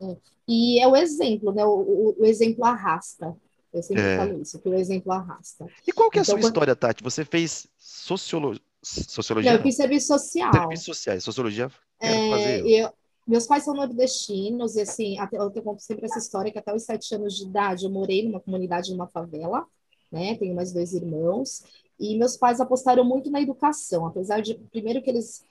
É. 0.00 0.16
E 0.46 0.80
é 0.80 0.86
o 0.86 0.96
exemplo, 0.96 1.52
né? 1.52 1.64
O, 1.64 1.80
o, 1.80 2.16
o 2.20 2.24
exemplo 2.24 2.64
arrasta. 2.64 3.36
Eu 3.72 3.82
sempre 3.82 4.02
é. 4.02 4.16
falo 4.16 4.40
isso, 4.40 4.58
que 4.58 4.68
o 4.68 4.74
exemplo 4.74 5.12
arrasta. 5.12 5.66
E 5.86 5.92
qual 5.92 6.10
que 6.10 6.18
é 6.18 6.20
a 6.20 6.22
então, 6.22 6.32
sua 6.32 6.40
quando... 6.40 6.52
história, 6.52 6.76
Tati? 6.76 7.02
Você 7.02 7.24
fez 7.24 7.66
sociolo... 7.76 8.58
sociologia? 8.82 9.50
Não, 9.50 9.58
eu 9.58 9.62
fiz 9.62 9.76
serviço 9.76 10.06
social. 10.06 10.52
Serviço 10.52 10.84
social, 10.84 11.20
sociologia. 11.20 11.70
É, 12.00 12.60
eu, 12.60 12.92
meus 13.28 13.46
pais 13.46 13.64
são 13.64 13.74
nordestinos, 13.74 14.74
e 14.74 14.80
assim, 14.80 15.18
até, 15.18 15.36
eu 15.36 15.50
conto 15.62 15.82
sempre 15.82 16.06
essa 16.06 16.18
história 16.18 16.50
que 16.50 16.58
até 16.58 16.74
os 16.74 16.82
sete 16.82 17.14
anos 17.14 17.36
de 17.36 17.44
idade 17.44 17.84
eu 17.84 17.90
morei 17.90 18.26
numa 18.26 18.40
comunidade, 18.40 18.90
numa 18.90 19.06
favela, 19.06 19.66
né? 20.10 20.34
Tenho 20.36 20.54
mais 20.54 20.72
dois 20.72 20.94
irmãos, 20.94 21.62
e 22.00 22.16
meus 22.16 22.38
pais 22.38 22.58
apostaram 22.58 23.04
muito 23.04 23.30
na 23.30 23.40
educação, 23.40 24.06
apesar 24.06 24.40
de, 24.40 24.54
primeiro, 24.54 25.02
que 25.02 25.10
eles 25.10 25.44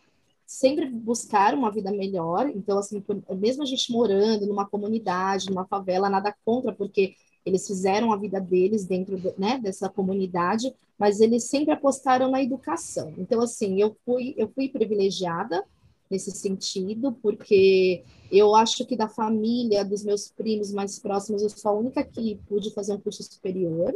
sempre 0.44 0.90
buscaram 0.90 1.60
uma 1.60 1.70
vida 1.70 1.92
melhor, 1.92 2.50
então, 2.50 2.80
assim, 2.80 3.04
mesmo 3.38 3.62
a 3.62 3.66
gente 3.66 3.92
morando 3.92 4.48
numa 4.48 4.66
comunidade, 4.66 5.50
numa 5.50 5.66
favela, 5.66 6.10
nada 6.10 6.34
contra, 6.44 6.74
porque 6.74 7.16
eles 7.46 7.68
fizeram 7.68 8.12
a 8.12 8.18
vida 8.18 8.42
deles 8.42 8.86
dentro 8.86 9.22
né, 9.38 9.60
dessa 9.60 9.88
comunidade, 9.88 10.74
mas 10.98 11.20
eles 11.22 11.44
sempre 11.44 11.74
apostaram 11.74 12.32
na 12.32 12.42
educação. 12.42 13.14
Então, 13.18 13.40
assim, 13.42 13.80
eu 13.80 13.96
fui, 14.04 14.34
eu 14.36 14.50
fui 14.50 14.68
privilegiada, 14.68 15.64
nesse 16.10 16.32
sentido, 16.32 17.12
porque 17.22 18.04
eu 18.32 18.56
acho 18.56 18.86
que 18.86 18.96
da 18.96 19.08
família, 19.08 19.84
dos 19.84 20.04
meus 20.04 20.30
primos 20.30 20.72
mais 20.72 21.00
próximos, 21.00 21.42
eu 21.42 21.50
sou 21.50 21.72
a 21.72 21.74
única 21.76 22.04
que 22.04 22.40
pude 22.48 22.74
fazer 22.74 22.94
um 22.94 23.00
curso 23.00 23.24
superior. 23.24 23.96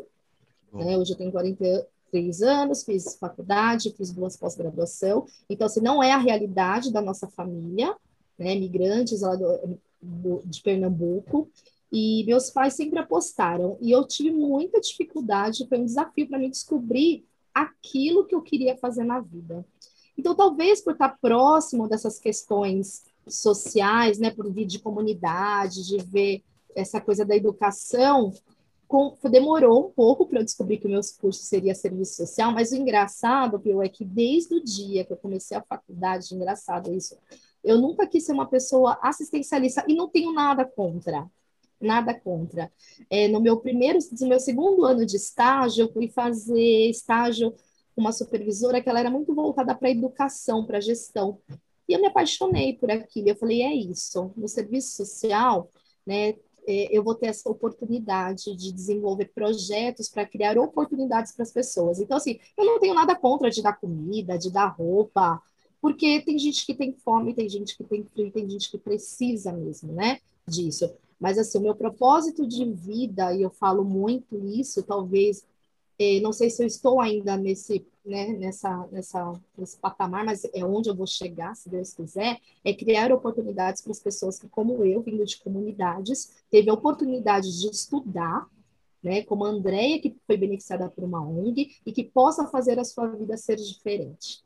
Né? 0.73 0.97
Hoje 0.97 1.13
eu 1.13 1.17
tenho 1.17 1.31
43 1.31 2.41
anos, 2.41 2.83
fiz 2.83 3.15
faculdade, 3.15 3.93
fiz 3.95 4.11
duas 4.11 4.37
pós-graduação. 4.37 5.25
Então, 5.49 5.65
assim, 5.65 5.81
não 5.81 6.01
é 6.01 6.11
a 6.11 6.17
realidade 6.17 6.91
da 6.91 7.01
nossa 7.01 7.27
família, 7.27 7.95
né? 8.37 8.55
Migrantes 8.55 9.21
lá 9.21 9.35
do, 9.35 9.79
do, 10.01 10.41
de 10.45 10.61
Pernambuco. 10.61 11.49
E 11.91 12.23
meus 12.25 12.49
pais 12.49 12.73
sempre 12.73 12.99
apostaram. 12.99 13.77
E 13.81 13.91
eu 13.91 14.05
tive 14.07 14.31
muita 14.31 14.79
dificuldade, 14.79 15.67
foi 15.67 15.77
um 15.77 15.85
desafio 15.85 16.27
para 16.27 16.39
mim 16.39 16.49
descobrir 16.49 17.25
aquilo 17.53 18.25
que 18.25 18.33
eu 18.33 18.41
queria 18.41 18.77
fazer 18.77 19.03
na 19.03 19.19
vida. 19.19 19.65
Então, 20.21 20.35
talvez 20.35 20.79
por 20.79 20.93
estar 20.93 21.17
próximo 21.19 21.87
dessas 21.87 22.19
questões 22.19 23.03
sociais, 23.27 24.19
né, 24.19 24.29
por 24.29 24.51
vir 24.53 24.67
de 24.67 24.77
comunidade, 24.77 25.83
de 25.83 25.97
ver 25.97 26.43
essa 26.75 27.01
coisa 27.01 27.25
da 27.25 27.35
educação, 27.35 28.31
com, 28.87 29.17
demorou 29.31 29.87
um 29.87 29.91
pouco 29.91 30.27
para 30.27 30.39
eu 30.39 30.43
descobrir 30.43 30.77
que 30.77 30.85
o 30.85 30.89
meu 30.91 31.01
curso 31.19 31.41
seria 31.41 31.73
serviço 31.73 32.17
social, 32.17 32.51
mas 32.51 32.71
o 32.71 32.75
engraçado, 32.75 33.59
Pio, 33.59 33.81
é 33.81 33.89
que 33.89 34.05
desde 34.05 34.53
o 34.53 34.63
dia 34.63 35.03
que 35.03 35.11
eu 35.11 35.17
comecei 35.17 35.57
a 35.57 35.63
faculdade, 35.63 36.35
engraçado 36.35 36.93
isso, 36.93 37.17
eu 37.63 37.81
nunca 37.81 38.05
quis 38.05 38.23
ser 38.23 38.33
uma 38.33 38.47
pessoa 38.47 38.99
assistencialista 39.01 39.83
e 39.87 39.95
não 39.95 40.07
tenho 40.07 40.31
nada 40.33 40.63
contra, 40.63 41.27
nada 41.79 42.13
contra. 42.13 42.71
É, 43.09 43.27
no 43.27 43.41
meu 43.41 43.57
primeiro, 43.57 43.97
no 44.19 44.27
meu 44.27 44.39
segundo 44.39 44.85
ano 44.85 45.03
de 45.03 45.15
estágio, 45.15 45.85
eu 45.85 45.91
fui 45.91 46.07
fazer 46.09 46.91
estágio 46.91 47.55
uma 48.01 48.11
supervisora 48.11 48.81
que 48.81 48.89
ela 48.89 48.99
era 48.99 49.09
muito 49.09 49.33
voltada 49.33 49.73
para 49.75 49.89
educação, 49.89 50.65
para 50.65 50.81
gestão. 50.81 51.39
E 51.87 51.93
eu 51.93 52.01
me 52.01 52.07
apaixonei 52.07 52.75
por 52.75 52.91
aquilo. 52.91 53.29
Eu 53.29 53.35
falei, 53.35 53.61
é 53.61 53.73
isso. 53.73 54.31
No 54.35 54.47
serviço 54.47 54.95
social, 54.95 55.71
né, 56.05 56.35
é, 56.67 56.95
eu 56.95 57.03
vou 57.03 57.15
ter 57.15 57.27
essa 57.27 57.49
oportunidade 57.49 58.55
de 58.55 58.71
desenvolver 58.71 59.31
projetos 59.33 60.09
para 60.09 60.25
criar 60.25 60.57
oportunidades 60.57 61.31
para 61.31 61.43
as 61.43 61.51
pessoas. 61.51 61.99
Então, 61.99 62.17
assim, 62.17 62.39
eu 62.57 62.65
não 62.65 62.79
tenho 62.79 62.93
nada 62.93 63.15
contra 63.15 63.49
de 63.49 63.61
dar 63.61 63.79
comida, 63.79 64.37
de 64.37 64.51
dar 64.51 64.67
roupa, 64.67 65.41
porque 65.81 66.21
tem 66.21 66.37
gente 66.37 66.65
que 66.65 66.75
tem 66.75 66.93
fome, 66.93 67.33
tem 67.33 67.49
gente 67.49 67.75
que 67.75 67.83
tem 67.83 68.03
frio, 68.03 68.31
tem 68.31 68.49
gente 68.49 68.69
que 68.69 68.77
precisa 68.77 69.51
mesmo, 69.51 69.93
né? 69.93 70.19
disso. 70.47 70.91
Mas, 71.19 71.37
assim, 71.37 71.59
o 71.59 71.61
meu 71.61 71.75
propósito 71.75 72.47
de 72.47 72.65
vida, 72.65 73.33
e 73.33 73.41
eu 73.41 73.49
falo 73.51 73.83
muito 73.83 74.37
isso, 74.45 74.83
talvez, 74.83 75.45
eh, 75.99 76.19
não 76.19 76.33
sei 76.33 76.49
se 76.49 76.63
eu 76.63 76.67
estou 76.67 76.99
ainda 76.99 77.37
nesse, 77.37 77.85
né, 78.05 78.27
nessa, 78.33 78.87
nessa, 78.91 79.33
nesse 79.57 79.77
patamar, 79.77 80.25
mas 80.25 80.43
é 80.53 80.65
onde 80.65 80.89
eu 80.89 80.95
vou 80.95 81.07
chegar, 81.07 81.55
se 81.55 81.69
Deus 81.69 81.93
quiser, 81.93 82.39
é 82.63 82.73
criar 82.73 83.11
oportunidades 83.11 83.81
para 83.81 83.91
as 83.91 83.99
pessoas 83.99 84.39
que, 84.39 84.47
como 84.47 84.83
eu, 84.83 85.01
vindo 85.01 85.25
de 85.25 85.37
comunidades, 85.37 86.43
teve 86.49 86.69
a 86.69 86.73
oportunidade 86.73 87.59
de 87.59 87.67
estudar, 87.69 88.47
né, 89.03 89.23
como 89.23 89.45
a 89.45 89.49
Andrea, 89.49 90.01
que 90.01 90.15
foi 90.27 90.37
beneficiada 90.37 90.89
por 90.89 91.03
uma 91.03 91.21
ONG, 91.21 91.75
e 91.85 91.91
que 91.91 92.03
possa 92.03 92.47
fazer 92.47 92.79
a 92.79 92.83
sua 92.83 93.07
vida 93.07 93.35
ser 93.37 93.55
diferente 93.55 94.43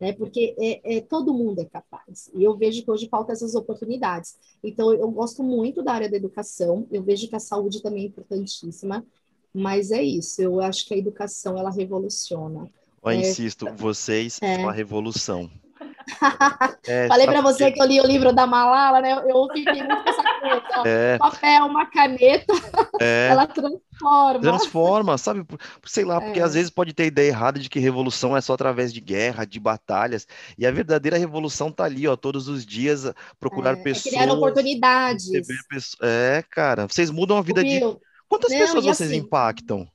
né? 0.00 0.14
Porque 0.14 0.56
é, 0.58 0.96
é, 0.96 1.00
todo 1.02 1.34
mundo 1.34 1.60
é 1.60 1.64
capaz. 1.66 2.30
E 2.34 2.42
eu 2.42 2.56
vejo 2.56 2.82
que 2.82 2.90
hoje 2.90 3.06
faltam 3.08 3.34
essas 3.34 3.54
oportunidades. 3.54 4.36
Então, 4.64 4.92
eu 4.94 5.10
gosto 5.10 5.42
muito 5.42 5.82
da 5.82 5.92
área 5.92 6.10
da 6.10 6.16
educação. 6.16 6.86
Eu 6.90 7.02
vejo 7.02 7.28
que 7.28 7.36
a 7.36 7.40
saúde 7.40 7.82
também 7.82 8.04
é 8.04 8.06
importantíssima. 8.06 9.04
Mas 9.52 9.90
é 9.90 10.02
isso. 10.02 10.40
Eu 10.40 10.60
acho 10.60 10.86
que 10.86 10.94
a 10.94 10.96
educação 10.96 11.58
ela 11.58 11.70
revoluciona. 11.70 12.70
Eu 13.02 13.10
é, 13.10 13.16
insisto, 13.16 13.66
vocês 13.74 14.38
é. 14.42 14.56
são 14.56 14.68
a 14.68 14.72
revolução. 14.72 15.50
É, 16.88 17.06
Falei 17.08 17.26
para 17.26 17.40
você 17.40 17.66
que... 17.66 17.72
que 17.72 17.82
eu 17.82 17.86
li 17.86 18.00
o 18.00 18.06
livro 18.06 18.32
da 18.32 18.46
Malala, 18.46 19.00
né? 19.00 19.12
Eu 19.12 19.46
fiquei 19.52 19.82
muito 19.82 20.02
com 20.02 20.08
essa 20.08 20.22
coisa. 20.22 20.88
É. 20.88 21.18
Papel, 21.18 21.66
uma 21.66 21.86
caneta, 21.86 22.52
é. 23.00 23.28
ela 23.30 23.46
transforma. 23.46 24.40
Transforma, 24.40 25.18
sabe? 25.18 25.46
Sei 25.84 26.04
lá, 26.04 26.20
porque 26.20 26.40
é. 26.40 26.42
às 26.42 26.54
vezes 26.54 26.70
pode 26.70 26.92
ter 26.92 27.06
ideia 27.06 27.28
errada 27.28 27.60
de 27.60 27.68
que 27.68 27.78
revolução 27.78 28.36
é 28.36 28.40
só 28.40 28.54
através 28.54 28.92
de 28.92 29.00
guerra, 29.00 29.44
de 29.44 29.60
batalhas. 29.60 30.26
E 30.58 30.66
a 30.66 30.70
verdadeira 30.70 31.18
revolução 31.18 31.70
tá 31.70 31.84
ali, 31.84 32.08
ó, 32.08 32.16
todos 32.16 32.48
os 32.48 32.64
dias, 32.64 33.12
procurar 33.38 33.78
é, 33.78 33.82
pessoas. 33.82 34.14
Criar 34.14 34.32
oportunidades. 34.32 35.30
É, 36.02 36.42
cara, 36.50 36.88
vocês 36.88 37.10
mudam 37.10 37.36
a 37.36 37.42
vida 37.42 37.62
de. 37.62 37.80
Quantas 38.28 38.52
Não, 38.52 38.58
pessoas 38.58 38.84
vocês 38.84 39.10
assim, 39.10 39.20
impactam? 39.20 39.88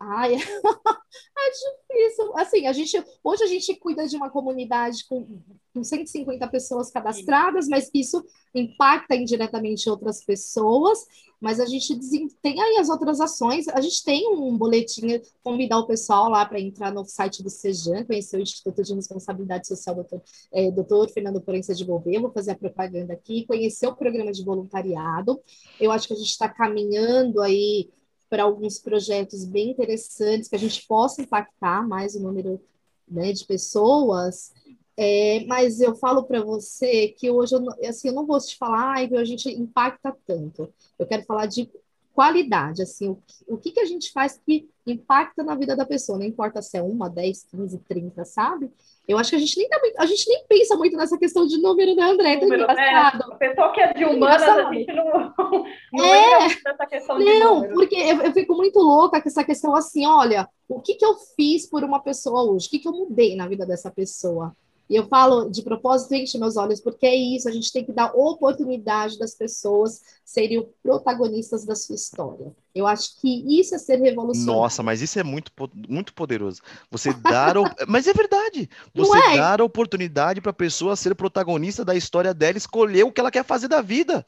Ai, 0.00 0.34
é 0.36 1.98
difícil. 1.98 2.36
Assim, 2.36 2.66
a 2.66 2.72
gente 2.72 3.04
hoje 3.22 3.42
a 3.42 3.46
gente 3.46 3.74
cuida 3.76 4.06
de 4.06 4.16
uma 4.16 4.30
comunidade 4.30 5.04
com, 5.08 5.40
com 5.74 5.82
150 5.82 6.46
pessoas 6.48 6.90
cadastradas, 6.90 7.66
mas 7.66 7.90
isso 7.92 8.24
impacta 8.54 9.16
indiretamente 9.16 9.90
outras 9.90 10.24
pessoas. 10.24 11.00
Mas 11.40 11.60
a 11.60 11.66
gente 11.66 11.96
tem 12.42 12.60
aí 12.60 12.78
as 12.78 12.88
outras 12.88 13.20
ações. 13.20 13.68
A 13.68 13.80
gente 13.80 14.04
tem 14.04 14.28
um 14.28 14.56
boletim, 14.56 15.20
convidar 15.42 15.78
o 15.78 15.86
pessoal 15.86 16.28
lá 16.28 16.44
para 16.44 16.60
entrar 16.60 16.92
no 16.92 17.04
site 17.04 17.42
do 17.42 17.50
Sejan, 17.50 18.04
conhecer 18.04 18.36
o 18.36 18.42
Instituto 18.42 18.82
de 18.82 18.94
Responsabilidade 18.94 19.66
Social, 19.66 19.94
doutor, 19.94 20.22
é, 20.52 20.70
doutor 20.70 21.08
Fernando 21.10 21.40
Florença 21.40 21.74
de 21.74 21.84
Gouveia, 21.84 22.20
vou 22.20 22.32
fazer 22.32 22.52
a 22.52 22.56
propaganda 22.56 23.12
aqui, 23.12 23.46
conhecer 23.46 23.86
o 23.86 23.94
programa 23.94 24.32
de 24.32 24.44
voluntariado. 24.44 25.40
Eu 25.80 25.92
acho 25.92 26.08
que 26.08 26.14
a 26.14 26.16
gente 26.16 26.30
está 26.30 26.48
caminhando 26.48 27.40
aí 27.40 27.88
para 28.28 28.42
alguns 28.42 28.78
projetos 28.78 29.44
bem 29.44 29.70
interessantes, 29.70 30.48
que 30.48 30.56
a 30.56 30.58
gente 30.58 30.86
possa 30.86 31.22
impactar 31.22 31.86
mais 31.86 32.14
o 32.14 32.20
número 32.20 32.60
né, 33.06 33.32
de 33.32 33.44
pessoas. 33.44 34.52
É, 34.96 35.44
mas 35.46 35.80
eu 35.80 35.94
falo 35.94 36.24
para 36.24 36.42
você 36.42 37.08
que 37.08 37.30
hoje 37.30 37.54
eu, 37.54 37.64
assim, 37.88 38.08
eu 38.08 38.14
não 38.14 38.26
vou 38.26 38.38
te 38.40 38.56
falar 38.56 38.98
ah, 38.98 39.18
a 39.20 39.24
gente 39.24 39.48
impacta 39.48 40.14
tanto. 40.26 40.72
Eu 40.98 41.06
quero 41.06 41.24
falar 41.24 41.46
de 41.46 41.70
qualidade, 42.18 42.82
assim, 42.82 43.10
o, 43.10 43.22
o 43.46 43.56
que, 43.56 43.70
que 43.70 43.78
a 43.78 43.84
gente 43.84 44.10
faz 44.10 44.36
que 44.44 44.68
impacta 44.84 45.44
na 45.44 45.54
vida 45.54 45.76
da 45.76 45.86
pessoa, 45.86 46.18
não 46.18 46.26
importa 46.26 46.60
se 46.60 46.76
é 46.76 46.82
uma, 46.82 47.08
dez, 47.08 47.44
quinze, 47.44 47.78
trinta, 47.88 48.24
sabe? 48.24 48.72
Eu 49.06 49.16
acho 49.18 49.30
que 49.30 49.36
a 49.36 49.38
gente 49.38 49.56
nem, 49.56 49.68
tá 49.68 49.78
muito, 49.78 50.00
a 50.00 50.04
gente 50.04 50.28
nem 50.28 50.44
pensa 50.48 50.76
muito 50.76 50.96
nessa 50.96 51.16
questão 51.16 51.46
de 51.46 51.62
número, 51.62 51.94
né, 51.94 52.02
André? 52.02 52.32
É 52.32 52.40
número, 52.40 52.64
é, 52.64 52.94
a 52.96 53.36
pessoa 53.38 53.72
que 53.72 53.80
é 53.80 53.92
de 53.92 54.04
humanas, 54.04 54.42
a 54.42 54.74
gente 54.74 54.92
não, 54.92 55.32
não 55.94 56.04
é, 56.04 56.48
nessa 56.48 56.86
questão 56.88 57.20
Não, 57.20 57.68
porque 57.68 57.94
eu, 57.94 58.20
eu, 58.20 58.32
fico 58.32 58.56
muito 58.56 58.80
louca 58.80 59.22
com 59.22 59.28
essa 59.28 59.44
questão 59.44 59.76
assim, 59.76 60.04
olha, 60.04 60.48
o 60.68 60.80
que, 60.80 60.96
que 60.96 61.04
eu 61.04 61.14
fiz 61.36 61.70
por 61.70 61.84
uma 61.84 62.02
pessoa 62.02 62.50
hoje? 62.50 62.66
O 62.66 62.70
que, 62.70 62.80
que 62.80 62.88
eu 62.88 62.92
mudei 62.92 63.36
na 63.36 63.46
vida 63.46 63.64
dessa 63.64 63.92
pessoa? 63.92 64.56
E 64.88 64.96
eu 64.96 65.06
falo 65.06 65.50
de 65.50 65.62
propósito, 65.62 66.14
enche 66.14 66.38
meus 66.38 66.56
olhos, 66.56 66.80
porque 66.80 67.06
é 67.06 67.14
isso, 67.14 67.46
a 67.46 67.52
gente 67.52 67.70
tem 67.70 67.84
que 67.84 67.92
dar 67.92 68.10
oportunidade 68.14 69.18
das 69.18 69.34
pessoas 69.34 70.00
serem 70.24 70.66
protagonistas 70.82 71.64
da 71.64 71.74
sua 71.74 71.94
história. 71.94 72.54
Eu 72.74 72.86
acho 72.86 73.20
que 73.20 73.60
isso 73.60 73.74
é 73.74 73.78
ser 73.78 74.00
revolucionário. 74.00 74.60
Nossa, 74.60 74.82
mas 74.82 75.02
isso 75.02 75.18
é 75.18 75.22
muito, 75.22 75.52
muito 75.88 76.14
poderoso. 76.14 76.62
Você 76.90 77.12
dar. 77.12 77.54
mas 77.86 78.06
é 78.06 78.14
verdade. 78.14 78.70
Você 78.94 79.18
é? 79.18 79.36
dar 79.36 79.60
a 79.60 79.64
oportunidade 79.64 80.40
para 80.40 80.50
a 80.50 80.54
pessoa 80.54 80.96
ser 80.96 81.14
protagonista 81.14 81.84
da 81.84 81.94
história 81.94 82.32
dela, 82.32 82.56
escolher 82.56 83.04
o 83.04 83.12
que 83.12 83.20
ela 83.20 83.30
quer 83.30 83.44
fazer 83.44 83.68
da 83.68 83.82
vida. 83.82 84.24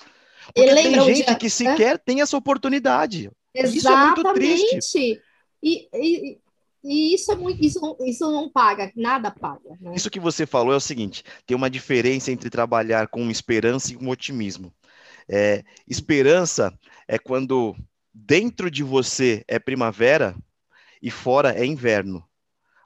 Porque 0.54 0.74
tem 0.74 1.00
gente 1.00 1.26
dia, 1.26 1.34
que 1.36 1.48
sequer 1.48 1.98
tem 1.98 2.20
essa 2.20 2.36
oportunidade. 2.36 3.30
Exatamente. 3.54 3.78
Isso 3.78 3.88
é 3.88 3.96
muito 3.96 4.34
triste. 4.34 5.22
E, 5.62 5.88
e, 5.94 6.38
e 6.82 7.14
isso 7.14 7.30
é 7.30 7.36
muito, 7.36 7.62
isso, 7.64 7.96
isso 8.06 8.30
não 8.30 8.48
paga, 8.48 8.90
nada 8.96 9.30
paga. 9.30 9.76
Né? 9.80 9.92
Isso 9.94 10.10
que 10.10 10.20
você 10.20 10.46
falou 10.46 10.72
é 10.72 10.76
o 10.76 10.80
seguinte: 10.80 11.22
tem 11.46 11.56
uma 11.56 11.70
diferença 11.70 12.32
entre 12.32 12.48
trabalhar 12.48 13.08
com 13.08 13.30
esperança 13.30 13.92
e 13.92 13.96
com 13.96 14.08
otimismo. 14.08 14.72
É, 15.28 15.62
esperança 15.86 16.76
é 17.06 17.18
quando 17.18 17.76
dentro 18.12 18.70
de 18.70 18.82
você 18.82 19.44
é 19.46 19.58
primavera 19.58 20.34
e 21.02 21.10
fora 21.10 21.52
é 21.52 21.64
inverno. 21.64 22.24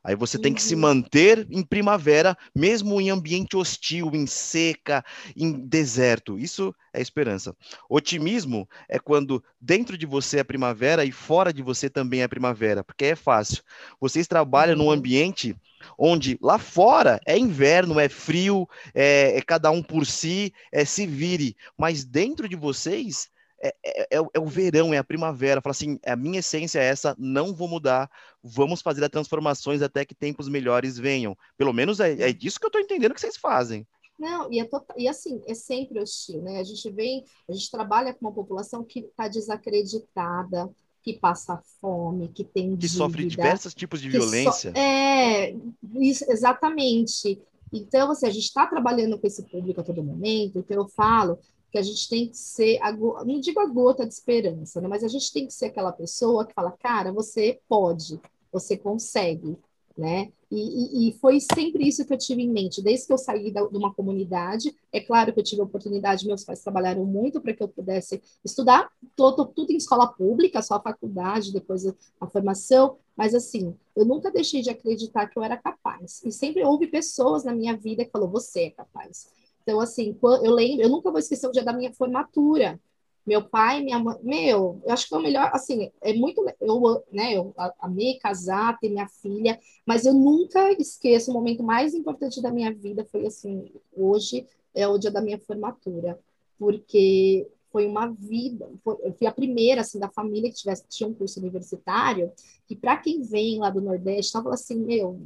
Aí 0.04 0.14
você 0.14 0.38
tem 0.38 0.52
que 0.52 0.62
se 0.62 0.74
uhum. 0.74 0.82
manter 0.82 1.46
em 1.50 1.62
primavera, 1.62 2.36
mesmo 2.54 3.00
em 3.00 3.08
ambiente 3.08 3.56
hostil, 3.56 4.10
em 4.12 4.26
seca, 4.26 5.02
em 5.34 5.52
deserto. 5.52 6.38
Isso 6.38 6.74
é 6.92 7.00
esperança. 7.00 7.56
Otimismo 7.88 8.68
é 8.86 8.98
quando 8.98 9.42
dentro 9.58 9.96
de 9.96 10.04
você 10.04 10.40
é 10.40 10.44
primavera 10.44 11.06
e 11.06 11.10
fora 11.10 11.54
de 11.54 11.62
você 11.62 11.88
também 11.88 12.22
é 12.22 12.28
primavera, 12.28 12.84
porque 12.84 13.06
é 13.06 13.16
fácil. 13.16 13.62
Vocês 13.98 14.26
trabalham 14.26 14.76
num 14.76 14.84
uhum. 14.84 14.90
ambiente 14.90 15.56
onde 15.98 16.38
lá 16.42 16.58
fora 16.58 17.18
é 17.26 17.38
inverno, 17.38 17.98
é 17.98 18.08
frio, 18.08 18.68
é, 18.94 19.38
é 19.38 19.40
cada 19.40 19.70
um 19.70 19.82
por 19.82 20.04
si, 20.04 20.52
é 20.70 20.84
se 20.84 21.06
vire, 21.06 21.56
mas 21.78 22.04
dentro 22.04 22.48
de 22.48 22.56
vocês 22.56 23.28
é, 23.64 23.74
é, 23.82 24.18
é, 24.18 24.26
é, 24.34 24.40
o 24.40 24.46
verão, 24.46 24.92
é 24.92 24.98
a 24.98 25.04
primavera. 25.04 25.62
Fala 25.62 25.70
assim, 25.70 25.98
a 26.04 26.14
minha 26.14 26.40
essência 26.40 26.78
é 26.78 26.84
essa, 26.84 27.14
não 27.18 27.54
vou 27.54 27.66
mudar, 27.66 28.10
vamos 28.42 28.82
fazer 28.82 29.02
as 29.02 29.10
transformações 29.10 29.80
até 29.80 30.04
que 30.04 30.14
tempos 30.14 30.48
melhores 30.48 30.98
venham. 30.98 31.36
Pelo 31.56 31.72
menos 31.72 31.98
é, 31.98 32.28
é 32.28 32.32
disso 32.32 32.60
que 32.60 32.66
eu 32.66 32.68
estou 32.68 32.80
entendendo 32.80 33.14
que 33.14 33.20
vocês 33.20 33.38
fazem. 33.38 33.86
Não, 34.18 34.52
e, 34.52 34.60
é 34.60 34.64
tota, 34.64 34.94
e 34.96 35.08
assim, 35.08 35.42
é 35.46 35.54
sempre 35.54 35.98
hostil, 35.98 36.42
né? 36.42 36.60
A 36.60 36.62
gente 36.62 36.88
vem, 36.90 37.24
a 37.48 37.52
gente 37.52 37.70
trabalha 37.70 38.12
com 38.12 38.26
uma 38.26 38.32
população 38.32 38.84
que 38.84 39.00
está 39.00 39.26
desacreditada, 39.26 40.70
que 41.02 41.14
passa 41.14 41.60
fome, 41.80 42.28
que 42.28 42.44
tem 42.44 42.70
que 42.70 42.76
dívida, 42.76 42.98
sofre 42.98 43.26
diversos 43.26 43.74
tipos 43.74 44.00
de 44.00 44.08
violência. 44.08 44.70
So... 44.70 44.78
É, 44.78 45.54
isso, 45.94 46.24
exatamente. 46.30 47.40
Então, 47.72 48.10
assim, 48.10 48.26
a 48.26 48.30
gente 48.30 48.44
está 48.44 48.66
trabalhando 48.66 49.18
com 49.18 49.26
esse 49.26 49.42
público 49.42 49.80
a 49.80 49.84
todo 49.84 50.02
momento, 50.02 50.58
então 50.60 50.76
eu 50.76 50.88
falo 50.88 51.38
que 51.74 51.78
a 51.78 51.82
gente 51.82 52.08
tem 52.08 52.28
que 52.28 52.38
ser, 52.38 52.78
a, 52.80 52.92
não 52.92 53.40
digo 53.40 53.58
a 53.58 53.66
gota 53.66 54.06
de 54.06 54.14
esperança, 54.14 54.80
né? 54.80 54.86
mas 54.86 55.02
a 55.02 55.08
gente 55.08 55.32
tem 55.32 55.44
que 55.44 55.52
ser 55.52 55.66
aquela 55.66 55.90
pessoa 55.90 56.46
que 56.46 56.54
fala, 56.54 56.70
cara, 56.70 57.12
você 57.12 57.58
pode, 57.68 58.20
você 58.52 58.76
consegue, 58.76 59.58
né? 59.98 60.30
E, 60.48 60.56
e, 60.56 61.08
e, 61.08 61.12
foi 61.18 61.40
sempre 61.40 61.88
isso 61.88 62.06
que 62.06 62.12
eu 62.12 62.18
tive 62.18 62.42
em 62.42 62.48
mente, 62.48 62.80
desde 62.80 63.08
que 63.08 63.12
eu 63.12 63.18
saí 63.18 63.50
da, 63.50 63.66
de 63.66 63.76
uma 63.76 63.92
comunidade. 63.92 64.72
É 64.92 65.00
claro 65.00 65.32
que 65.32 65.40
eu 65.40 65.42
tive 65.42 65.62
a 65.62 65.64
oportunidade, 65.64 66.28
meus 66.28 66.44
pais 66.44 66.62
trabalharam 66.62 67.04
muito 67.04 67.40
para 67.40 67.52
que 67.52 67.62
eu 67.62 67.66
pudesse 67.66 68.22
estudar, 68.44 68.88
tô, 69.16 69.32
tô, 69.32 69.44
tudo 69.44 69.72
em 69.72 69.76
escola 69.76 70.06
pública, 70.06 70.62
só 70.62 70.74
a 70.74 70.80
faculdade, 70.80 71.52
depois 71.52 71.84
a 72.20 72.26
formação, 72.28 72.98
mas 73.16 73.34
assim, 73.34 73.74
eu 73.96 74.04
nunca 74.04 74.30
deixei 74.30 74.62
de 74.62 74.70
acreditar 74.70 75.26
que 75.26 75.36
eu 75.36 75.42
era 75.42 75.56
capaz. 75.56 76.22
E 76.24 76.30
sempre 76.30 76.62
houve 76.62 76.86
pessoas 76.86 77.42
na 77.42 77.52
minha 77.52 77.76
vida 77.76 78.04
que 78.04 78.12
falou, 78.12 78.28
você 78.28 78.66
é 78.66 78.70
capaz. 78.70 79.26
Então, 79.64 79.80
assim, 79.80 80.16
eu 80.22 80.52
lembro, 80.52 80.84
eu 80.84 80.90
nunca 80.90 81.10
vou 81.10 81.18
esquecer 81.18 81.48
o 81.48 81.52
dia 81.52 81.64
da 81.64 81.72
minha 81.72 81.92
formatura. 81.92 82.78
Meu 83.26 83.42
pai, 83.42 83.82
minha 83.82 83.98
mãe, 83.98 84.18
meu, 84.22 84.82
eu 84.84 84.92
acho 84.92 85.04
que 85.04 85.08
foi 85.08 85.18
o 85.18 85.22
melhor, 85.22 85.50
assim, 85.54 85.90
é 86.02 86.12
muito, 86.12 86.44
eu, 86.60 87.02
né, 87.10 87.34
eu 87.34 87.54
amei 87.80 88.18
casar, 88.18 88.78
ter 88.78 88.90
minha 88.90 89.08
filha, 89.08 89.58
mas 89.86 90.04
eu 90.04 90.12
nunca 90.12 90.70
esqueço 90.72 91.30
o 91.30 91.34
momento 91.34 91.62
mais 91.62 91.94
importante 91.94 92.42
da 92.42 92.52
minha 92.52 92.70
vida 92.74 93.02
foi 93.10 93.26
assim, 93.26 93.72
hoje 93.96 94.46
é 94.74 94.86
o 94.86 94.98
dia 94.98 95.10
da 95.10 95.22
minha 95.22 95.38
formatura, 95.38 96.20
porque 96.58 97.48
foi 97.72 97.86
uma 97.86 98.08
vida, 98.08 98.70
foi, 98.84 98.96
eu 99.02 99.14
fui 99.14 99.26
a 99.26 99.32
primeira, 99.32 99.80
assim, 99.80 99.98
da 99.98 100.10
família 100.10 100.50
que 100.50 100.56
tivesse, 100.56 100.84
tinha 100.88 101.08
um 101.08 101.14
curso 101.14 101.40
universitário, 101.40 102.30
que 102.66 102.76
para 102.76 102.98
quem 102.98 103.22
vem 103.22 103.58
lá 103.58 103.70
do 103.70 103.80
Nordeste, 103.80 104.26
estava 104.26 104.52
assim, 104.52 104.76
meu, 104.76 105.18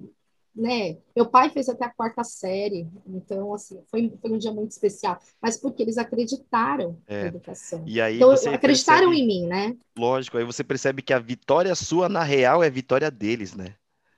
né? 0.58 0.98
Meu 1.14 1.24
pai 1.24 1.48
fez 1.50 1.68
até 1.68 1.84
a 1.84 1.90
quarta 1.90 2.24
série, 2.24 2.88
então 3.06 3.54
assim 3.54 3.80
foi, 3.88 4.12
foi 4.20 4.32
um 4.32 4.38
dia 4.38 4.52
muito 4.52 4.72
especial, 4.72 5.16
mas 5.40 5.56
porque 5.56 5.82
eles 5.82 5.96
acreditaram 5.96 6.98
é. 7.06 7.22
na 7.22 7.28
educação. 7.28 7.84
E 7.86 8.00
aí 8.00 8.16
então, 8.16 8.32
acreditaram 8.32 9.10
percebe, 9.10 9.22
em 9.22 9.26
mim, 9.26 9.46
né? 9.46 9.76
Lógico, 9.96 10.36
aí 10.36 10.44
você 10.44 10.64
percebe 10.64 11.00
que 11.00 11.12
a 11.12 11.18
vitória 11.20 11.72
sua 11.76 12.08
na 12.08 12.24
real 12.24 12.62
é 12.62 12.66
a 12.66 12.70
vitória 12.70 13.08
deles, 13.08 13.54
né? 13.54 13.76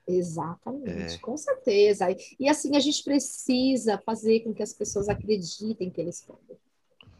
Exatamente, 0.08 1.16
é. 1.16 1.18
com 1.18 1.36
certeza. 1.36 2.06
E 2.38 2.48
assim 2.48 2.74
a 2.74 2.80
gente 2.80 3.04
precisa 3.04 3.98
fazer 3.98 4.40
com 4.40 4.54
que 4.54 4.62
as 4.62 4.72
pessoas 4.72 5.08
acreditem 5.08 5.90
que 5.90 6.00
eles 6.00 6.22
podem. 6.22 6.56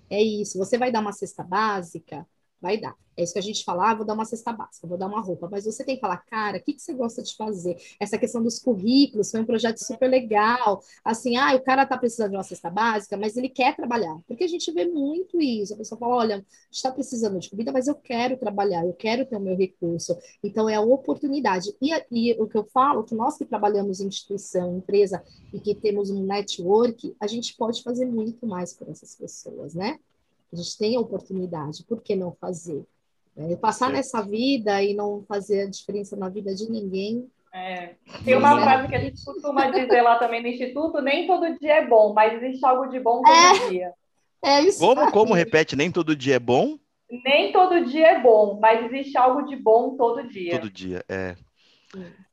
É 0.08 0.20
isso. 0.20 0.58
Você 0.58 0.76
vai 0.78 0.90
dar 0.90 1.00
uma 1.00 1.12
cesta 1.12 1.44
básica, 1.44 2.26
vai 2.60 2.78
dar. 2.78 2.94
É 3.16 3.22
isso 3.22 3.34
que 3.34 3.38
a 3.38 3.42
gente 3.42 3.64
fala, 3.64 3.90
ah, 3.90 3.94
vou 3.94 4.06
dar 4.06 4.14
uma 4.14 4.24
cesta 4.24 4.50
básica, 4.50 4.86
vou 4.86 4.96
dar 4.96 5.06
uma 5.06 5.20
roupa, 5.20 5.46
mas 5.50 5.64
você 5.66 5.84
tem 5.84 5.96
que 5.96 6.00
falar, 6.00 6.16
cara, 6.18 6.56
o 6.56 6.62
que, 6.62 6.72
que 6.72 6.80
você 6.80 6.94
gosta 6.94 7.22
de 7.22 7.36
fazer? 7.36 7.76
Essa 8.00 8.16
questão 8.16 8.42
dos 8.42 8.58
currículos 8.58 9.30
foi 9.30 9.40
um 9.40 9.44
projeto 9.44 9.76
super 9.78 10.08
legal, 10.08 10.82
assim, 11.04 11.36
ah, 11.36 11.54
o 11.54 11.60
cara 11.60 11.84
tá 11.84 11.98
precisando 11.98 12.30
de 12.30 12.36
uma 12.36 12.42
cesta 12.42 12.70
básica, 12.70 13.18
mas 13.18 13.36
ele 13.36 13.50
quer 13.50 13.76
trabalhar, 13.76 14.16
porque 14.26 14.44
a 14.44 14.48
gente 14.48 14.72
vê 14.72 14.86
muito 14.86 15.40
isso, 15.40 15.74
a 15.74 15.76
pessoa 15.76 15.98
fala, 15.98 16.16
olha, 16.16 16.46
está 16.70 16.90
precisando 16.90 17.38
de 17.38 17.50
comida, 17.50 17.72
mas 17.72 17.88
eu 17.88 17.94
quero 17.94 18.38
trabalhar, 18.38 18.86
eu 18.86 18.94
quero 18.94 19.26
ter 19.26 19.36
o 19.36 19.40
meu 19.40 19.56
recurso, 19.56 20.16
então 20.42 20.66
é 20.68 20.76
a 20.76 20.80
oportunidade, 20.80 21.74
e, 21.82 21.90
e 22.10 22.32
o 22.40 22.46
que 22.46 22.56
eu 22.56 22.64
falo, 22.64 23.04
que 23.04 23.14
nós 23.14 23.36
que 23.36 23.44
trabalhamos 23.44 24.00
em 24.00 24.06
instituição, 24.06 24.78
empresa, 24.78 25.22
e 25.52 25.60
que 25.60 25.74
temos 25.74 26.10
um 26.10 26.24
network, 26.24 27.14
a 27.20 27.26
gente 27.26 27.54
pode 27.56 27.82
fazer 27.82 28.06
muito 28.06 28.46
mais 28.46 28.72
por 28.72 28.88
essas 28.88 29.14
pessoas, 29.14 29.74
né? 29.74 29.98
A 30.52 30.56
gente 30.56 30.76
tem 30.76 30.96
a 30.96 31.00
oportunidade, 31.00 31.84
por 31.84 32.02
que 32.02 32.16
não 32.16 32.32
fazer? 32.32 32.84
É, 33.36 33.56
passar 33.56 33.90
nessa 33.90 34.20
vida 34.22 34.82
e 34.82 34.92
não 34.94 35.24
fazer 35.26 35.62
a 35.62 35.70
diferença 35.70 36.16
na 36.16 36.28
vida 36.28 36.54
de 36.54 36.68
ninguém. 36.70 37.30
É. 37.52 37.94
Tem 38.24 38.36
uma 38.36 38.58
é. 38.58 38.62
frase 38.62 38.88
que 38.88 38.94
a 38.94 39.00
gente 39.00 39.24
costuma 39.24 39.70
dizer 39.70 40.02
lá 40.02 40.18
também 40.18 40.42
no 40.42 40.48
Instituto: 40.48 41.00
nem 41.00 41.26
todo 41.26 41.58
dia 41.58 41.74
é 41.74 41.86
bom, 41.86 42.12
mas 42.12 42.42
existe 42.42 42.64
algo 42.64 42.86
de 42.88 43.00
bom 43.00 43.22
todo 43.22 43.32
é. 43.32 43.68
dia. 43.68 43.92
É 44.42 44.60
isso. 44.60 44.78
Como, 44.78 45.00
aí. 45.00 45.12
como 45.12 45.34
repete, 45.34 45.76
nem 45.76 45.90
todo 45.90 46.16
dia 46.16 46.36
é 46.36 46.38
bom? 46.38 46.78
Nem 47.24 47.52
todo 47.52 47.84
dia 47.84 48.12
é 48.12 48.20
bom, 48.20 48.58
mas 48.60 48.84
existe 48.86 49.16
algo 49.18 49.42
de 49.42 49.56
bom 49.56 49.96
todo 49.96 50.26
dia. 50.28 50.52
Todo 50.52 50.70
dia, 50.70 51.04
é. 51.08 51.36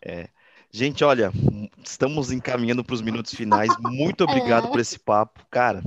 é. 0.04 0.30
Gente, 0.72 1.04
olha, 1.04 1.32
estamos 1.84 2.32
encaminhando 2.32 2.84
para 2.84 2.94
os 2.94 3.02
minutos 3.02 3.34
finais. 3.34 3.70
Muito 3.80 4.24
obrigado 4.24 4.68
é. 4.68 4.70
por 4.70 4.80
esse 4.80 5.00
papo, 5.00 5.46
cara. 5.50 5.82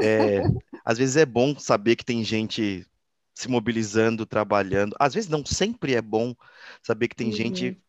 É, 0.00 0.42
às 0.84 0.98
vezes 0.98 1.16
é 1.16 1.26
bom 1.26 1.58
saber 1.58 1.96
que 1.96 2.04
tem 2.04 2.22
gente 2.24 2.86
se 3.34 3.48
mobilizando, 3.48 4.26
trabalhando. 4.26 4.96
Às 4.98 5.14
vezes 5.14 5.30
não 5.30 5.44
sempre 5.44 5.94
é 5.94 6.02
bom 6.02 6.34
saber 6.82 7.08
que 7.08 7.16
tem 7.16 7.28
uhum. 7.28 7.32
gente 7.32 7.80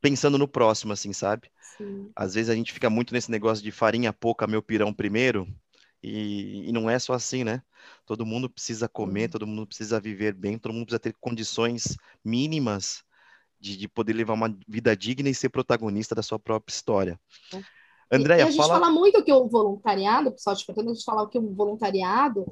pensando 0.00 0.36
no 0.36 0.48
próximo, 0.48 0.92
assim, 0.92 1.12
sabe? 1.12 1.50
Sim. 1.78 2.10
Às 2.14 2.34
vezes 2.34 2.50
a 2.50 2.54
gente 2.54 2.72
fica 2.72 2.90
muito 2.90 3.14
nesse 3.14 3.30
negócio 3.30 3.64
de 3.64 3.70
farinha 3.70 4.12
pouca, 4.12 4.46
meu 4.46 4.62
pirão 4.62 4.92
primeiro, 4.92 5.48
e, 6.02 6.68
e 6.68 6.72
não 6.72 6.90
é 6.90 6.98
só 6.98 7.14
assim, 7.14 7.44
né? 7.44 7.62
Todo 8.04 8.26
mundo 8.26 8.50
precisa 8.50 8.88
comer, 8.88 9.24
uhum. 9.24 9.30
todo 9.30 9.46
mundo 9.46 9.66
precisa 9.66 10.00
viver 10.00 10.34
bem, 10.34 10.58
todo 10.58 10.74
mundo 10.74 10.86
precisa 10.86 11.00
ter 11.00 11.14
condições 11.20 11.96
mínimas 12.24 13.04
de, 13.58 13.76
de 13.76 13.88
poder 13.88 14.12
levar 14.12 14.34
uma 14.34 14.54
vida 14.66 14.96
digna 14.96 15.30
e 15.30 15.34
ser 15.34 15.48
protagonista 15.48 16.14
da 16.14 16.22
sua 16.22 16.38
própria 16.38 16.74
história. 16.74 17.20
É. 18.12 18.16
Andréia, 18.16 18.44
a 18.44 18.50
gente 18.50 18.56
fala... 18.56 18.74
fala 18.74 18.90
muito 18.90 19.24
que 19.24 19.32
o 19.32 19.48
voluntariado, 19.48 20.30
pessoal, 20.32 20.54
contando, 20.66 20.90
a 20.90 20.94
gente 20.94 21.04
fala 21.04 21.28
que 21.28 21.38
o 21.38 21.54
voluntariado 21.54 22.46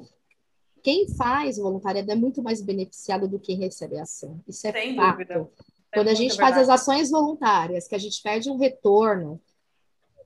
quem 0.83 1.09
faz 1.09 1.59
voluntariado 1.59 2.11
é 2.11 2.15
muito 2.15 2.43
mais 2.43 2.63
beneficiado 2.63 3.29
do 3.29 3.39
que 3.39 3.55
recebe 3.55 3.99
ação. 3.99 4.41
Isso 4.47 4.67
é 4.67 4.73
Sem 4.73 4.97
fato. 4.97 5.13
Dúvida. 5.13 5.49
Quando 5.93 6.09
é 6.09 6.13
a 6.13 6.15
gente 6.15 6.37
faz 6.37 6.57
as 6.57 6.69
ações 6.69 7.11
voluntárias, 7.11 7.89
que 7.89 7.95
a 7.95 7.99
gente 7.99 8.23
pede 8.23 8.49
um 8.49 8.57
retorno, 8.57 9.41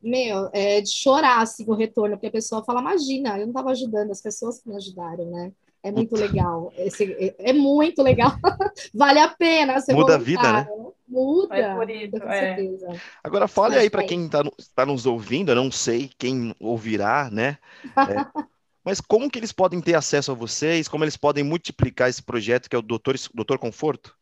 meu, 0.03 0.51
é 0.53 0.81
de 0.81 0.91
chorar 0.91 1.41
assim 1.41 1.65
o 1.67 1.75
retorno, 1.75 2.17
porque 2.17 2.27
a 2.27 2.33
pessoa 2.33 2.63
fala, 2.65 2.81
imagina, 2.81 3.39
eu 3.39 3.43
não 3.43 3.49
estava 3.49 3.71
ajudando, 3.71 4.11
as 4.11 4.21
pessoas 4.21 4.61
que 4.61 4.69
me 4.69 4.77
ajudaram, 4.77 5.31
né? 5.31 5.53
É 5.83 5.91
muito 5.91 6.15
legal. 6.15 6.73
Esse, 6.77 7.13
é, 7.13 7.51
é, 7.51 7.53
muito 7.53 8.03
legal. 8.03 8.33
vale 8.93 9.19
a 9.19 9.29
pena 9.29 9.81
ser 9.81 9.95
Muda 9.95 10.15
a 10.15 10.19
vida, 10.19 10.53
né? 10.53 10.67
Muda. 11.15 11.57
É 11.57 11.75
por 11.75 11.89
isso, 11.89 12.19
com 12.19 12.29
é. 12.29 12.41
certeza. 12.41 13.01
Agora, 13.23 13.47
fale 13.47 13.77
aí 13.77 13.89
para 13.89 14.05
quem 14.05 14.27
está 14.27 14.43
tá 14.75 14.85
nos 14.85 15.07
ouvindo, 15.07 15.53
eu 15.53 15.57
não 15.57 15.71
sei 15.71 16.11
quem 16.19 16.55
ouvirá, 16.59 17.31
né? 17.31 17.59
É, 17.85 17.95
Mas 18.85 19.01
como 19.01 19.31
que 19.31 19.39
eles 19.39 19.53
podem 19.53 19.81
ter 19.81 19.95
acesso 19.95 20.33
a 20.33 20.35
vocês? 20.35 20.89
Como 20.89 21.05
eles 21.05 21.17
podem 21.17 21.45
multiplicar 21.45 22.11
esse 22.11 22.23
projeto 22.23 22.69
que 22.69 22.77
é 22.77 22.79
o 22.79 22.83
Doutor, 22.83 23.15
Doutor 23.33 23.59
Conforto? 23.59 24.15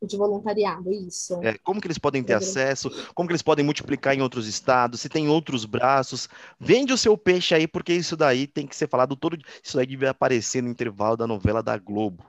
De 0.00 0.16
voluntariado, 0.16 0.90
isso. 0.92 1.40
É, 1.42 1.58
como 1.58 1.80
que 1.80 1.88
eles 1.88 1.98
podem 1.98 2.22
ter 2.22 2.34
acesso? 2.34 2.88
Como 3.14 3.28
que 3.28 3.32
eles 3.32 3.42
podem 3.42 3.64
multiplicar 3.64 4.14
em 4.14 4.22
outros 4.22 4.46
estados? 4.46 5.00
Se 5.00 5.08
tem 5.08 5.28
outros 5.28 5.64
braços? 5.64 6.28
Vende 6.58 6.92
o 6.92 6.96
seu 6.96 7.18
peixe 7.18 7.54
aí, 7.54 7.66
porque 7.66 7.92
isso 7.92 8.16
daí 8.16 8.46
tem 8.46 8.64
que 8.64 8.76
ser 8.76 8.88
falado 8.88 9.16
todo. 9.16 9.36
Isso 9.62 9.76
daí 9.76 9.86
deve 9.86 10.06
aparecer 10.06 10.62
no 10.62 10.70
intervalo 10.70 11.16
da 11.16 11.26
novela 11.26 11.62
da 11.62 11.76
Globo. 11.76 12.24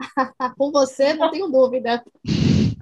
Com 0.58 0.72
você, 0.72 1.14
não 1.14 1.30
tenho 1.30 1.48
dúvida. 1.48 2.04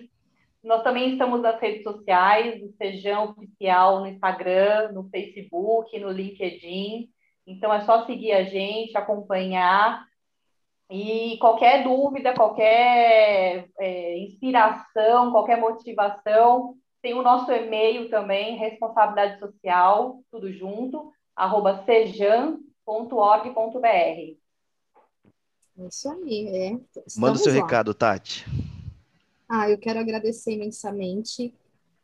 nós 0.62 0.82
também 0.82 1.12
estamos 1.12 1.40
nas 1.40 1.60
redes 1.60 1.82
sociais, 1.82 2.62
o 2.62 2.72
Sejão 2.76 3.30
Oficial 3.30 4.00
no 4.00 4.08
Instagram, 4.08 4.92
no 4.92 5.08
Facebook, 5.10 5.98
no 5.98 6.10
LinkedIn. 6.10 7.08
Então 7.46 7.72
é 7.72 7.80
só 7.82 8.04
seguir 8.04 8.32
a 8.32 8.44
gente, 8.44 8.96
acompanhar. 8.96 10.04
E 10.90 11.36
qualquer 11.38 11.84
dúvida, 11.84 12.34
qualquer 12.34 13.68
é, 13.78 14.18
inspiração, 14.18 15.32
qualquer 15.32 15.60
motivação, 15.60 16.74
tem 17.02 17.14
o 17.14 17.22
nosso 17.22 17.52
e-mail 17.52 18.08
também, 18.08 18.56
responsabilidade 18.56 19.38
social, 19.38 20.20
tudo 20.30 20.52
junto, 20.52 21.12
arroba 21.36 21.84
sejan.org.br. 21.84 24.36
É 25.78 25.88
isso 25.88 26.10
aí, 26.10 26.48
é. 26.48 26.72
Estamos 27.06 27.16
Manda 27.16 27.34
o 27.34 27.38
seu 27.38 27.54
lá. 27.54 27.60
recado, 27.60 27.94
Tati. 27.94 28.44
Ah, 29.48 29.70
eu 29.70 29.78
quero 29.78 29.98
agradecer 29.98 30.52
imensamente 30.52 31.54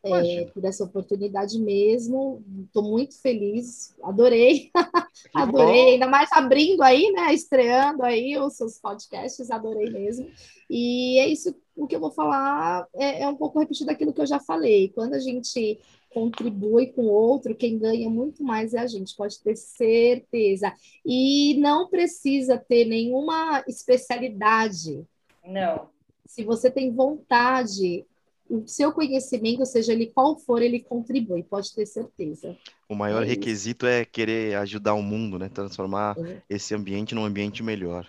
é, 0.05 0.47
por 0.47 0.65
essa 0.65 0.85
oportunidade 0.85 1.59
mesmo. 1.59 2.43
Estou 2.65 2.83
muito 2.83 3.21
feliz, 3.21 3.95
adorei, 4.03 4.71
adorei, 5.35 5.95
ainda 5.95 6.09
mais 6.09 6.31
abrindo 6.33 6.83
aí, 6.83 7.11
né? 7.13 7.33
Estreando 7.33 8.03
aí 8.03 8.37
os 8.39 8.57
seus 8.57 8.79
podcasts, 8.79 9.51
adorei 9.51 9.91
mesmo. 9.91 10.29
E 10.69 11.19
é 11.19 11.29
isso 11.29 11.55
o 11.77 11.87
que 11.87 11.97
eu 11.97 12.01
vou 12.01 12.11
falar 12.11 12.87
é, 12.95 13.23
é 13.23 13.29
um 13.29 13.37
pouco 13.37 13.59
repetir 13.59 13.87
daquilo 13.87 14.13
que 14.13 14.21
eu 14.21 14.27
já 14.27 14.41
falei. 14.41 14.91
Quando 14.91 15.15
a 15.15 15.19
gente 15.19 15.79
contribui 16.13 16.89
com 16.89 17.03
o 17.03 17.13
outro, 17.13 17.55
quem 17.55 17.79
ganha 17.79 18.11
muito 18.11 18.43
mais 18.43 18.75
é 18.75 18.81
a 18.81 18.87
gente, 18.87 19.17
pode 19.17 19.41
ter 19.41 19.57
certeza. 19.57 20.73
E 21.07 21.57
não 21.59 21.89
precisa 21.89 22.59
ter 22.59 22.85
nenhuma 22.85 23.65
especialidade. 23.67 25.07
Não 25.45 25.91
se 26.27 26.45
você 26.45 26.71
tem 26.71 26.95
vontade, 26.95 28.07
o 28.49 28.67
seu 28.67 28.93
conhecimento, 28.93 29.65
seja 29.65 29.93
ele 29.93 30.07
qual 30.07 30.39
for, 30.39 30.63
ele 30.63 30.81
contribui, 30.81 31.43
pode 31.43 31.75
ter 31.75 31.87
certeza. 31.87 32.57
O 32.89 32.95
maior 32.95 33.23
é 33.23 33.27
requisito 33.27 33.87
é 33.87 34.05
querer 34.05 34.57
ajudar 34.57 34.95
o 34.95 35.03
mundo, 35.03 35.39
né? 35.39 35.49
Transformar 35.49 36.17
é. 36.19 36.43
esse 36.49 36.75
ambiente 36.75 37.15
num 37.15 37.25
ambiente 37.25 37.63
melhor. 37.63 38.07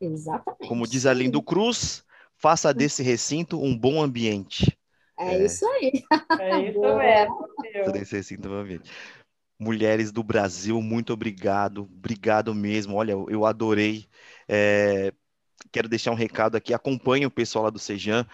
Exatamente. 0.00 0.68
Como 0.68 0.86
diz 0.86 1.06
a 1.06 1.12
Lindo 1.12 1.42
Cruz, 1.42 2.04
faça 2.36 2.74
desse 2.74 3.02
recinto 3.02 3.62
um 3.62 3.76
bom 3.76 4.02
ambiente. 4.02 4.76
É, 5.18 5.36
é. 5.36 5.44
isso 5.44 5.66
aí. 5.66 5.92
É 6.40 6.60
isso 6.70 6.80
mesmo. 6.80 7.92
Desse 7.92 8.16
recinto 8.16 8.48
um 8.48 8.54
ambiente. 8.54 8.90
Mulheres 9.58 10.12
do 10.12 10.22
Brasil, 10.22 10.82
muito 10.82 11.12
obrigado. 11.12 11.82
Obrigado 11.82 12.54
mesmo. 12.54 12.96
Olha, 12.96 13.12
eu 13.12 13.46
adorei. 13.46 14.06
É, 14.46 15.12
quero 15.72 15.88
deixar 15.88 16.10
um 16.10 16.14
recado 16.14 16.54
aqui, 16.56 16.74
acompanhem 16.74 17.24
o 17.26 17.30
pessoal 17.30 17.64
lá 17.64 17.70
do 17.70 17.78
Sejan, 17.78 18.26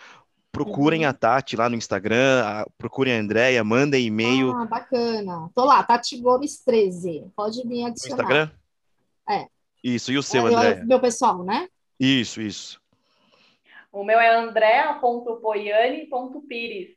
procurem 0.51 1.05
uhum. 1.05 1.11
a 1.11 1.13
Tati 1.13 1.55
lá 1.57 1.69
no 1.69 1.77
Instagram, 1.77 2.43
a, 2.45 2.67
procurem 2.77 3.17
a 3.17 3.21
Andréia, 3.21 3.63
mandem 3.65 4.07
e-mail. 4.07 4.51
Ah, 4.53 4.67
bacana. 4.67 5.51
Tô 5.55 5.65
lá, 5.65 5.83
Tati 5.83 6.21
Gomes 6.21 6.63
13. 6.65 7.25
Pode 7.35 7.67
me 7.67 7.85
adicionar. 7.85 8.17
No 8.17 8.23
Instagram? 8.23 8.51
É. 9.29 9.49
Isso, 9.83 10.13
e 10.13 10.19
o 10.19 10.23
seu, 10.23 10.47
é, 10.47 10.55
André? 10.55 10.85
Meu 10.85 11.01
pessoal, 11.01 11.43
né? 11.43 11.69
Isso, 11.99 12.41
isso. 12.41 12.81
O 13.91 14.05
meu 14.05 14.21
é 14.21 14.37
andrea.poiane.pires. 14.37 16.91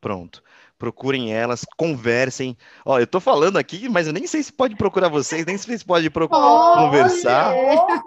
Pronto 0.00 0.40
procurem 0.78 1.32
elas, 1.32 1.64
conversem. 1.76 2.56
Ó, 2.84 2.98
eu 2.98 3.06
tô 3.06 3.20
falando 3.20 3.56
aqui, 3.56 3.88
mas 3.88 4.06
eu 4.06 4.12
nem 4.12 4.26
sei 4.26 4.42
se 4.42 4.52
pode 4.52 4.76
procurar 4.76 5.08
vocês, 5.08 5.44
nem 5.44 5.58
sei 5.58 5.76
se 5.76 5.84
pode 5.84 6.08
conversar, 6.10 7.52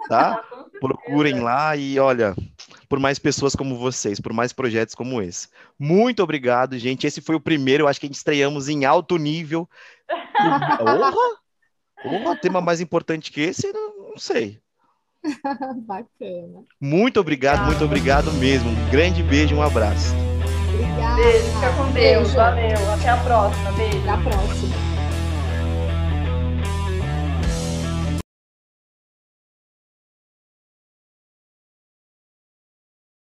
tá? 0.08 0.42
Procurem 0.80 1.40
lá 1.40 1.76
e 1.76 1.98
olha, 1.98 2.34
por 2.88 2.98
mais 2.98 3.18
pessoas 3.18 3.54
como 3.54 3.78
vocês, 3.78 4.18
por 4.18 4.32
mais 4.32 4.52
projetos 4.52 4.94
como 4.94 5.20
esse. 5.20 5.48
Muito 5.78 6.22
obrigado, 6.22 6.78
gente. 6.78 7.06
Esse 7.06 7.20
foi 7.20 7.36
o 7.36 7.40
primeiro, 7.40 7.84
eu 7.84 7.88
acho 7.88 8.00
que 8.00 8.06
a 8.06 8.08
gente 8.08 8.16
estreamos 8.16 8.68
em 8.68 8.84
alto 8.84 9.16
nível. 9.16 9.68
Porra! 10.78 11.12
Porra, 12.02 12.36
tema 12.36 12.60
mais 12.60 12.80
importante 12.80 13.30
que 13.30 13.40
esse, 13.40 13.72
não, 13.72 14.10
não 14.10 14.18
sei. 14.18 14.58
Bacana. 15.86 16.64
Muito 16.80 17.20
obrigado, 17.20 17.66
muito 17.66 17.84
obrigado 17.84 18.32
mesmo. 18.32 18.70
Um 18.70 18.90
grande 18.90 19.22
beijo, 19.22 19.54
um 19.54 19.62
abraço. 19.62 20.31
Obrigada. 20.84 21.16
Beijo, 21.16 21.44
fica 21.44 21.72
com 21.72 21.84
Deus. 21.84 21.92
Beijo. 21.92 22.34
Valeu. 22.34 22.92
Até 22.92 23.08
a 23.08 23.16
próxima. 23.18 23.72
Beijo. 23.72 23.98
Até 23.98 24.10
a 24.10 24.16
próxima. 24.18 24.81